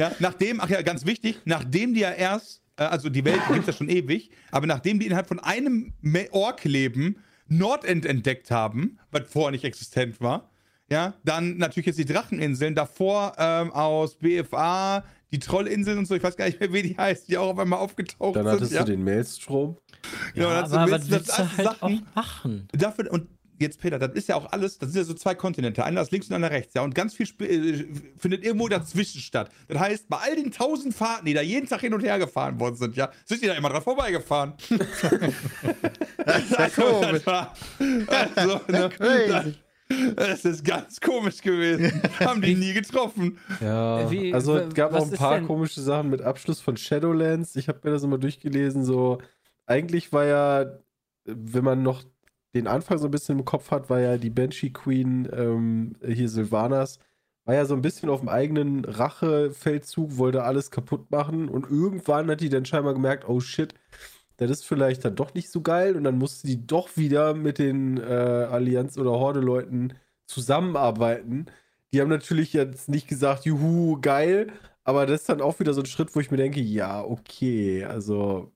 ja, 0.00 0.12
nachdem, 0.18 0.60
ach 0.60 0.68
ja, 0.68 0.82
ganz 0.82 1.06
wichtig, 1.06 1.38
nachdem 1.44 1.94
die 1.94 2.00
ja 2.00 2.10
erst, 2.10 2.60
äh, 2.76 2.82
also 2.82 3.08
die 3.08 3.24
Welt 3.24 3.40
gibt 3.46 3.60
es 3.60 3.66
ja 3.66 3.72
schon 3.72 3.88
ewig, 3.88 4.30
aber 4.50 4.66
nachdem 4.66 4.98
die 4.98 5.06
innerhalb 5.06 5.28
von 5.28 5.38
einem 5.38 5.92
Me- 6.00 6.28
Ork-Leben 6.32 7.22
Nordend 7.46 8.04
entdeckt 8.04 8.50
haben, 8.50 8.98
was 9.12 9.22
vorher 9.28 9.52
nicht 9.52 9.64
existent 9.64 10.20
war, 10.20 10.50
ja, 10.90 11.14
dann 11.24 11.58
natürlich 11.58 11.86
jetzt 11.86 11.98
die 11.98 12.04
Dracheninseln, 12.04 12.74
davor 12.74 13.34
ähm, 13.38 13.70
aus 13.72 14.16
BFA, 14.16 15.04
die 15.30 15.38
Trollinseln 15.38 15.98
und 15.98 16.06
so, 16.06 16.14
ich 16.14 16.22
weiß 16.22 16.36
gar 16.36 16.46
nicht 16.46 16.60
mehr, 16.60 16.72
wie 16.72 16.82
die 16.82 16.96
heißt, 16.96 17.28
die 17.28 17.36
auch 17.36 17.48
auf 17.48 17.58
einmal 17.58 17.78
aufgetaucht 17.80 18.36
Dann 18.36 18.44
sind. 18.46 18.54
hattest 18.54 18.72
ja. 18.72 18.80
du 18.84 18.92
den 18.92 19.04
Maelstrom. 19.04 19.76
Ja, 20.34 20.42
Ja, 20.42 20.60
das 20.62 20.70
sind 20.70 20.78
aber 20.78 20.92
was 20.92 21.00
das 21.02 21.10
willst 21.10 21.36
sind 21.36 21.50
du 21.50 21.56
halt 21.58 21.68
Sachen. 21.68 22.06
auch 22.14 22.14
machen? 22.14 22.68
Dafür, 22.72 23.12
und 23.12 23.28
jetzt, 23.58 23.80
Peter, 23.80 23.98
das 23.98 24.12
ist 24.12 24.28
ja 24.28 24.36
auch 24.36 24.50
alles, 24.52 24.78
das 24.78 24.92
sind 24.92 25.00
ja 25.00 25.04
so 25.04 25.14
zwei 25.14 25.34
Kontinente, 25.34 25.84
einer 25.84 26.00
ist 26.00 26.12
links 26.12 26.28
und 26.28 26.34
einer 26.34 26.50
rechts, 26.50 26.74
ja, 26.74 26.82
und 26.82 26.94
ganz 26.94 27.14
viel 27.14 27.26
Sp 27.26 27.44
äh, 27.44 27.86
findet 28.18 28.44
irgendwo 28.44 28.68
dazwischen 28.68 29.20
statt. 29.20 29.50
Das 29.68 29.78
heißt, 29.78 30.08
bei 30.08 30.18
all 30.18 30.36
den 30.36 30.52
tausend 30.52 30.94
Fahrten, 30.94 31.26
die 31.26 31.34
da 31.34 31.42
jeden 31.42 31.68
Tag 31.68 31.80
hin 31.80 31.92
und 31.94 32.02
her 32.02 32.18
gefahren 32.18 32.58
worden 32.60 32.76
sind, 32.76 32.96
ja, 32.96 33.10
sind 33.24 33.42
die 33.42 33.46
da 33.46 33.54
immer 33.54 33.68
dran 33.68 33.82
vorbeigefahren. 33.82 34.54
also, 36.24 37.00
das 37.02 37.26
war, 37.26 37.54
also, 38.36 38.60
ne, 38.68 38.88
Crazy. 38.96 39.54
Das 40.16 40.44
ist 40.44 40.64
ganz 40.64 41.00
komisch 41.00 41.40
gewesen. 41.40 42.02
Haben 42.20 42.42
die 42.42 42.54
nie 42.54 42.72
getroffen. 42.74 43.38
Ja, 43.60 44.10
Wie- 44.10 44.32
also 44.34 44.56
es 44.56 44.74
gab 44.74 44.92
auch 44.94 45.02
ein 45.04 45.12
paar 45.12 45.36
denn- 45.36 45.46
komische 45.46 45.80
Sachen 45.80 46.10
mit 46.10 46.20
Abschluss 46.22 46.60
von 46.60 46.76
Shadowlands. 46.76 47.56
Ich 47.56 47.68
habe 47.68 47.80
mir 47.84 47.90
das 47.90 48.02
immer 48.02 48.18
durchgelesen. 48.18 48.84
So, 48.84 49.18
eigentlich 49.66 50.12
war 50.12 50.24
ja, 50.24 50.66
wenn 51.24 51.64
man 51.64 51.82
noch 51.82 52.02
den 52.54 52.66
Anfang 52.66 52.98
so 52.98 53.06
ein 53.06 53.10
bisschen 53.10 53.38
im 53.38 53.44
Kopf 53.44 53.70
hat, 53.70 53.90
war 53.90 54.00
ja 54.00 54.16
die 54.18 54.30
Banshee 54.30 54.70
Queen, 54.70 55.28
ähm, 55.32 55.96
hier 56.04 56.28
Sylvanas, 56.28 56.98
war 57.44 57.54
ja 57.54 57.64
so 57.64 57.74
ein 57.74 57.82
bisschen 57.82 58.10
auf 58.10 58.20
dem 58.20 58.28
eigenen 58.28 58.84
Rachefeldzug, 58.84 60.16
wollte 60.18 60.42
alles 60.44 60.70
kaputt 60.70 61.10
machen 61.10 61.48
und 61.48 61.70
irgendwann 61.70 62.30
hat 62.30 62.40
die 62.40 62.48
dann 62.50 62.64
scheinbar 62.64 62.94
gemerkt, 62.94 63.28
oh 63.28 63.40
shit, 63.40 63.74
das 64.38 64.50
ist 64.50 64.64
vielleicht 64.64 65.04
dann 65.04 65.14
doch 65.16 65.34
nicht 65.34 65.50
so 65.50 65.60
geil 65.60 65.96
und 65.96 66.04
dann 66.04 66.16
musste 66.18 66.46
die 66.46 66.66
doch 66.66 66.96
wieder 66.96 67.34
mit 67.34 67.58
den 67.58 67.98
äh, 67.98 68.02
Allianz- 68.02 68.96
oder 68.98 69.10
Horde-Leuten 69.10 69.94
zusammenarbeiten. 70.26 71.46
Die 71.92 72.00
haben 72.00 72.08
natürlich 72.08 72.52
jetzt 72.52 72.88
nicht 72.88 73.08
gesagt, 73.08 73.44
juhu, 73.44 73.98
geil, 74.00 74.48
aber 74.84 75.06
das 75.06 75.20
ist 75.22 75.28
dann 75.28 75.40
auch 75.40 75.58
wieder 75.60 75.74
so 75.74 75.80
ein 75.82 75.86
Schritt, 75.86 76.14
wo 76.14 76.20
ich 76.20 76.30
mir 76.30 76.36
denke, 76.36 76.60
ja, 76.60 77.02
okay, 77.02 77.84
also 77.84 78.52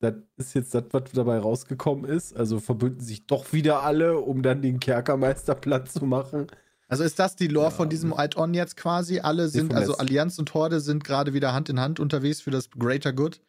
das 0.00 0.14
ist 0.36 0.54
jetzt 0.54 0.74
das, 0.74 0.84
was 0.92 1.02
dabei 1.12 1.38
rausgekommen 1.38 2.04
ist. 2.04 2.36
Also 2.36 2.60
verbünden 2.60 3.00
sich 3.00 3.26
doch 3.26 3.52
wieder 3.52 3.82
alle, 3.82 4.18
um 4.18 4.42
dann 4.42 4.62
den 4.62 4.78
Kerkermeister 4.80 5.54
platt 5.56 5.90
zu 5.90 6.04
machen. 6.04 6.46
Also 6.86 7.04
ist 7.04 7.18
das 7.18 7.36
die 7.36 7.48
Lore 7.48 7.66
Ja. 7.66 7.70
von 7.70 7.88
diesem 7.90 8.14
Add-on 8.14 8.54
jetzt 8.54 8.76
quasi? 8.76 9.20
Alle 9.20 9.48
sind, 9.48 9.74
also. 9.74 9.96
Allianz 9.96 10.38
und 10.38 10.54
Horde 10.54 10.80
sind 10.80 11.04
gerade 11.04 11.34
wieder 11.34 11.52
Hand 11.52 11.68
in 11.68 11.80
Hand 11.80 12.00
unterwegs 12.00 12.40
für 12.40 12.50
das 12.52 12.70
Greater 12.70 13.12
Good. 13.12 13.40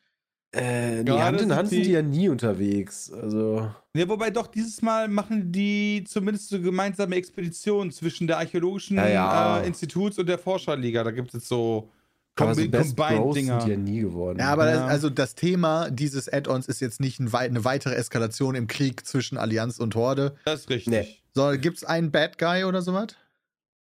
Äh, 0.52 1.04
Hand 1.08 1.34
in 1.34 1.40
sind 1.50 1.56
Hand 1.56 1.70
sind 1.70 1.86
die- 1.86 1.92
ja 1.92 2.02
nie 2.02 2.28
unterwegs. 2.30 3.12
Also, 3.12 3.72
Ja, 3.96 4.08
wobei 4.10 4.32
doch 4.32 4.48
dieses 4.48 4.82
Mal 4.82 5.08
machen 5.08 5.52
die 5.52 6.04
zumindest 6.08 6.50
so 6.50 6.60
gemeinsame 6.60 7.16
Expeditionen 7.16 7.92
zwischen 7.92 8.26
der 8.26 8.40
archäologischen 8.40 8.98
Ja, 8.98 9.08
ja. 9.08 9.60
Äh, 9.62 9.68
Instituts 9.68 10.18
und 10.18 10.28
der 10.28 10.40
Forscherliga. 10.40 11.04
Da 11.04 11.12
gibt 11.12 11.28
es 11.30 11.34
jetzt 11.36 11.48
so, 11.50 11.92
aber 12.36 12.56
so 12.56 12.68
Best 12.68 12.96
Bros 12.96 13.08
Combined-Dinger. 13.10 13.60
sind 13.62 13.68
die 13.68 13.72
ja 13.74 13.78
nie 13.78 14.00
geworden. 14.02 14.40
Ja, 14.40 14.48
aber 14.54 14.68
Ja. 14.70 14.74
Das, 14.82 14.90
also 14.90 15.10
das 15.12 15.36
Thema 15.36 15.92
dieses 15.92 16.28
Add-ons 16.32 16.68
ist 16.68 16.80
jetzt 16.82 17.00
nicht 17.00 17.20
ein, 17.20 17.32
eine 17.32 17.64
weitere 17.64 17.94
Eskalation 17.94 18.56
im 18.56 18.66
Krieg 18.66 19.06
zwischen 19.06 19.38
Allianz 19.38 19.78
und 19.80 19.94
Horde. 19.96 20.36
Das 20.46 20.62
ist 20.62 20.70
richtig. 20.72 20.88
Nee. 20.92 21.16
So, 21.36 21.52
gibt 21.60 21.78
es 21.78 21.84
einen 21.84 22.10
Bad 22.12 22.40
Guy 22.40 22.64
oder 22.64 22.82
sowas? 22.82 23.10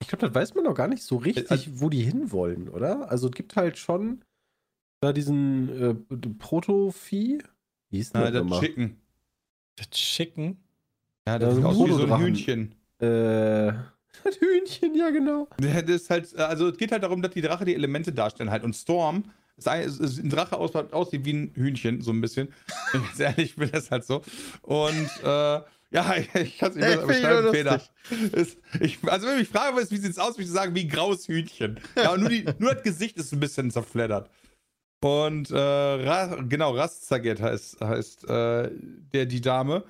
Ich 0.01 0.09
glaube, 0.09 0.25
das 0.27 0.35
weiß 0.35 0.53
man 0.55 0.65
noch 0.65 0.75
gar 0.75 0.87
nicht 0.89 1.03
so 1.03 1.15
richtig, 1.15 1.49
Also- 1.49 1.71
wo 1.75 1.89
die 1.89 2.01
hinwollen, 2.03 2.67
oder? 2.67 3.09
Also 3.09 3.27
es 3.27 3.33
gibt 3.33 3.55
halt 3.55 3.77
schon 3.77 4.21
da 4.99 5.13
diesen 5.13 6.09
äh, 6.11 6.17
Proto-Vieh. 6.39 7.39
Wie 7.89 7.97
hieß 7.97 8.11
das 8.11 8.31
das 8.31 8.43
nochmal? 8.43 8.59
Chicken. 8.61 8.97
Das 9.75 9.89
Chicken? 9.91 10.57
Ja, 11.27 11.39
das 11.39 11.49
Ja, 11.49 11.55
sieht 11.55 11.63
so 11.63 11.67
aus 11.69 11.89
wie 11.89 11.93
so 12.07 12.13
ein. 12.13 12.21
Hühnchen. 12.21 12.75
Äh, 12.99 13.05
das 14.23 14.35
Hühnchen, 14.39 14.95
ja 14.95 15.09
genau. 15.09 15.47
Das 15.57 15.83
ist 15.83 16.09
halt, 16.09 16.35
also 16.37 16.69
es 16.69 16.77
geht 16.77 16.91
halt 16.91 17.03
darum, 17.03 17.21
dass 17.21 17.31
die 17.31 17.41
Drache 17.41 17.65
die 17.65 17.75
Elemente 17.75 18.11
darstellen 18.11 18.49
halt. 18.49 18.63
Und 18.63 18.75
Storm 18.75 19.25
ist 19.55 19.67
ein, 19.67 19.83
ist- 19.87 19.99
ein 20.19 20.29
Drache 20.29 20.57
aus, 20.57 20.75
aussieht 20.75 21.25
wie 21.25 21.33
ein 21.33 21.51
Hühnchen, 21.53 22.01
so 22.01 22.11
ein 22.11 22.21
bisschen. 22.21 22.49
Wenn 22.91 23.01
ich 23.03 23.07
jetzt 23.09 23.19
ehrlich 23.19 23.55
bin, 23.55 23.69
das 23.71 23.91
halt 23.91 24.05
so. 24.05 24.23
Und 24.63 25.09
äh, 25.23 25.61
ja, 25.91 26.15
ich 26.33 26.57
kann 26.57 26.71
es 26.71 26.75
nicht 26.75 26.87
ich 26.89 27.05
beschreiben, 27.07 27.51
Peter. 27.51 27.81
Ist, 28.33 28.57
ich, 28.81 28.97
also 29.05 29.25
wenn 29.27 29.33
du 29.35 29.39
mich 29.39 29.47
fragen 29.49 29.77
willst, 29.77 29.91
wie 29.91 29.97
sieht 29.97 30.11
es 30.11 30.17
aus, 30.19 30.33
würde 30.33 30.43
ich 30.43 30.49
sagen, 30.49 30.75
wie 30.75 30.81
ein 30.81 30.89
graues 30.89 31.27
Hühnchen. 31.27 31.79
Ja, 31.95 32.11
und 32.13 32.21
nur, 32.21 32.29
die, 32.29 32.45
nur 32.59 32.73
das 32.73 32.83
Gesicht 32.83 33.17
ist 33.17 33.31
ein 33.31 33.39
bisschen 33.39 33.71
zerfleddert. 33.71 34.29
Und 35.03 35.51
äh, 35.51 35.57
Ra 35.57 36.37
genau, 36.47 36.71
Rastzaget 36.75 37.41
heißt, 37.41 37.81
heißt 37.81 38.23
äh, 38.29 38.71
der, 39.13 39.25
die 39.25 39.41
Dame. 39.41 39.83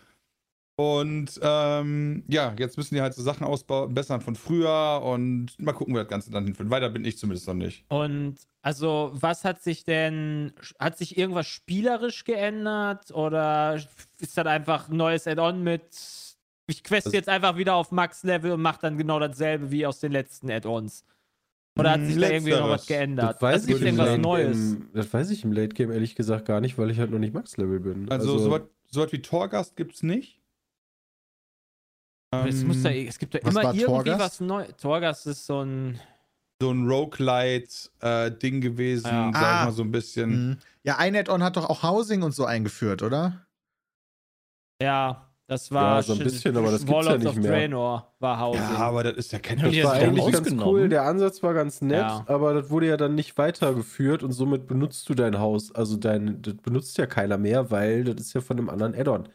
Und 0.80 1.40
ähm, 1.42 2.24
ja, 2.28 2.54
jetzt 2.60 2.78
müssen 2.78 2.94
die 2.94 3.02
halt 3.02 3.16
so 3.16 3.24
Sachen 3.24 3.44
ausbauen, 3.48 3.96
bessern 3.96 4.22
von 4.22 4.36
früher 4.36 5.02
und 5.04 5.58
mal 5.58 5.74
gucken, 5.74 5.96
wo 5.96 5.98
das 5.98 6.08
Ganze 6.08 6.30
dann 6.30 6.44
hinführt. 6.44 6.70
Weiter 6.70 6.90
bin 6.90 7.04
ich 7.04 7.18
zumindest 7.18 7.48
noch 7.48 7.56
nicht. 7.56 7.84
Und 7.90 8.36
also, 8.62 9.10
was 9.14 9.44
hat 9.44 9.64
sich 9.64 9.86
denn, 9.86 10.54
hat 10.78 10.98
sich 11.00 11.18
irgendwas 11.18 11.48
spielerisch 11.48 12.26
geändert 12.26 13.10
oder 13.12 13.76
ist 14.20 14.38
das 14.38 14.46
einfach 14.46 14.90
ein 14.90 14.98
neues 14.98 15.26
Add-on 15.26 15.64
mit, 15.64 15.84
ich 16.68 16.84
quest 16.84 17.08
Also- 17.08 17.18
jetzt 17.18 17.30
einfach 17.30 17.58
wieder 17.58 17.74
auf 17.74 17.92
Max-Level 17.92 18.52
und 18.52 18.62
mach 18.62 18.78
dann 18.78 19.00
genau 19.00 19.20
dasselbe 19.20 19.72
wie 19.72 19.86
aus 19.88 20.00
den 20.00 20.12
letzten 20.12 20.52
Add-ons? 20.52 21.04
Oder 21.80 21.92
hat 21.92 22.06
sich 22.06 22.18
da 22.20 22.30
irgendwie 22.30 22.52
noch 22.52 22.70
was 22.70 22.86
geändert? 22.86 23.36
Das 23.36 23.42
weiß, 23.42 23.54
Also 23.56 23.68
gibt 23.68 23.82
irgendwas 23.82 24.08
Late 24.08 24.22
Neues? 24.22 24.58
Game, 24.58 24.90
das 24.94 25.14
weiß 25.14 25.30
ich 25.32 25.44
im 25.44 25.52
Late 25.52 25.70
Game 25.76 25.92
ehrlich 25.92 26.16
gesagt 26.16 26.46
gar 26.46 26.62
nicht, 26.62 26.78
weil 26.78 26.90
ich 26.92 27.00
halt 27.00 27.12
noch 27.12 27.20
nicht 27.20 27.34
Max-Level 27.34 27.80
bin. 27.80 28.10
Also, 28.12 28.38
so 28.38 28.52
was 28.52 29.12
wie 29.12 29.22
Torgast 29.22 29.76
gibt 29.76 29.96
es 29.96 30.04
nicht. 30.04 30.42
es, 32.32 32.64
muss 32.64 32.82
da, 32.84 32.90
Ähm, 32.90 33.08
es 33.08 33.20
gibt 33.20 33.36
da 33.36 33.40
was 33.44 33.52
immer 33.52 33.64
irgendwie 33.66 33.86
Torghast? 33.86 34.20
was 34.20 34.40
Neues. 34.42 34.76
Torgast 34.78 35.28
ist 35.28 35.46
so 35.46 35.62
ein. 35.64 36.00
so 36.62 36.72
ein 36.72 36.88
Roguelite-Ding 36.88 38.62
gewesen, 38.62 39.06
Ja. 39.08 39.32
sag 39.34 39.42
Ah. 39.44 39.60
ich 39.60 39.66
mal 39.66 39.72
so 39.72 39.84
ein 39.84 39.92
bisschen. 39.92 40.30
Mhm. 40.50 40.58
Ja, 40.84 40.98
ein 40.98 41.16
Add-on 41.16 41.44
hat 41.44 41.56
doch 41.58 41.70
auch 41.70 41.84
Housing 41.84 42.24
und 42.24 42.32
so 42.34 42.46
eingeführt, 42.46 43.04
oder? 43.04 43.46
Ja, 44.82 45.27
das 45.48 45.72
war. 45.72 45.96
Ja, 45.98 46.04
so 46.04 46.14
ein 46.14 46.20
bisschen, 46.20 46.56
aber 46.58 46.72
das 46.72 46.86
gibt's 46.86 46.92
ja 46.92 46.96
Warlords 46.98 47.24
nicht 47.24 47.38
of 47.38 47.44
mehr. 47.44 47.52
Draenor 47.52 48.14
war 48.20 48.40
Housing. 48.40 48.62
Ja, 48.62 48.78
aber 48.80 49.04
das 49.04 49.14
ist 49.16 49.32
ja 49.32 49.40
kein 49.40 49.60
Das 49.60 49.84
war 49.84 49.94
eigentlich 49.94 50.32
ganz 50.32 50.52
cool. 50.64 50.90
Der 50.90 51.04
Ansatz 51.04 51.42
war 51.42 51.54
ganz 51.54 51.82
nett, 51.82 52.00
Ja. 52.02 52.24
aber 52.28 52.54
das 52.54 52.70
wurde 52.70 52.88
ja 52.88 52.98
dann 52.98 53.16
nicht 53.16 53.38
weitergeführt 53.38 54.24
und 54.24 54.32
somit 54.34 54.68
benutzt 54.68 55.08
du 55.10 55.14
dein 55.14 55.40
Haus. 55.40 55.74
Also 55.74 55.98
dein, 55.98 56.42
das 56.42 56.56
benutzt 56.56 56.98
ja 56.98 57.06
keiner 57.06 57.38
mehr, 57.38 57.72
weil 57.72 58.04
das 58.04 58.16
ist 58.28 58.34
ja 58.34 58.42
von 58.42 58.58
einem 58.58 58.70
anderen 58.70 58.94
Add-on. 58.94 59.30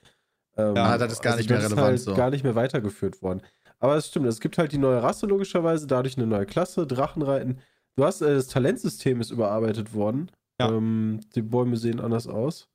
Ähm, 0.56 0.76
Ja, 0.76 0.98
das 0.98 1.14
ist 1.14 1.22
gar 1.22 1.36
nicht 1.36 1.48
mehr 1.48 1.58
das 1.60 1.70
relevant 1.72 1.94
Ist 1.94 2.06
halt 2.06 2.14
so. 2.14 2.20
gar 2.20 2.30
nicht 2.30 2.44
mehr 2.44 2.54
weitergeführt 2.54 3.22
worden. 3.22 3.40
Aber 3.78 3.96
es 3.96 4.08
stimmt, 4.08 4.26
es 4.26 4.38
gibt 4.38 4.58
halt 4.58 4.70
die 4.72 4.78
neue 4.78 5.02
Rasse 5.02 5.26
logischerweise, 5.26 5.86
dadurch 5.86 6.16
eine 6.16 6.26
neue 6.26 6.46
Klasse, 6.46 6.86
Drachenreiten. 6.86 7.58
Du 7.96 8.04
hast, 8.04 8.20
äh, 8.22 8.34
das 8.34 8.46
Talentsystem 8.48 9.20
ist 9.20 9.30
überarbeitet 9.30 9.92
worden. 9.94 10.30
Ja. 10.60 10.68
Ähm, 10.68 11.20
die 11.34 11.42
Bäume 11.42 11.76
sehen 11.76 11.98
anders 12.00 12.26
aus. 12.28 12.68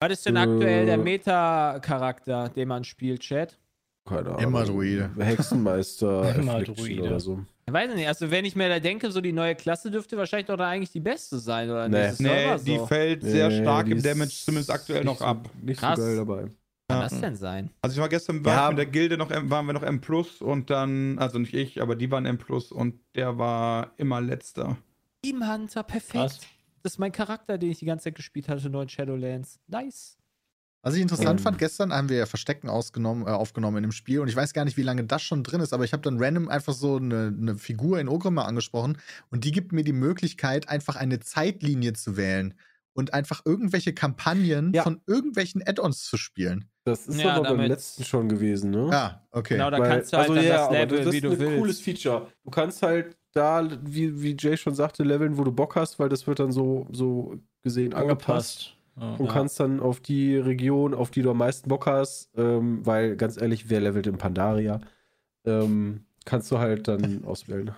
Was 0.00 0.12
ist 0.12 0.26
denn 0.26 0.36
Äh, 0.36 0.40
aktuell 0.40 0.86
der 0.86 0.98
Meta-Charakter, 0.98 2.48
den 2.50 2.68
man 2.68 2.84
spielt, 2.84 3.20
Chat? 3.20 3.58
Keine 4.06 4.28
Ahnung. 4.30 4.40
Immer 4.42 4.64
Druide. 4.64 5.10
Hexenmeister, 5.18 6.34
Immer 6.36 6.52
Affliction 6.56 6.76
Druide. 6.76 7.02
oder 7.02 7.20
so. 7.20 7.40
Ich 7.68 7.72
weiß 7.72 7.92
nicht, 7.94 8.06
also 8.06 8.30
wenn 8.30 8.44
ich 8.44 8.54
mir 8.54 8.68
da 8.68 8.78
denke, 8.78 9.10
so 9.10 9.20
die 9.20 9.32
neue 9.32 9.56
Klasse 9.56 9.90
dürfte 9.90 10.16
wahrscheinlich 10.16 10.46
doch 10.46 10.56
da 10.56 10.68
eigentlich 10.68 10.92
die 10.92 11.00
beste 11.00 11.38
sein, 11.38 11.68
oder 11.70 11.88
Nee. 11.88 12.08
nicht? 12.08 12.20
Nee, 12.20 12.44
immer 12.44 12.58
die 12.58 12.76
so. 12.76 12.86
fällt 12.86 13.22
sehr 13.24 13.48
Nee, 13.48 13.62
stark 13.62 13.88
im 13.88 14.00
Damage, 14.02 14.30
zumindest 14.44 14.70
aktuell 14.70 15.02
noch 15.02 15.18
so, 15.18 15.24
ab. 15.24 15.48
Nicht 15.60 15.80
Krass. 15.80 15.98
so 15.98 16.04
geil 16.04 16.16
dabei. 16.16 16.40
kann 16.88 16.98
Ja. 17.00 17.08
das 17.08 17.20
denn 17.20 17.34
sein? 17.34 17.70
Also 17.82 17.94
ich 17.96 18.00
war 18.00 18.08
gestern 18.08 18.44
war 18.44 18.54
Ja. 18.54 18.68
mit 18.68 18.78
der 18.78 18.86
Gilde 18.86 19.16
noch, 19.16 19.30
M- 19.32 19.50
waren 19.50 19.66
wir 19.66 19.72
noch 19.72 19.82
M 19.82 20.00
Plus 20.00 20.40
und 20.40 20.70
dann, 20.70 21.18
also 21.18 21.40
nicht 21.40 21.54
ich, 21.54 21.82
aber 21.82 21.96
die 21.96 22.08
waren 22.12 22.26
M 22.26 22.38
Plus 22.38 22.70
und 22.70 23.00
der 23.16 23.38
war 23.38 23.90
immer 23.96 24.20
letzter. 24.20 24.76
Team 25.24 25.42
Hunter, 25.52 25.82
perfekt. 25.82 26.14
Was? 26.14 26.40
Das 26.82 26.92
ist 26.94 26.98
mein 26.98 27.12
Charakter, 27.12 27.58
den 27.58 27.70
ich 27.70 27.78
die 27.78 27.84
ganze 27.86 28.04
Zeit 28.04 28.14
gespielt 28.14 28.48
hatte, 28.48 28.70
neuen 28.70 28.88
Shadowlands. 28.88 29.58
Nice. 29.66 30.16
Was 30.82 30.94
ich 30.94 31.02
interessant 31.02 31.40
Ähm. 31.40 31.44
fand, 31.44 31.58
gestern 31.58 31.92
haben 31.92 32.08
wir 32.08 32.16
ja 32.18 32.26
Verstecken 32.26 32.68
ausgenommen, 32.68 33.26
äh, 33.26 33.30
aufgenommen 33.30 33.78
in 33.78 33.82
dem 33.82 33.92
Spiel 33.92 34.20
und 34.20 34.28
ich 34.28 34.36
weiß 34.36 34.52
gar 34.52 34.64
nicht, 34.64 34.76
wie 34.76 34.82
lange 34.82 35.02
das 35.04 35.22
schon 35.22 35.42
drin 35.42 35.60
ist, 35.60 35.72
aber 35.72 35.82
ich 35.84 35.92
habe 35.92 36.02
dann 36.02 36.22
random 36.22 36.48
einfach 36.48 36.74
so 36.74 36.96
eine, 36.96 37.34
eine 37.36 37.56
Figur 37.56 37.98
in 37.98 38.08
Ogre 38.08 38.30
mal 38.30 38.44
angesprochen 38.44 38.98
und 39.30 39.42
die 39.44 39.50
gibt 39.50 39.72
mir 39.72 39.82
die 39.82 39.92
Möglichkeit, 39.92 40.68
einfach 40.68 40.94
eine 40.94 41.18
Zeitlinie 41.18 41.94
zu 41.94 42.16
wählen 42.16 42.54
und 42.92 43.14
einfach 43.14 43.42
irgendwelche 43.44 43.94
Kampagnen 43.94 44.72
Ja. 44.74 44.84
von 44.84 45.00
irgendwelchen 45.06 45.60
Add-ons 45.66 46.04
zu 46.04 46.16
spielen. 46.16 46.66
Das 46.84 47.08
ist 47.08 47.20
Ja, 47.20 47.34
aber 47.34 47.56
beim 47.56 47.66
letzten 47.66 48.04
schon 48.04 48.28
gewesen, 48.28 48.70
ne? 48.70 48.88
Ah, 48.92 49.26
okay. 49.32 49.54
Genau, 49.54 49.70
da 49.70 49.80
Weil- 49.80 49.88
kannst 49.90 50.12
du 50.12 50.18
halt 50.18 50.28
dann 50.28 50.36
ja, 50.44 50.56
das 50.68 50.70
Level, 50.70 50.98
das 51.04 51.12
wie 51.12 51.16
ist 51.16 51.24
du 51.24 51.30
ein 51.32 51.38
willst. 51.40 51.58
cooles 51.58 51.80
Feature. 51.80 52.30
Du 52.44 52.50
kannst 52.50 52.82
halt 52.82 53.16
da, 53.36 53.68
wie, 53.82 54.22
wie 54.22 54.36
Jay 54.38 54.56
schon 54.56 54.74
sagte, 54.74 55.02
leveln, 55.04 55.36
wo 55.38 55.44
du 55.44 55.52
Bock 55.52 55.76
hast, 55.76 55.98
weil 55.98 56.08
das 56.08 56.26
wird 56.26 56.38
dann 56.40 56.52
so, 56.52 56.86
so 56.90 57.36
gesehen 57.62 57.94
angepasst. 57.94 58.76
Angepasst. 58.96 59.20
Und 59.20 59.26
Ja. 59.26 59.32
kannst 59.32 59.60
dann 59.60 59.80
auf 59.80 60.00
die 60.00 60.36
Region, 60.36 60.94
auf 60.94 61.10
die 61.10 61.20
du 61.22 61.30
am 61.30 61.36
meisten 61.38 61.68
Bock 61.68 61.86
hast, 61.86 62.30
ähm, 62.36 62.84
weil 62.86 63.16
ganz 63.16 63.40
ehrlich, 63.40 63.68
wer 63.68 63.80
levelt 63.80 64.06
in 64.06 64.16
Pandaria, 64.16 64.80
ähm, 65.44 66.04
kannst 66.24 66.50
du 66.50 66.58
halt 66.58 66.88
dann 66.88 67.22
auswählen. 67.24 67.72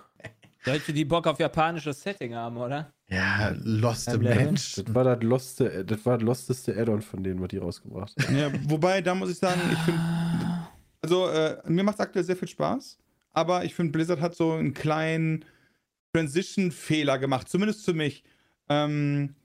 Leute, 0.65 0.93
die 0.93 1.05
Bock 1.05 1.27
auf 1.27 1.39
japanisches 1.39 2.01
Setting 2.01 2.35
haben, 2.35 2.57
oder? 2.57 2.93
Ja, 3.09 3.53
loste 3.63 4.17
Leveln? 4.17 4.45
Mensch. 4.45 4.75
Das 4.75 4.93
war 4.93 5.03
das 5.03 5.23
losteste, 5.23 5.83
das 5.85 6.05
war 6.05 6.17
das 6.17 6.25
losteste 6.25 6.77
Add-on 6.77 7.01
von 7.01 7.23
denen, 7.23 7.41
was 7.41 7.47
die 7.49 7.57
rausgebracht 7.57 8.13
haben. 8.25 8.37
Ja, 8.37 8.51
wobei, 8.69 9.01
da 9.01 9.15
muss 9.15 9.29
ich 9.31 9.37
sagen, 9.39 9.59
ich 9.71 9.79
finde, 9.79 9.99
also 11.01 11.27
äh, 11.29 11.57
mir 11.67 11.83
macht 11.83 11.95
es 11.95 12.01
aktuell 12.01 12.23
sehr 12.25 12.35
viel 12.35 12.47
Spaß, 12.47 12.97
aber 13.39 13.63
ich 13.63 13.73
finde, 13.73 13.91
Blizzard 13.91 14.19
hat 14.19 14.35
so 14.35 14.51
einen 14.51 14.73
kleinen 14.73 15.45
Transition-Fehler 16.13 17.17
gemacht, 17.17 17.47
zumindest 17.47 17.85
für 17.85 17.93
mich. 17.93 18.23
Ähm, 18.67 19.35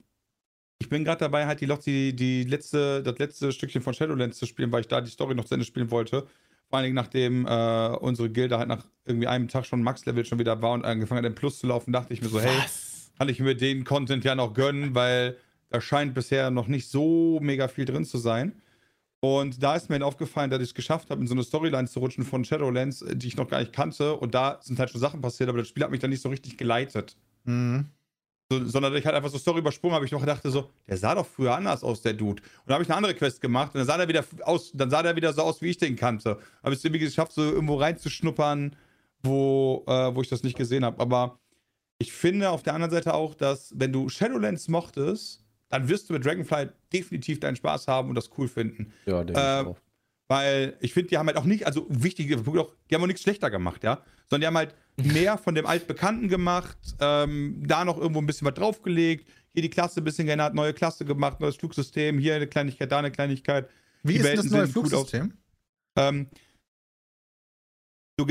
ich 0.79 0.89
bin 0.89 1.05
gerade 1.05 1.19
dabei, 1.19 1.47
halt 1.47 1.61
die, 1.61 1.67
die, 1.67 2.15
die 2.15 2.43
letzte, 2.43 3.01
das 3.01 3.17
letzte 3.17 3.51
Stückchen 3.51 3.81
von 3.81 3.93
Shadowlands 3.93 4.37
zu 4.37 4.45
spielen, 4.45 4.71
weil 4.71 4.81
ich 4.81 4.87
da 4.87 4.99
die 4.99 5.09
Story 5.09 5.33
noch 5.33 5.45
zu 5.45 5.53
Ende 5.53 5.65
spielen 5.65 5.89
wollte. 5.89 6.27
Vor 6.69 6.77
allen 6.77 6.83
Dingen, 6.83 6.95
nachdem 6.95 7.45
äh, 7.45 7.87
unsere 7.99 8.29
Gilde 8.29 8.57
halt 8.57 8.67
nach 8.67 8.85
irgendwie 9.05 9.27
einem 9.27 9.47
Tag 9.47 9.65
schon 9.65 9.81
Max-Level 9.81 10.25
schon 10.25 10.39
wieder 10.39 10.61
war 10.61 10.73
und 10.73 10.83
angefangen 10.83 11.19
hat, 11.19 11.25
im 11.25 11.35
Plus 11.35 11.59
zu 11.59 11.67
laufen, 11.67 11.93
dachte 11.93 12.13
ich 12.13 12.21
mir 12.21 12.27
so, 12.27 12.41
hey, 12.41 12.59
kann 13.17 13.29
ich 13.29 13.39
mir 13.39 13.55
den 13.55 13.85
Content 13.85 14.25
ja 14.25 14.35
noch 14.35 14.53
gönnen, 14.53 14.93
weil 14.95 15.37
da 15.69 15.79
scheint 15.79 16.13
bisher 16.13 16.51
noch 16.51 16.67
nicht 16.67 16.89
so 16.89 17.39
mega 17.41 17.67
viel 17.67 17.85
drin 17.85 18.03
zu 18.03 18.17
sein. 18.17 18.53
Und 19.25 19.63
da 19.63 19.75
ist 19.75 19.89
mir 19.89 20.05
aufgefallen, 20.05 20.51
dass 20.51 20.61
ich 20.61 20.69
es 20.69 20.73
geschafft 20.75 21.09
habe, 21.09 21.19
in 21.19 21.25
so 21.25 21.33
eine 21.33 21.41
Storyline 21.41 21.87
zu 21.87 21.99
rutschen 21.99 22.23
von 22.23 22.45
Shadowlands, 22.45 23.01
äh, 23.01 23.15
die 23.15 23.27
ich 23.27 23.37
noch 23.37 23.47
gar 23.47 23.59
nicht 23.59 23.73
kannte. 23.73 24.15
Und 24.15 24.35
da 24.35 24.59
sind 24.61 24.77
halt 24.77 24.91
schon 24.91 25.01
Sachen 25.01 25.19
passiert, 25.19 25.49
aber 25.49 25.57
das 25.57 25.67
Spiel 25.67 25.83
hat 25.83 25.89
mich 25.89 25.99
dann 25.99 26.11
nicht 26.11 26.21
so 26.21 26.29
richtig 26.29 26.57
geleitet. 26.57 27.17
Mhm. 27.43 27.87
So, 28.51 28.63
sondern 28.65 28.95
ich 28.95 29.03
halt 29.03 29.15
einfach 29.15 29.31
so 29.31 29.39
Story 29.39 29.61
übersprungen 29.61 29.95
habe. 29.95 30.05
Ich 30.05 30.11
noch 30.11 30.23
dachte 30.23 30.51
so, 30.51 30.69
der 30.87 30.97
sah 30.97 31.15
doch 31.15 31.25
früher 31.25 31.55
anders 31.55 31.83
aus, 31.83 32.03
der 32.03 32.13
Dude. 32.13 32.43
Und 32.43 32.67
dann 32.67 32.75
habe 32.75 32.83
ich 32.83 32.89
eine 32.89 32.97
andere 32.97 33.15
Quest 33.15 33.41
gemacht 33.41 33.73
und 33.73 33.79
dann 33.79 33.87
sah 33.87 33.97
der 33.97 34.07
wieder 34.07 34.23
aus, 34.43 34.71
dann 34.75 34.91
sah 34.91 35.01
der 35.01 35.15
wieder 35.15 35.33
so 35.33 35.41
aus, 35.41 35.59
wie 35.63 35.71
ich 35.71 35.77
den 35.77 35.95
kannte. 35.95 36.37
Habe 36.61 36.73
ich 36.73 36.77
es 36.77 36.85
irgendwie 36.85 37.03
geschafft, 37.03 37.31
so 37.31 37.41
irgendwo 37.41 37.77
reinzuschnuppern, 37.77 38.75
wo, 39.23 39.83
äh, 39.87 40.13
wo 40.13 40.21
ich 40.21 40.29
das 40.29 40.43
nicht 40.43 40.55
gesehen 40.55 40.85
habe. 40.85 40.99
Aber 40.99 41.39
ich 41.97 42.13
finde 42.13 42.51
auf 42.51 42.61
der 42.61 42.75
anderen 42.75 42.91
Seite 42.91 43.15
auch, 43.15 43.33
dass 43.33 43.73
wenn 43.75 43.91
du 43.91 44.07
Shadowlands 44.07 44.67
mochtest, 44.67 45.44
dann 45.79 45.89
wirst 45.89 46.09
du 46.09 46.13
mit 46.13 46.25
Dragonflight 46.25 46.73
definitiv 46.93 47.39
deinen 47.39 47.55
Spaß 47.55 47.87
haben 47.87 48.09
und 48.09 48.15
das 48.15 48.29
cool 48.37 48.47
finden. 48.47 48.93
Ja, 49.05 49.23
denke 49.23 49.39
Äh, 49.41 49.61
ich 49.61 49.67
auch. 49.67 49.79
Weil 50.27 50.75
ich 50.79 50.93
finde, 50.93 51.09
die 51.09 51.17
haben 51.17 51.27
halt 51.27 51.37
auch 51.37 51.43
nicht, 51.43 51.67
also 51.67 51.81
auch, 51.83 52.73
die 52.89 52.95
haben 52.95 53.03
auch 53.03 53.07
nichts 53.07 53.21
schlechter 53.21 53.51
gemacht, 53.51 53.83
ja. 53.83 54.01
Sondern 54.27 54.41
die 54.41 54.47
haben 54.47 54.57
halt 54.57 54.75
mehr 54.97 55.37
von 55.37 55.53
dem 55.53 55.65
Altbekannten 55.65 56.29
gemacht, 56.29 56.77
ähm, 56.99 57.61
da 57.67 57.85
noch 57.85 57.97
irgendwo 57.97 58.19
ein 58.21 58.25
bisschen 58.25 58.47
was 58.47 58.55
draufgelegt, 58.55 59.29
hier 59.53 59.61
die 59.61 59.69
Klasse 59.69 60.01
ein 60.01 60.03
bisschen 60.03 60.25
geändert, 60.25 60.55
neue 60.55 60.73
Klasse 60.73 61.05
gemacht, 61.05 61.39
neues 61.39 61.57
Flugsystem, 61.57 62.17
hier 62.17 62.35
eine 62.35 62.47
Kleinigkeit, 62.47 62.91
da 62.91 62.99
eine 62.99 63.11
Kleinigkeit. 63.11 63.69
Wie 64.03 64.13
Die 64.13 64.19
ist 64.19 64.25
denn 64.25 64.37
Welten 64.37 64.51
das 64.51 64.51
neue. 64.51 64.67
Flugsystem? 64.67 65.33
Ähm, 65.97 66.27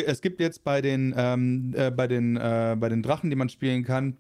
es 0.07 0.21
gibt 0.21 0.41
jetzt 0.41 0.65
bei 0.65 0.81
den, 0.81 1.15
ähm, 1.17 1.75
äh, 1.77 1.91
bei, 1.91 2.07
den, 2.09 2.37
äh, 2.37 2.77
bei 2.79 2.89
den 2.89 3.03
Drachen, 3.03 3.31
die 3.31 3.37
man 3.37 3.49
spielen 3.51 3.85
kann, 3.85 4.17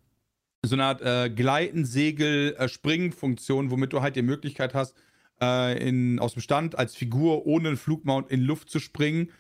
so 0.67 0.77
eine 0.77 0.85
Art 0.85 1.03
äh, 1.03 1.31
Gleiten, 1.31 1.85
Segel, 1.85 2.55
äh, 2.59 2.69
Springen-Funktion, 2.69 3.71
womit 3.71 3.93
du 3.93 4.03
halt 4.03 4.17
die 4.17 4.23
Möglichkeit 4.23 4.75
hast, 4.75 4.95
äh, 5.41 5.89
in, 5.89 6.19
aus 6.19 6.35
dem 6.35 6.43
Stand 6.43 6.79
als 6.79 6.95
Figur 6.95 7.47
ohne 7.47 7.69
einen 7.69 7.77
Flugmount 7.77 8.31
in 8.31 8.41
Luft 8.41 8.71
zu 8.71 8.79
springen, 8.81 9.31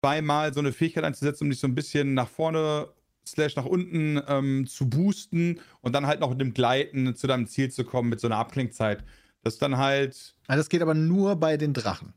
zweimal 0.00 0.52
so 0.52 0.60
eine 0.60 0.72
Fähigkeit 0.72 1.04
einzusetzen, 1.04 1.44
um 1.44 1.50
dich 1.50 1.60
so 1.60 1.66
ein 1.66 1.74
bisschen 1.74 2.14
nach 2.14 2.28
vorne 2.28 2.88
slash 3.26 3.56
nach 3.56 3.64
unten 3.64 4.20
ähm, 4.28 4.66
zu 4.66 4.88
boosten 4.88 5.60
und 5.80 5.94
dann 5.94 6.06
halt 6.06 6.20
noch 6.20 6.30
mit 6.30 6.40
dem 6.40 6.52
Gleiten 6.52 7.14
zu 7.16 7.26
deinem 7.26 7.46
Ziel 7.46 7.70
zu 7.70 7.84
kommen 7.84 8.10
mit 8.10 8.20
so 8.20 8.28
einer 8.28 8.36
Abklingzeit. 8.36 9.02
Das 9.42 9.54
ist 9.54 9.62
dann 9.62 9.78
halt 9.78 10.34
Ah, 10.46 10.56
das 10.56 10.68
geht 10.68 10.82
aber 10.82 10.94
nur 10.94 11.36
bei 11.36 11.56
den 11.56 11.72
Drachen. 11.72 12.12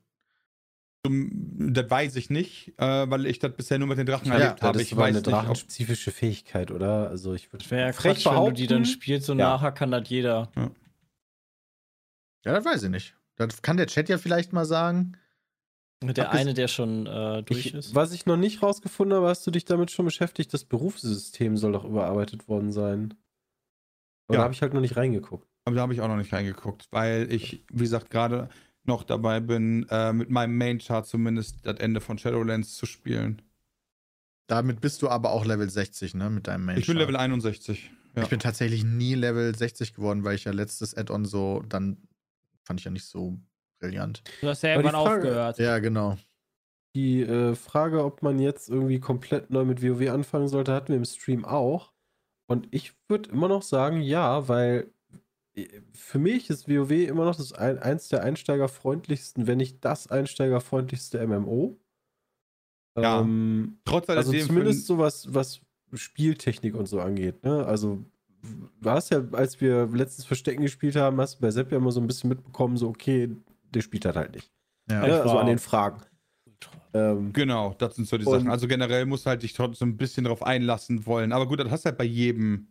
Das 1.03 1.89
weiß 1.89 2.15
ich 2.17 2.29
nicht, 2.29 2.73
äh, 2.77 3.09
weil 3.09 3.25
ich 3.27 3.39
das 3.39 3.53
bisher 3.55 3.79
nur 3.79 3.87
mit 3.87 3.97
den 3.97 4.05
Drachen 4.05 4.27
Ja, 4.27 4.33
erlebt 4.37 4.61
Ja, 4.61 4.67
habe. 4.67 4.77
das 4.79 4.87
Ich 4.87 4.95
war 4.97 5.03
weiß 5.05 5.15
eine 5.15 5.21
drachenspezifische 5.21 6.11
Fähigkeit, 6.11 6.69
oder? 6.71 7.09
Also 7.09 7.33
ich 7.33 7.51
würde 7.53 7.63
Das 7.63 7.71
wäre 7.71 7.87
ja 7.87 7.93
frech 7.93 8.23
Quatsch, 8.23 8.35
wenn 8.35 8.45
du 8.45 8.51
die 8.53 8.67
dann 8.67 8.85
spielst 8.85 9.29
und 9.29 9.39
Ja. 9.39 9.51
nachher 9.51 9.71
kann 9.71 9.91
das 9.91 10.09
jeder. 10.09 10.51
Ja, 12.45 12.53
das 12.53 12.65
weiß 12.65 12.83
ich 12.83 12.89
nicht. 12.89 13.15
Das 13.35 13.61
kann 13.61 13.77
der 13.77 13.87
Chat 13.87 14.09
ja 14.09 14.17
vielleicht 14.17 14.51
mal 14.53 14.65
sagen. 14.65 15.17
Der 16.03 16.29
Abges- 16.31 16.39
eine, 16.41 16.53
der 16.53 16.67
schon 16.67 17.07
äh, 17.07 17.41
durch 17.43 17.67
Ich, 17.67 17.73
ist. 17.73 17.95
was 17.95 18.11
ich 18.11 18.25
noch 18.25 18.37
nicht 18.37 18.61
rausgefunden 18.61 19.15
habe, 19.17 19.27
hast 19.29 19.45
du 19.47 19.51
dich 19.51 19.65
damit 19.65 19.89
schon 19.91 20.05
beschäftigt, 20.05 20.53
das 20.53 20.63
Berufssystem 20.65 21.57
soll 21.57 21.71
doch 21.71 21.85
überarbeitet 21.85 22.47
worden 22.47 22.71
sein. 22.71 23.13
Aber 24.27 24.35
Ja. 24.35 24.39
da 24.39 24.43
habe 24.43 24.53
ich 24.53 24.61
halt 24.61 24.73
noch 24.73 24.81
nicht 24.81 24.97
reingeguckt. 24.97 25.47
aber 25.65 25.75
da 25.75 25.81
habe 25.81 25.93
ich 25.93 25.99
auch 26.01 26.07
noch 26.07 26.15
nicht 26.17 26.31
reingeguckt, 26.33 26.87
weil 26.91 27.31
ich, 27.31 27.65
wie 27.71 27.83
gesagt, 27.83 28.09
gerade 28.09 28.47
noch 28.87 29.03
dabei 29.03 29.39
bin, 29.39 29.85
äh, 29.89 30.13
mit 30.13 30.29
meinem 30.29 30.57
Main-Chart 30.57 31.05
zumindest 31.05 31.65
das 31.65 31.79
Ende 31.79 32.01
von 32.01 32.17
Shadowlands 32.17 32.75
zu 32.75 32.85
spielen. 32.85 33.41
Damit 34.47 34.79
bist 34.79 35.01
du 35.01 35.09
aber 35.09 35.31
auch 35.31 35.45
Level 35.45 35.69
60, 35.69 36.15
ne? 36.15 36.29
Mit 36.29 36.47
deinem 36.47 36.65
Main. 36.65 36.77
Ich 36.77 36.87
bin 36.87 36.97
Level 36.97 37.15
61. 37.17 37.91
Ja. 38.15 38.23
Ich 38.23 38.29
bin 38.29 38.39
tatsächlich 38.39 38.83
nie 38.83 39.13
Level 39.13 39.53
60 39.55 39.93
geworden, 39.93 40.23
weil 40.23 40.35
ich 40.35 40.45
ja 40.45 40.51
letztes 40.51 40.95
Add-on 40.95 41.25
so, 41.25 41.63
dann 41.67 41.97
fand 42.63 42.79
ich 42.79 42.85
ja 42.85 42.91
nicht 42.91 43.05
so 43.05 43.37
brillant. 43.79 44.23
Du 44.41 44.47
hast 44.47 44.63
ja 44.63 44.69
irgendwann 44.71 44.93
Frage- 44.93 45.15
aufgehört. 45.17 45.59
Ja, 45.59 45.79
genau. 45.79 46.17
Die 46.95 47.21
äh, 47.21 47.53
Frage, 47.55 48.03
ob 48.03 48.23
man 48.23 48.39
jetzt 48.39 48.69
irgendwie 48.69 48.99
komplett 48.99 49.51
neu 49.51 49.65
mit 49.65 49.83
WoW 49.83 50.09
anfangen 50.09 50.47
sollte, 50.47 50.73
hatten 50.73 50.89
wir 50.89 50.97
im 50.97 51.05
Stream 51.05 51.45
auch. 51.45 51.93
Und 52.49 52.67
ich 52.71 52.93
würde 53.09 53.29
immer 53.29 53.49
noch 53.49 53.61
sagen, 53.61 54.01
ja, 54.01 54.47
weil 54.47 54.89
für 55.93 56.19
mich 56.19 56.49
ist 56.49 56.69
WoW 56.69 56.91
immer 56.91 57.25
noch 57.25 57.35
das 57.35 57.53
ein, 57.53 57.79
eins 57.79 58.09
der 58.09 58.23
einsteigerfreundlichsten, 58.23 59.47
wenn 59.47 59.57
nicht 59.57 59.83
das 59.83 60.07
einsteigerfreundlichste 60.07 61.25
MMO. 61.25 61.77
Ja. 62.97 63.21
Ähm, 63.21 63.79
Trotz 63.85 64.09
also 64.09 64.33
zumindest 64.33 64.85
so 64.87 64.97
was, 64.97 65.33
was 65.33 65.61
Spieltechnik 65.93 66.75
und 66.75 66.87
so 66.87 66.99
angeht. 66.99 67.43
Ne? 67.43 67.65
Also 67.65 68.03
du 68.81 68.89
hast 68.89 69.09
ja, 69.11 69.23
als 69.31 69.59
wir 69.61 69.87
letztens 69.87 70.25
Verstecken 70.25 70.61
gespielt 70.61 70.95
haben, 70.95 71.19
hast 71.19 71.35
du 71.35 71.41
bei 71.41 71.51
Sepp 71.51 71.71
ja 71.71 71.77
immer 71.77 71.91
so 71.91 71.99
ein 71.99 72.07
bisschen 72.07 72.29
mitbekommen, 72.29 72.77
so 72.77 72.89
okay, 72.89 73.29
der 73.73 73.81
spielt 73.81 74.05
halt 74.05 74.15
halt 74.15 74.35
nicht. 74.35 74.51
Ja. 74.89 75.05
Ne? 75.05 75.21
Also 75.21 75.37
an 75.37 75.47
den 75.47 75.59
Fragen. 75.59 76.01
Ähm, 76.93 77.33
Genau, 77.33 77.75
das 77.77 77.95
sind 77.95 78.07
so 78.07 78.17
die 78.17 78.25
Sachen. 78.25 78.49
Also 78.49 78.67
generell 78.67 79.05
musst 79.05 79.25
du 79.25 79.29
halt 79.29 79.43
dich 79.43 79.53
trotzdem 79.53 79.89
ein 79.89 79.97
bisschen 79.97 80.23
darauf 80.23 80.43
einlassen 80.43 81.05
wollen. 81.05 81.31
Aber 81.31 81.47
gut, 81.47 81.59
das 81.59 81.69
hast 81.69 81.85
du 81.85 81.89
halt 81.89 81.97
bei 81.97 82.05
jedem. 82.05 82.67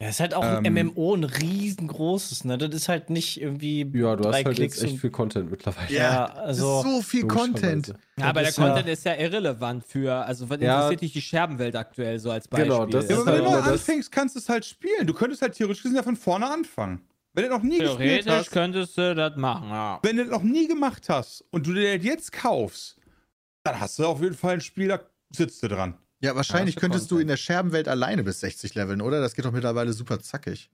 Ja, 0.00 0.08
ist 0.10 0.20
halt 0.20 0.34
auch 0.34 0.42
ein 0.42 0.64
Ähm, 0.66 0.88
MMO 0.88 1.14
ein 1.14 1.24
riesengroßes, 1.24 2.44
ne? 2.44 2.58
Das 2.58 2.68
ist 2.74 2.88
halt 2.88 3.08
nicht 3.08 3.40
irgendwie 3.40 3.80
ja, 3.80 4.14
du 4.14 4.24
hast 4.24 4.32
drei 4.34 4.44
halt 4.44 4.56
Klicks 4.56 4.76
jetzt 4.82 4.84
echt 4.92 5.00
viel 5.00 5.10
Content 5.10 5.50
mittlerweile. 5.50 5.90
Ja, 5.90 6.26
Das 6.26 6.36
also 6.38 6.80
ist 6.80 6.84
so 6.96 7.02
viel 7.02 7.26
Content. 7.26 7.94
Ja, 8.18 8.26
aber 8.26 8.40
der 8.40 8.50
ist 8.50 8.58
ja- 8.58 8.66
Content 8.66 8.88
ist 8.90 9.04
ja 9.06 9.14
irrelevant 9.14 9.84
für, 9.86 10.12
also 10.14 10.50
was 10.50 10.60
Ja. 10.60 10.74
interessiert 10.76 11.00
dich 11.00 11.12
die 11.14 11.22
Scherbenwelt 11.22 11.76
aktuell 11.76 12.18
so 12.18 12.30
als 12.30 12.46
Beispiel? 12.46 12.68
Genau, 12.70 12.84
das 12.84 13.08
Ja, 13.08 13.16
ist 13.16 13.22
aber 13.22 13.38
wenn 13.38 13.44
halt 13.46 13.54
du 13.54 13.70
das- 13.70 13.80
anfängst, 13.80 14.12
kannst 14.12 14.34
du 14.34 14.38
es 14.40 14.48
halt 14.50 14.66
spielen. 14.66 15.06
Du 15.06 15.14
könntest 15.14 15.40
halt 15.40 15.54
theoretisch 15.54 15.82
gesehen 15.82 15.96
ja 15.96 16.02
von 16.02 16.16
vorne 16.16 16.46
anfangen. 16.50 17.00
Wenn 17.32 17.44
du 17.44 17.50
noch 17.50 17.62
nie 17.62 17.78
gespielt 17.78 17.98
Theoretisch 17.98 18.32
hast, 18.32 18.50
könntest 18.50 18.98
du 18.98 19.14
das 19.14 19.36
machen, 19.36 19.68
ja. 19.70 19.98
wenn 20.02 20.16
du 20.18 20.24
das 20.24 20.32
noch 20.32 20.42
nie 20.42 20.68
gemacht 20.68 21.08
hast 21.08 21.42
und 21.52 21.66
du 21.66 21.72
dir 21.72 21.96
das 21.96 22.04
jetzt 22.04 22.32
kaufst, 22.32 22.96
dann 23.64 23.80
hast 23.80 23.98
du 23.98 24.04
auf 24.06 24.20
jeden 24.20 24.34
Fall 24.36 24.54
ein 24.54 24.60
Spiel, 24.60 24.88
da 24.88 25.00
sitzt 25.30 25.62
du 25.62 25.68
dran. 25.68 25.94
Ja, 26.26 26.34
wahrscheinlich 26.34 26.74
Ja, 26.74 26.80
könntest 26.80 27.10
du 27.10 27.14
Content. 27.14 27.22
in 27.22 27.28
der 27.28 27.36
Scherbenwelt 27.36 27.88
alleine 27.88 28.24
bis 28.24 28.40
60 28.40 28.74
leveln, 28.74 29.00
oder? 29.00 29.20
Das 29.20 29.34
geht 29.34 29.44
doch 29.44 29.52
mittlerweile 29.52 29.92
super 29.92 30.18
zackig. 30.18 30.70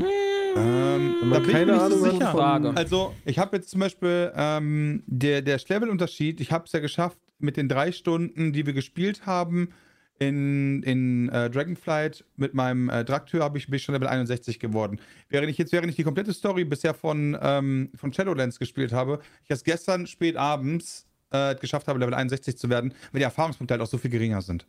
Ähm, 0.00 1.14
Wenn 1.20 1.30
da 1.30 1.38
bin 1.38 1.48
ich 1.48 1.52
keine 1.54 1.72
mir 1.72 1.88
nicht 1.88 1.98
so 1.98 2.10
sicher. 2.10 2.30
Frage. 2.30 2.72
Also, 2.76 3.14
ich 3.24 3.38
habe 3.38 3.56
jetzt 3.56 3.70
zum 3.70 3.80
Beispiel 3.80 4.30
ähm, 4.36 5.02
der, 5.06 5.40
der 5.40 5.58
Levelunterschied, 5.66 6.40
ich 6.40 6.52
habe 6.52 6.66
es 6.66 6.72
ja 6.72 6.80
geschafft, 6.80 7.18
mit 7.38 7.56
den 7.56 7.68
drei 7.68 7.90
Stunden, 7.90 8.52
die 8.52 8.66
wir 8.66 8.74
gespielt 8.74 9.24
haben, 9.24 9.70
in, 10.18 10.82
in 10.82 11.30
äh, 11.30 11.50
Dragonflight 11.50 12.24
mit 12.36 12.54
meinem 12.54 12.88
äh, 12.90 13.04
Draktür 13.04 13.42
habe 13.42 13.58
ich 13.58 13.66
bin 13.66 13.76
ich 13.76 13.82
schon 13.82 13.94
Level 13.94 14.06
61 14.06 14.60
geworden. 14.60 15.00
Während 15.30 15.50
ich 15.50 15.58
jetzt, 15.58 15.72
während 15.72 15.88
ich 15.90 15.96
die 15.96 16.04
komplette 16.04 16.32
Story 16.32 16.64
bisher 16.64 16.94
von, 16.94 17.36
ähm, 17.40 17.90
von 17.96 18.12
Shadowlands 18.12 18.58
gespielt 18.58 18.92
habe, 18.92 19.20
ich 19.42 19.50
erst 19.50 19.64
gestern 19.64 20.06
spät 20.06 20.36
abends 20.36 21.06
äh, 21.30 21.54
geschafft 21.56 21.88
habe, 21.88 21.98
Level 21.98 22.14
61 22.14 22.56
zu 22.56 22.68
werden, 22.68 22.94
weil 23.10 23.18
die 23.20 23.24
Erfahrungspunkte 23.24 23.72
halt 23.72 23.82
auch 23.82 23.86
so 23.90 23.98
viel 23.98 24.10
geringer 24.10 24.42
sind. 24.42 24.66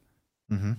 Mhm. 0.47 0.77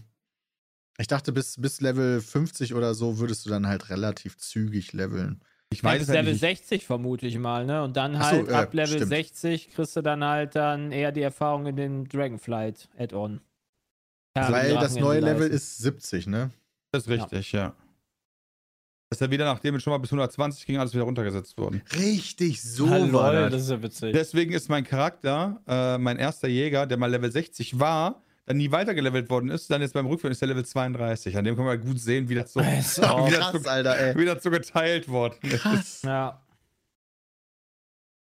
Ich 0.98 1.06
dachte, 1.08 1.32
bis, 1.32 1.60
bis 1.60 1.80
Level 1.80 2.20
50 2.20 2.74
oder 2.74 2.94
so 2.94 3.18
würdest 3.18 3.44
du 3.46 3.50
dann 3.50 3.66
halt 3.66 3.90
relativ 3.90 4.36
zügig 4.38 4.92
leveln. 4.92 5.40
Ich 5.70 5.82
Ja, 5.82 5.88
weiß 5.90 5.98
bis 5.98 6.02
es 6.02 6.08
halt 6.10 6.18
Level 6.20 6.32
nicht. 6.32 6.40
60 6.40 6.86
vermute 6.86 7.26
ich 7.26 7.36
mal, 7.38 7.66
ne? 7.66 7.82
Und 7.82 7.96
dann 7.96 8.14
Ach 8.14 8.30
so, 8.30 8.36
halt 8.36 8.48
äh, 8.48 8.52
ab 8.52 8.74
Level 8.74 8.96
stimmt. 8.96 9.08
60 9.08 9.70
kriegst 9.70 9.96
du 9.96 10.02
dann 10.02 10.22
halt 10.22 10.54
dann 10.54 10.92
eher 10.92 11.10
die 11.10 11.22
Erfahrung 11.22 11.66
in 11.66 11.76
den 11.76 12.04
Dragonflight 12.04 12.88
Add-on. 12.96 13.40
Ja, 14.36 14.50
Weil 14.52 14.74
das 14.74 14.94
neue 14.94 15.20
Level 15.20 15.48
ist 15.48 15.78
70, 15.78 16.26
ne? 16.26 16.50
Das 16.92 17.04
ist 17.04 17.08
richtig, 17.08 17.52
ja. 17.52 17.74
Das 19.10 19.20
ist 19.20 19.26
ja 19.26 19.30
wieder, 19.30 19.44
nachdem 19.44 19.76
es 19.76 19.82
schon 19.82 19.92
mal 19.92 19.98
bis 19.98 20.10
120 20.10 20.66
ging, 20.66 20.78
alles 20.78 20.92
wieder 20.92 21.04
runtergesetzt 21.04 21.56
worden. 21.56 21.82
Richtig, 21.96 22.62
so 22.62 22.88
Hallo, 22.90 23.12
war 23.12 23.32
das 23.32 23.52
das. 23.52 23.62
ist 23.62 23.70
ja 23.70 23.82
witzig. 23.82 24.12
Deswegen 24.12 24.52
ist 24.52 24.68
mein 24.68 24.82
Charakter, 24.82 25.60
äh, 25.68 25.98
mein 25.98 26.16
erster 26.18 26.48
Jäger, 26.48 26.86
der 26.86 26.96
mal 26.98 27.10
Level 27.10 27.30
60 27.30 27.78
war, 27.78 28.24
dann 28.47 28.57
nie 28.59 28.70
weitergelevelt 28.70 29.30
worden 29.30 29.49
ist, 29.51 29.70
dann 29.70 29.80
jetzt 29.80 29.95
beim 29.95 30.07
Rückführen 30.07 30.32
ist 30.32 30.40
der 30.40 30.49
Level 30.49 30.64
32. 30.64 31.36
An 31.36 31.45
dem 31.45 31.57
kann 31.57 31.64
man 31.64 31.80
gut 31.80 31.99
sehen, 31.99 32.28
wie 32.28 32.34
das 32.34 32.53
so, 32.53 32.61
Ist 32.61 32.99
wie 33.03 33.05
auch 33.05 33.28
das 33.30 33.38
Krass, 33.38 33.62
so, 33.62 33.68
Alter, 33.70 34.16
wie 34.18 34.24
das 34.26 34.42
so 34.42 34.51
geteilt 34.51 35.09
worden 35.09 35.36
ist. 35.42 35.62
Krass. 35.62 36.03
Ja. 36.03 36.40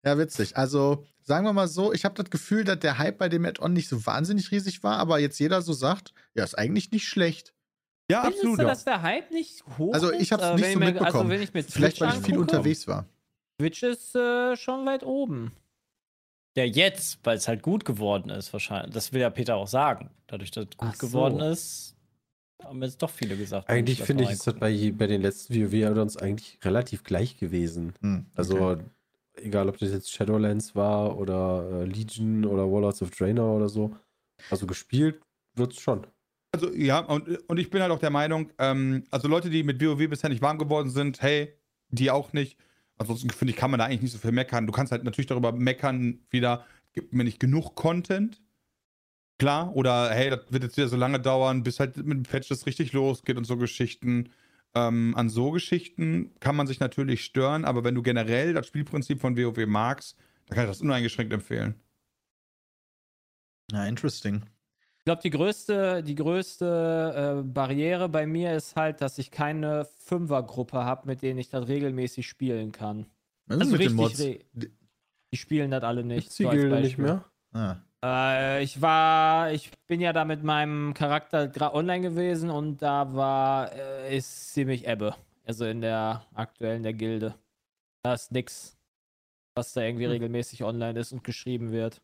Ja, 0.04 0.16
witzig. 0.18 0.56
Also, 0.56 1.04
sagen 1.22 1.44
wir 1.44 1.52
mal 1.52 1.68
so, 1.68 1.92
ich 1.92 2.04
habe 2.04 2.14
das 2.20 2.30
Gefühl, 2.30 2.64
dass 2.64 2.78
der 2.78 2.98
Hype 2.98 3.18
bei 3.18 3.28
dem 3.28 3.44
Add-on 3.44 3.72
nicht 3.72 3.88
so 3.88 4.04
wahnsinnig 4.06 4.50
riesig 4.50 4.82
war, 4.82 4.96
aber 4.98 5.18
jetzt 5.18 5.38
jeder 5.38 5.60
so 5.62 5.72
sagt, 5.72 6.12
ja, 6.34 6.44
ist 6.44 6.56
eigentlich 6.56 6.90
nicht 6.92 7.06
schlecht. 7.08 7.52
Ja, 8.10 8.22
Findest 8.22 8.40
absolut. 8.42 8.60
du, 8.60 8.64
dass 8.64 8.84
der 8.84 9.02
Hype 9.02 9.30
nicht 9.32 9.62
hoch 9.76 9.92
Also, 9.92 10.10
ist? 10.10 10.22
ich 10.22 10.32
hab's 10.32 10.42
Äh, 10.42 10.54
nicht 10.54 10.64
wenn 10.64 10.72
so 10.74 10.78
mir- 10.78 10.84
mitbekommen. 10.86 11.14
Also, 11.16 11.28
wenn 11.28 11.42
ich 11.42 11.52
mir 11.52 11.62
Vielleicht, 11.64 12.00
weil 12.00 12.08
ich 12.08 12.14
viel 12.14 12.34
angucke, 12.34 12.40
unterwegs 12.40 12.86
war. 12.88 13.04
Twitch 13.60 13.82
ist 13.82 14.14
äh, 14.14 14.56
schon 14.56 14.86
weit 14.86 15.02
oben. 15.02 15.52
Ja, 16.58 16.64
jetzt, 16.64 17.20
weil 17.22 17.36
es 17.36 17.46
halt 17.46 17.62
gut 17.62 17.84
geworden 17.84 18.30
ist, 18.30 18.52
wahrscheinlich. 18.52 18.92
Das 18.92 19.12
will 19.12 19.20
ja 19.20 19.30
Peter 19.30 19.54
auch 19.54 19.68
sagen. 19.68 20.10
Dadurch, 20.26 20.50
dass 20.50 20.64
es 20.64 20.76
gut 20.76 20.96
so. 20.96 21.06
geworden 21.06 21.38
ist, 21.38 21.96
haben 22.64 22.82
jetzt 22.82 23.00
doch 23.00 23.10
viele 23.10 23.36
gesagt. 23.36 23.68
Eigentlich 23.68 24.02
finde 24.02 24.24
ich, 24.24 24.30
ist 24.30 24.44
das 24.44 24.54
bei, 24.54 24.90
bei 24.90 25.06
den 25.06 25.22
letzten 25.22 25.54
WoW-Addons 25.54 26.16
eigentlich 26.16 26.58
relativ 26.64 27.04
gleich 27.04 27.38
gewesen. 27.38 27.92
Hm, 28.00 28.26
Also, 28.34 28.56
okay. 28.70 28.82
egal 29.36 29.68
ob 29.68 29.78
das 29.78 29.92
jetzt 29.92 30.10
Shadowlands 30.10 30.74
war 30.74 31.16
oder 31.16 31.82
äh, 31.82 31.84
Legion 31.84 32.44
oder 32.44 32.68
Warlords 32.68 33.02
of 33.02 33.12
Draenor 33.12 33.54
oder 33.54 33.68
so. 33.68 33.94
Also 34.50 34.66
gespielt 34.66 35.22
wird's 35.54 35.80
schon. 35.80 36.08
Also, 36.50 36.72
ja, 36.72 36.98
und, 36.98 37.48
und 37.48 37.58
ich 37.58 37.70
bin 37.70 37.82
halt 37.82 37.92
auch 37.92 38.00
der 38.00 38.10
Meinung, 38.10 38.50
ähm, 38.58 39.04
also 39.12 39.28
Leute, 39.28 39.48
die 39.48 39.62
mit 39.62 39.80
WoW 39.80 40.08
bisher 40.08 40.28
nicht 40.28 40.42
warm 40.42 40.58
geworden 40.58 40.90
sind, 40.90 41.22
hey, 41.22 41.54
die 41.90 42.10
auch 42.10 42.32
nicht. 42.32 42.58
Ansonsten 42.98 43.30
finde 43.30 43.52
ich, 43.52 43.56
kann 43.56 43.70
man 43.70 43.78
da 43.78 43.86
eigentlich 43.86 44.02
nicht 44.02 44.12
so 44.12 44.18
viel 44.18 44.32
meckern. 44.32 44.66
Du 44.66 44.72
kannst 44.72 44.92
halt 44.92 45.04
natürlich 45.04 45.26
darüber 45.26 45.52
meckern, 45.52 46.20
wieder, 46.30 46.66
gibt 46.92 47.12
mir 47.12 47.24
nicht 47.24 47.40
genug 47.40 47.74
Content. 47.74 48.42
Klar, 49.38 49.74
oder 49.76 50.10
hey, 50.10 50.30
das 50.30 50.40
wird 50.50 50.64
jetzt 50.64 50.76
wieder 50.76 50.88
so 50.88 50.96
lange 50.96 51.20
dauern, 51.20 51.62
bis 51.62 51.78
halt 51.78 51.96
mit 51.96 52.16
dem 52.18 52.22
Patch 52.24 52.48
das 52.48 52.66
richtig 52.66 52.92
losgeht 52.92 53.36
und 53.36 53.44
so 53.44 53.56
Geschichten. 53.56 54.30
Ähm, 54.74 55.14
an 55.16 55.28
so 55.28 55.52
Geschichten 55.52 56.34
kann 56.40 56.56
man 56.56 56.66
sich 56.66 56.80
natürlich 56.80 57.24
stören, 57.24 57.64
aber 57.64 57.84
wenn 57.84 57.94
du 57.94 58.02
generell 58.02 58.52
das 58.52 58.66
Spielprinzip 58.66 59.20
von 59.20 59.36
WoW 59.36 59.66
magst, 59.66 60.18
dann 60.46 60.56
kann 60.56 60.64
ich 60.64 60.70
das 60.70 60.80
uneingeschränkt 60.80 61.32
empfehlen. 61.32 61.76
Na, 63.70 63.86
interesting. 63.86 64.42
Ich 65.08 65.10
glaube, 65.10 65.22
die 65.22 65.30
größte, 65.30 66.02
die 66.02 66.14
größte 66.16 67.40
äh, 67.40 67.42
Barriere 67.42 68.10
bei 68.10 68.26
mir 68.26 68.54
ist 68.54 68.76
halt, 68.76 69.00
dass 69.00 69.16
ich 69.16 69.30
keine 69.30 69.86
Fünfergruppe 70.00 70.84
habe, 70.84 71.06
mit 71.06 71.22
denen 71.22 71.38
ich 71.38 71.48
das 71.48 71.66
regelmäßig 71.66 72.28
spielen 72.28 72.72
kann. 72.72 73.06
Was 73.46 73.56
ist 73.56 73.60
Also 73.62 73.72
mit 73.72 73.80
den 73.86 73.98
richtig, 73.98 74.18
Mods? 74.18 74.20
re- 74.20 74.70
die 75.32 75.36
spielen 75.38 75.70
das 75.70 75.82
alle 75.82 76.04
nicht. 76.04 76.38
Die 76.38 76.42
so 76.42 76.50
nicht 76.52 76.98
mehr? 76.98 77.24
Ah. 77.54 77.76
Äh, 78.04 78.62
ich 78.62 78.82
war, 78.82 79.50
ich 79.50 79.70
bin 79.86 80.02
ja 80.02 80.12
da 80.12 80.26
mit 80.26 80.44
meinem 80.44 80.92
Charakter 80.92 81.74
online 81.74 82.02
gewesen 82.02 82.50
und 82.50 82.82
da 82.82 83.14
war, 83.14 83.72
äh, 83.72 84.14
ist 84.14 84.52
ziemlich 84.52 84.86
Ebbe. 84.86 85.14
Also 85.46 85.64
in 85.64 85.80
der 85.80 86.26
aktuellen 86.34 86.82
der 86.82 86.92
Gilde. 86.92 87.34
Da 88.02 88.12
ist 88.12 88.30
nix, 88.30 88.76
was 89.54 89.72
da 89.72 89.80
irgendwie 89.80 90.04
Hm. 90.04 90.10
regelmäßig 90.12 90.64
online 90.64 91.00
ist 91.00 91.12
und 91.12 91.24
geschrieben 91.24 91.72
wird. 91.72 92.02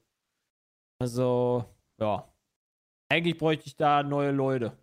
Also, 0.99 1.67
ja. 2.01 2.27
Eigentlich 3.15 3.39
bräuchte 3.39 3.69
ich 3.69 3.77
da 3.77 4.03
neue 4.03 4.33
Leute. 4.33 4.77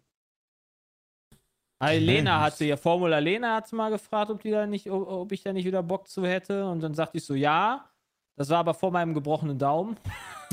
Ah, 1.79 1.91
Lena 1.91 2.39
hatte 2.39 2.63
ja, 2.63 2.77
Formula 2.77 3.19
Lena 3.19 3.55
hat 3.55 3.69
mal 3.73 3.89
gefragt, 3.89 4.31
ob, 4.31 4.41
die 4.41 4.51
da 4.51 4.65
nicht, 4.65 4.89
ob, 4.89 5.05
ob 5.05 5.33
ich 5.33 5.43
da 5.43 5.51
nicht 5.51 5.65
wieder 5.65 5.83
Bock 5.83 6.07
zu 6.07 6.25
hätte. 6.25 6.65
Und 6.65 6.79
dann 6.79 6.93
sagte 6.93 7.17
ich 7.17 7.25
so, 7.25 7.35
ja. 7.35 7.89
Das 8.37 8.47
war 8.49 8.59
aber 8.59 8.73
vor 8.73 8.89
meinem 8.89 9.13
gebrochenen 9.13 9.59
Daumen. 9.59 9.97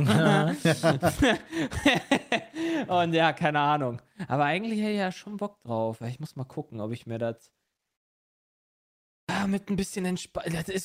und 2.88 3.12
ja, 3.12 3.32
keine 3.32 3.60
Ahnung. 3.60 4.02
Aber 4.26 4.44
eigentlich 4.44 4.80
hätte 4.80 4.90
ich 4.90 4.98
ja 4.98 5.12
schon 5.12 5.36
Bock 5.36 5.60
drauf. 5.60 6.00
Ich 6.00 6.18
muss 6.18 6.34
mal 6.34 6.42
gucken, 6.42 6.80
ob 6.80 6.90
ich 6.90 7.06
mir 7.06 7.18
das 7.18 7.52
mit 9.46 9.70
ein 9.70 9.76
bisschen 9.76 10.04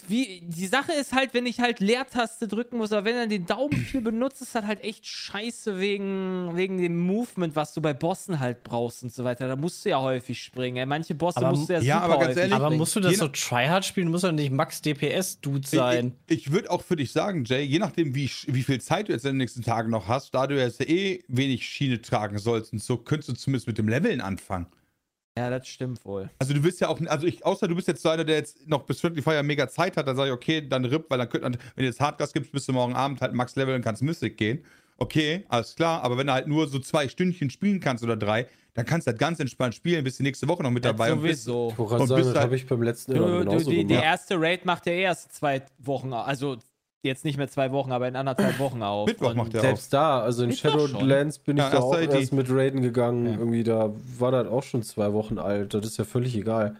wie. 0.08 0.42
Die 0.46 0.68
Sache 0.68 0.92
ist 0.94 1.14
halt, 1.14 1.34
wenn 1.34 1.46
ich 1.46 1.60
halt 1.60 1.80
Leertaste 1.80 2.48
drücken 2.48 2.78
muss, 2.78 2.92
aber 2.92 3.06
wenn 3.06 3.16
er 3.16 3.28
den 3.28 3.46
Daumen 3.46 3.76
viel 3.78 4.02
benutzt, 4.02 4.42
ist 4.42 4.56
das 4.56 4.66
halt 4.66 4.84
echt 4.84 5.06
scheiße 5.06 5.80
wegen, 5.80 6.52
wegen 6.56 6.78
dem 6.78 7.00
Movement, 7.00 7.56
was 7.56 7.74
du 7.74 7.82
bei 7.82 7.94
Bossen 7.94 8.40
halt 8.40 8.64
brauchst 8.64 9.04
und 9.04 9.14
so 9.14 9.24
weiter. 9.24 9.48
Da 9.48 9.56
musst 9.56 9.84
du 9.86 9.90
ja 9.90 10.02
häufig 10.02 10.42
springen. 10.42 10.78
Ey. 10.78 10.86
Manche 10.86 11.16
Bosse 11.16 11.38
Aber- 11.38 11.52
musst 11.52 11.70
du 11.70 11.74
ja, 11.74 11.80
ja, 11.82 11.96
super 11.96 12.06
aber 12.06 12.14
ganz 12.16 12.26
häufig 12.30 12.42
ehrlich, 12.42 12.56
Aber 12.56 12.70
musst 12.72 12.96
du 12.96 13.00
das 13.00 13.12
Je 13.12 13.18
so 13.18 13.28
tryhard 13.28 13.86
spielen? 13.86 14.10
Muss 14.10 14.22
doch 14.22 14.32
nicht 14.32 14.52
Max 14.52 14.82
DPS-Dude 14.82 15.68
sein. 15.68 16.14
Ich, 16.28 16.48
ich 16.48 16.52
würde 16.52 16.70
auch 16.72 16.82
für 16.84 16.96
dich 16.96 17.12
sagen, 17.12 17.44
Jay, 17.46 17.64
je 17.64 17.80
nachdem, 17.80 18.14
wie, 18.16 18.30
wie 18.48 18.64
viel 18.64 18.82
Zeit 18.82 19.08
du 19.08 19.14
jetzt 19.14 19.26
in 19.26 19.32
den 19.32 19.38
nächsten 19.38 19.62
Tagen 19.64 19.90
noch 19.90 20.08
hast, 20.08 20.34
da 20.36 20.48
du 20.48 20.58
jetzt 20.60 20.82
eh 20.82 21.24
wenig 21.28 21.66
Schiene 21.68 22.02
tragen 22.02 22.38
sollst 22.38 22.74
und 22.74 22.82
so, 22.82 22.98
könntest 22.98 23.30
du 23.30 23.34
zumindest 23.34 23.68
mit 23.68 23.78
dem 23.78 23.88
Leveln 23.88 24.22
anfangen. 24.22 24.68
Ja, 25.38 25.50
das 25.50 25.68
stimmt 25.68 26.06
wohl. 26.06 26.30
Also 26.38 26.54
du 26.54 26.64
willst 26.64 26.80
ja 26.80 26.90
auch, 26.90 27.00
also 27.08 27.26
ich, 27.26 27.44
außer 27.44 27.68
du 27.68 27.76
bist 27.76 27.88
jetzt 27.88 28.04
so 28.04 28.10
einer, 28.10 28.24
der 28.24 28.36
jetzt 28.36 28.68
noch 28.68 28.84
bis 28.84 29.02
Friendly 29.02 29.22
Fire 29.22 29.42
mega 29.42 29.68
Zeit 29.68 29.98
hat, 29.98 30.08
dann 30.08 30.16
sage 30.16 30.30
ich, 30.30 30.34
okay, 30.34 30.62
dann 30.68 30.86
RIP, 30.86 31.10
weil 31.10 31.18
dann 31.18 31.28
könnt, 31.30 31.44
wenn 31.44 31.52
du 31.76 31.84
jetzt 31.84 32.00
Hardgas 32.00 32.34
gibst, 32.34 32.52
bist 32.52 32.68
du 32.68 32.74
morgen 32.74 32.94
Abend 32.94 33.20
halt 33.20 33.34
Max 33.34 33.56
Level 33.56 33.74
und 33.74 33.82
kannst 33.82 34.04
Mystic 34.04 34.38
gehen. 34.38 34.64
Okay, 34.98 35.44
alles 35.50 35.76
klar, 35.76 36.04
aber 36.04 36.18
wenn 36.20 36.28
du 36.28 36.34
halt 36.34 36.48
nur 36.48 36.68
so 36.68 36.78
zwei 36.78 37.08
Stündchen 37.10 37.50
spielen 37.50 37.80
kannst 37.80 38.04
oder 38.04 38.16
drei, 38.16 38.48
dann 38.76 38.86
kannst 38.86 39.08
du 39.08 39.10
halt 39.12 39.20
ganz 39.20 39.40
entspannt 39.40 39.74
spielen, 39.74 40.04
bist 40.04 40.20
du 40.20 40.24
nächste 40.24 40.48
Woche 40.48 40.62
noch 40.62 40.70
mit 40.70 40.86
dabei 40.86 41.12
und 41.14 41.24
bist, 41.24 41.46
sowieso. 41.46 41.78
Wollte 41.78 41.90
gerade 41.90 42.02
Und 42.04 42.08
sagen, 42.10 42.20
bist 42.20 42.30
das 42.30 42.36
halt- 42.36 42.46
habe 42.46 42.56
ich 42.56 42.68
beim 42.68 42.82
letzten 42.84 43.14
Du, 43.16 43.26
Addon 43.26 43.58
du, 43.58 43.70
die, 43.72 43.86
die 43.86 43.94
erste 43.96 44.40
Raid 44.40 44.66
macht 44.66 44.86
er 44.86 44.94
erst 44.94 45.34
zwei 45.34 45.64
Wochen, 45.80 46.14
also 46.14 46.58
jetzt 47.04 47.26
nicht 47.26 47.38
mehr 47.38 47.48
zwei 47.50 47.72
Wochen, 47.72 47.92
aber 47.92 48.08
in 48.08 48.16
anderthalb 48.16 48.58
Wochen 48.60 48.82
auf. 48.84 49.08
Mittwoch 49.08 49.32
Und- 49.32 49.38
macht 49.38 49.54
er 49.54 49.62
Selbst 49.62 49.94
da, 49.94 50.22
also 50.22 50.44
in 50.44 50.50
Mittwoch 50.50 50.72
Shadowlands 50.90 51.40
bin 51.40 51.58
ich 51.58 51.64
Ja, 51.64 51.70
da 51.70 51.80
auch 51.80 51.98
ID. 52.00 52.12
erst 52.12 52.34
mit 52.34 52.48
Raiden 52.50 52.82
gegangen. 52.82 53.26
Ja. 53.26 53.32
Irgendwie, 53.34 53.64
da 53.64 53.92
war 54.18 54.32
das 54.32 54.48
auch 54.48 54.64
schon 54.64 54.84
zwei 54.84 55.14
Wochen 55.14 55.38
alt. 55.38 55.74
Das 55.74 55.86
ist 55.86 55.98
ja 55.98 56.06
völlig 56.06 56.36
egal. 56.36 56.78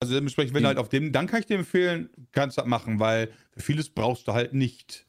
Also 0.00 0.14
dementsprechend, 0.14 0.54
wenn 0.54 0.62
du 0.64 0.68
halt 0.68 0.78
auf 0.78 0.88
dem, 0.88 1.12
dann 1.12 1.26
kann 1.26 1.40
ich 1.40 1.46
dir 1.46 1.56
empfehlen, 1.56 2.10
kannst 2.32 2.56
du 2.58 2.62
das 2.62 2.68
machen, 2.68 3.00
weil 3.00 3.30
für 3.52 3.60
vieles 3.62 3.88
brauchst 3.88 4.26
du 4.28 4.32
halt 4.32 4.52
nicht 4.52 5.03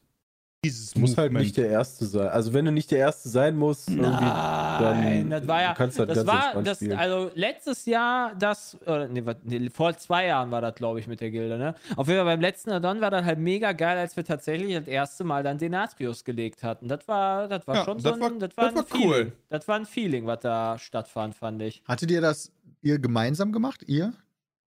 dieses 0.66 0.92
Du 0.92 1.00
musst 1.00 1.16
halt 1.18 1.32
nicht 1.32 1.56
der 1.56 1.68
Erste 1.68 2.04
sein. 2.06 2.28
Also 2.28 2.52
wenn 2.52 2.64
du 2.64 2.72
nicht 2.72 2.90
der 2.90 2.98
Erste 2.98 3.28
sein 3.28 3.56
musst, 3.56 3.88
irgendwie, 3.88 4.02
Nein, 4.04 5.30
das 5.30 5.46
war 5.46 5.62
ja, 5.62 5.68
du 5.72 5.74
kannst 5.76 5.98
halt 5.98 6.10
das 6.10 6.16
ganz 6.24 6.28
war, 6.28 6.62
das, 6.62 6.76
spielen. 6.78 6.98
also 6.98 7.30
letztes 7.34 7.86
Jahr, 7.86 8.34
das, 8.34 8.76
oder, 8.82 9.08
nee, 9.08 9.70
vor 9.70 9.96
zwei 9.96 10.26
Jahren 10.26 10.50
war 10.50 10.60
das, 10.60 10.74
glaube 10.74 11.00
ich, 11.00 11.06
mit 11.06 11.20
der 11.20 11.30
Gilde, 11.30 11.58
ne? 11.58 11.74
Auf 11.96 12.06
jeden 12.08 12.18
Fall 12.18 12.26
beim 12.26 12.40
letzten 12.40 12.70
Addon 12.70 13.00
war 13.00 13.10
das 13.10 13.24
halt 13.24 13.38
mega 13.38 13.72
geil, 13.72 13.98
als 13.98 14.16
wir 14.16 14.24
tatsächlich 14.24 14.74
das 14.76 14.86
erste 14.86 15.24
Mal 15.24 15.42
dann 15.42 15.58
Denatrius 15.58 16.24
gelegt 16.24 16.62
hatten. 16.62 16.88
Das 16.88 17.06
war, 17.08 17.48
das 17.48 17.66
war 17.66 17.76
Ja, 17.76 17.84
schon 17.84 17.98
das 18.02 18.14
so 18.14 18.20
war- 18.20 18.28
ein, 18.30 18.38
das 18.38 18.56
war, 18.56 18.64
das 18.64 18.72
ein 18.72 18.76
war 18.78 18.84
Feeling. 18.86 19.08
cool. 19.08 19.32
Das 19.48 19.68
war 19.68 19.76
ein 19.76 19.86
Feeling, 19.86 20.26
was 20.26 20.40
da 20.40 20.78
stattfand, 20.78 21.34
fand 21.34 21.62
ich. 21.62 21.82
Hattet 21.86 22.10
ihr 22.10 22.20
das 22.20 22.52
ihr 22.82 22.98
gemeinsam 22.98 23.52
gemacht? 23.52 23.82
Ihr? 23.86 24.12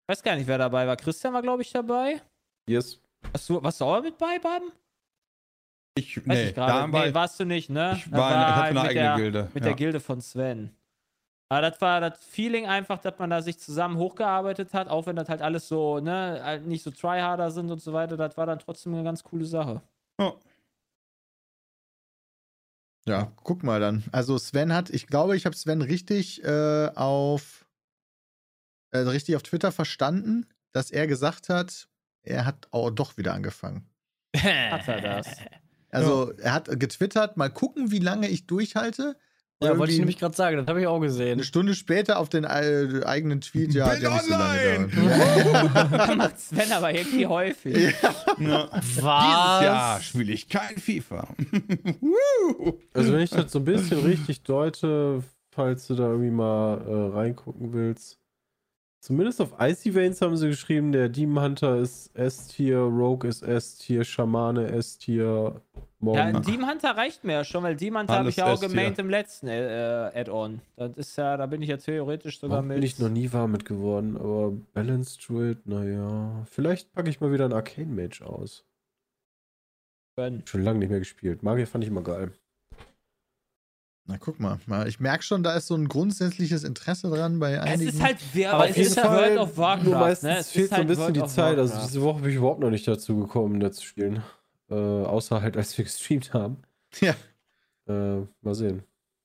Ich 0.04 0.08
weiß 0.14 0.24
gar 0.24 0.36
nicht, 0.36 0.48
wer 0.48 0.58
dabei 0.58 0.88
war. 0.88 0.96
Christian 0.96 1.34
war, 1.34 1.42
glaube 1.42 1.62
ich, 1.62 1.72
dabei. 1.72 2.22
Yes. 2.68 3.00
Hast 3.34 3.50
du, 3.50 3.62
warst 3.62 3.80
du 3.82 3.86
auch 3.86 4.02
mit 4.02 4.18
bei, 4.18 4.40
Baben? 4.40 4.72
Ich, 5.96 6.18
Weiß 6.18 6.26
nee, 6.26 6.50
ich 6.50 6.58
war 6.58 6.88
Nee, 6.88 7.14
warst 7.14 7.40
du 7.40 7.46
nicht, 7.46 7.70
ne? 7.70 7.94
ich 7.98 8.12
war, 8.12 8.30
hatte 8.30 8.56
halt 8.56 8.70
eine 8.70 8.80
mit 8.80 8.90
eigene 8.90 9.04
der, 9.04 9.16
Gilde. 9.16 9.50
Mit 9.54 9.64
ja. 9.64 9.70
der 9.70 9.76
Gilde 9.76 10.00
von 10.00 10.22
Sven. 10.22 10.72
Aber 11.52 11.62
das 11.62 11.82
war 11.82 12.00
das 12.00 12.24
Feeling 12.24 12.68
einfach, 12.68 13.00
dass 13.00 13.18
man 13.18 13.32
da 13.32 13.42
sich 13.42 13.58
zusammen 13.58 13.98
hochgearbeitet 13.98 14.74
hat, 14.74 14.88
auch 14.88 15.08
wenn 15.08 15.16
das 15.16 15.30
halt 15.30 15.42
alles 15.42 15.68
so, 15.68 16.00
ne, 16.00 16.40
halt 16.44 16.68
nicht 16.68 16.84
so 16.84 16.92
tryharder 16.92 17.50
sind 17.50 17.72
und 17.72 17.82
so 17.82 17.92
weiter. 17.92 18.18
Das 18.18 18.38
war 18.38 18.46
dann 18.46 18.60
trotzdem 18.60 18.94
eine 18.94 19.04
ganz 19.04 19.24
coole 19.24 19.46
Sache. 19.46 19.82
Ja. 20.20 20.34
Ja, 23.08 23.32
guck 23.44 23.64
mal 23.64 23.80
dann. 23.80 24.04
Also 24.12 24.38
Sven 24.38 24.72
hat, 24.72 24.92
ich 24.92 25.08
glaube, 25.08 25.36
ich 25.36 25.46
habe 25.46 25.56
Sven 25.56 25.82
richtig 25.82 26.44
äh, 26.44 26.92
auf 26.94 27.66
äh, 28.92 29.00
richtig 29.00 29.36
auf 29.36 29.42
Twitter 29.42 29.72
verstanden, 29.72 30.46
dass 30.72 30.92
er 30.92 31.08
gesagt 31.08 31.50
hat, 31.50 31.88
er 32.22 32.46
hat 32.46 32.68
auch 32.72 32.92
doch 32.92 33.18
wieder 33.18 33.34
angefangen. 33.34 33.90
Hat 34.36 34.88
er 34.88 35.02
das? 35.02 35.38
Also 35.90 36.32
er 36.38 36.54
hat 36.54 36.80
getwittert, 36.80 37.38
mal 37.38 37.50
gucken, 37.50 37.92
wie 37.92 38.00
lange 38.00 38.30
ich 38.30 38.46
durchhalte. 38.48 39.16
Ja, 39.62 39.78
wollte 39.78 39.92
ich 39.92 40.00
nämlich 40.00 40.18
gerade 40.18 40.36
sagen, 40.36 40.56
das 40.56 40.68
habe 40.68 40.80
ich 40.80 40.88
auch 40.88 41.02
gesehen. 41.02 41.34
Eine 41.34 41.44
Stunde 41.44 41.76
später 41.76 42.20
auf 42.20 42.30
den 42.30 42.46
äh, 42.46 43.02
eigenen 43.06 43.42
Tweet, 43.42 43.74
ja, 43.74 43.90
Bin 43.90 44.00
der 44.00 44.12
nicht 44.12 44.24
so 44.24 44.32
lange 44.32 44.90
online! 44.96 46.16
Macht 46.16 46.40
Sven 46.40 46.72
aber 46.72 46.94
irgendwie 46.94 47.28
häufig. 47.28 47.94
Ja. 48.40 48.70
Was? 48.72 48.86
Dieses 48.86 49.04
Jahr 49.04 50.02
spiele 50.02 50.32
ich 50.32 50.48
kein 50.48 50.78
FIFA. 50.78 51.28
Also 52.94 53.14
wenn 53.14 53.22
ich 53.22 53.30
das 53.30 53.52
so 53.52 53.60
ein 53.60 53.66
bisschen 53.66 54.00
richtig 54.00 54.44
deute, 54.44 55.24
falls 55.52 55.88
du 55.88 55.96
da 55.96 56.08
irgendwie 56.08 56.32
mal 56.32 56.82
äh, 56.82 57.16
reingucken 57.18 57.74
willst. 57.74 58.18
Zumindest 59.02 59.40
auf 59.40 59.54
Icy 59.60 59.96
Veins 59.96 60.22
haben 60.22 60.36
sie 60.36 60.50
geschrieben, 60.50 60.92
der 60.92 61.08
Demon 61.08 61.42
Hunter 61.42 61.78
ist 61.78 62.14
S-Tier, 62.18 62.80
Rogue 62.80 63.30
ist 63.30 63.44
S-Tier, 63.44 64.04
Schamane 64.04 64.68
S-Tier. 64.68 65.62
Ja, 66.02 66.32
Demon 66.34 66.70
Hunter 66.70 66.98
reicht 66.98 67.24
mir 67.24 67.34
ja 67.34 67.44
schon, 67.46 67.64
weil 67.64 67.78
Demon 67.78 68.02
Hunter 68.02 68.16
habe 68.16 68.30
ich 68.30 68.36
ja 68.36 68.52
auch 68.52 68.60
gemaint 68.60 69.00
im 69.00 69.10
letzten 69.10 69.48
äh, 69.48 70.12
Add-on. 70.14 70.62
Das 70.76 70.98
ist 70.98 71.16
ja, 71.16 71.38
da 71.38 71.46
bin 71.46 71.62
ich 71.62 71.70
ja 71.70 71.78
theoretisch 71.78 72.42
sogar 72.42 72.58
Monk 72.58 72.68
mit. 72.70 72.76
bin 72.76 72.84
ich 72.84 73.00
noch 73.00 73.10
nie 73.10 73.32
warm 73.32 73.54
mit 73.54 73.64
geworden, 73.64 74.18
aber 74.18 74.52
Balanced 74.74 75.28
Druid, 75.28 75.66
naja. 75.66 76.46
Vielleicht 76.50 76.92
packe 76.92 77.10
ich 77.10 77.22
mal 77.22 77.32
wieder 77.32 77.46
einen 77.46 77.54
Arcane 77.54 77.94
Mage 77.94 78.26
aus. 78.26 78.66
Gönn. 80.18 80.44
Schon 80.46 80.64
lange 80.64 80.80
nicht 80.80 80.90
mehr 80.90 81.00
gespielt. 81.00 81.42
Magier 81.42 81.68
fand 81.68 81.86
ich 81.86 81.90
immer 81.90 82.04
geil. 82.04 82.34
Na, 84.10 84.18
guck 84.18 84.40
mal. 84.40 84.58
mal 84.66 84.88
ich 84.88 85.00
merke 85.00 85.24
schon, 85.24 85.44
da 85.44 85.54
ist 85.54 85.68
so 85.68 85.76
ein 85.76 85.88
grundsätzliches 85.88 86.64
Interesse 86.64 87.12
dran 87.12 87.38
bei 87.38 87.54
Es 87.54 87.62
einigen. 87.62 87.90
ist 87.90 88.02
halt, 88.02 88.18
wer, 88.34 88.54
Aber 88.54 88.68
es 88.68 88.76
ist 88.76 88.96
ja 88.98 89.04
World 89.04 89.38
of 89.38 89.56
Warcraft. 89.56 89.84
nur 89.86 90.00
meistens 90.00 90.30
ne? 90.30 90.38
Es 90.40 90.50
fehlt 90.50 90.70
so 90.70 90.74
ein 90.74 90.78
halt 90.80 90.88
bisschen 90.88 91.04
World 91.04 91.16
die 91.18 91.26
Zeit. 91.28 91.58
Also 91.60 91.80
diese 91.86 92.02
Woche 92.02 92.22
bin 92.22 92.32
ich 92.32 92.38
überhaupt 92.38 92.60
noch 92.60 92.72
nicht 92.72 92.88
dazu 92.88 93.18
gekommen, 93.20 93.60
da 93.60 93.72
zu 93.72 93.86
spielen. 93.86 94.24
Äh, 94.72 94.74
außer 94.74 95.44
halt, 95.44 95.56
als 95.58 95.78
wir 95.78 95.86
gestreamt 95.86 96.34
haben. 96.34 96.58
Ja. 97.02 97.16
Äh, 97.88 98.26
mal 98.42 98.56
sehen. 98.56 98.82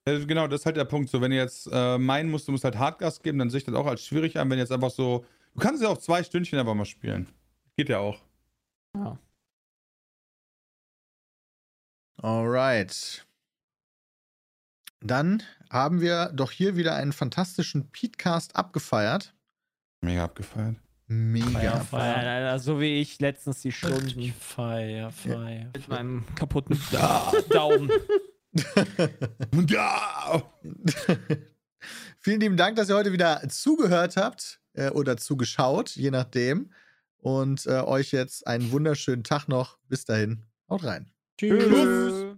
Ja, 0.07 0.23
genau, 0.23 0.47
das 0.49 0.61
ist 0.61 0.67
halt 0.67 0.77
der 0.77 0.85
Punkt. 0.85 1.09
So, 1.09 1.23
wenn 1.23 1.31
du 1.31 1.37
jetzt 1.39 1.67
äh, 1.73 1.97
meinen 1.97 2.31
musst, 2.31 2.47
du 2.47 2.53
musst 2.53 2.65
halt 2.65 2.79
Hardgas 2.79 3.23
geben, 3.23 3.39
dann 3.39 3.49
sehe 3.49 3.59
ich 3.59 3.65
das 3.65 3.75
auch 3.75 3.87
als 3.87 4.05
schwierig 4.05 4.39
an, 4.39 4.51
wenn 4.51 4.59
jetzt 4.59 4.71
einfach 4.71 4.91
so. 4.91 5.25
Du 5.55 5.61
kannst 5.61 5.83
ja 5.83 5.89
auch 5.89 5.97
zwei 5.99 6.23
Stündchen 6.23 6.59
einfach 6.59 6.75
mal 6.75 6.85
spielen. 6.85 7.27
Geht 7.79 7.89
ja 7.89 8.01
auch. 8.01 8.21
Alright. 12.23 13.25
Dann 15.05 15.43
haben 15.71 16.01
wir 16.01 16.31
doch 16.35 16.51
hier 16.51 16.77
wieder 16.77 16.95
einen 16.97 17.13
fantastischen 17.13 17.91
Petecast 17.91 18.57
abgefeiert. 18.57 19.35
Mega 20.01 20.25
abgefeiert. 20.25 20.77
Mega. 21.07 21.47
Feier, 21.51 21.81
Feiern, 21.81 22.27
Alter, 22.27 22.59
so 22.59 22.81
wie 22.81 23.01
ich 23.01 23.21
letztens 23.21 23.61
die 23.61 23.73
Stunden 23.73 24.33
Feier, 24.33 25.11
Feier. 25.11 25.71
mit 25.75 25.89
meinem 25.89 26.25
kaputten 26.35 26.81
Daumen. 27.51 27.91
Ja! 29.69 30.45
Vielen 32.21 32.41
lieben 32.41 32.57
Dank, 32.57 32.77
dass 32.77 32.89
ihr 32.89 32.95
heute 32.95 33.13
wieder 33.13 33.43
zugehört 33.49 34.17
habt 34.17 34.61
äh, 34.75 34.91
oder 34.91 35.17
zugeschaut, 35.17 35.91
je 35.97 36.13
nachdem. 36.13 36.71
Und 37.17 37.67
äh, 37.67 37.81
euch 37.81 38.13
jetzt 38.13 38.47
einen 38.47 38.71
wunderschönen 38.71 39.25
Tag 39.25 39.49
noch. 39.49 39.79
Bis 39.89 40.05
dahin. 40.05 40.47
Haut 40.69 40.85
rein. 40.85 41.11
Tschüss. 41.37 42.37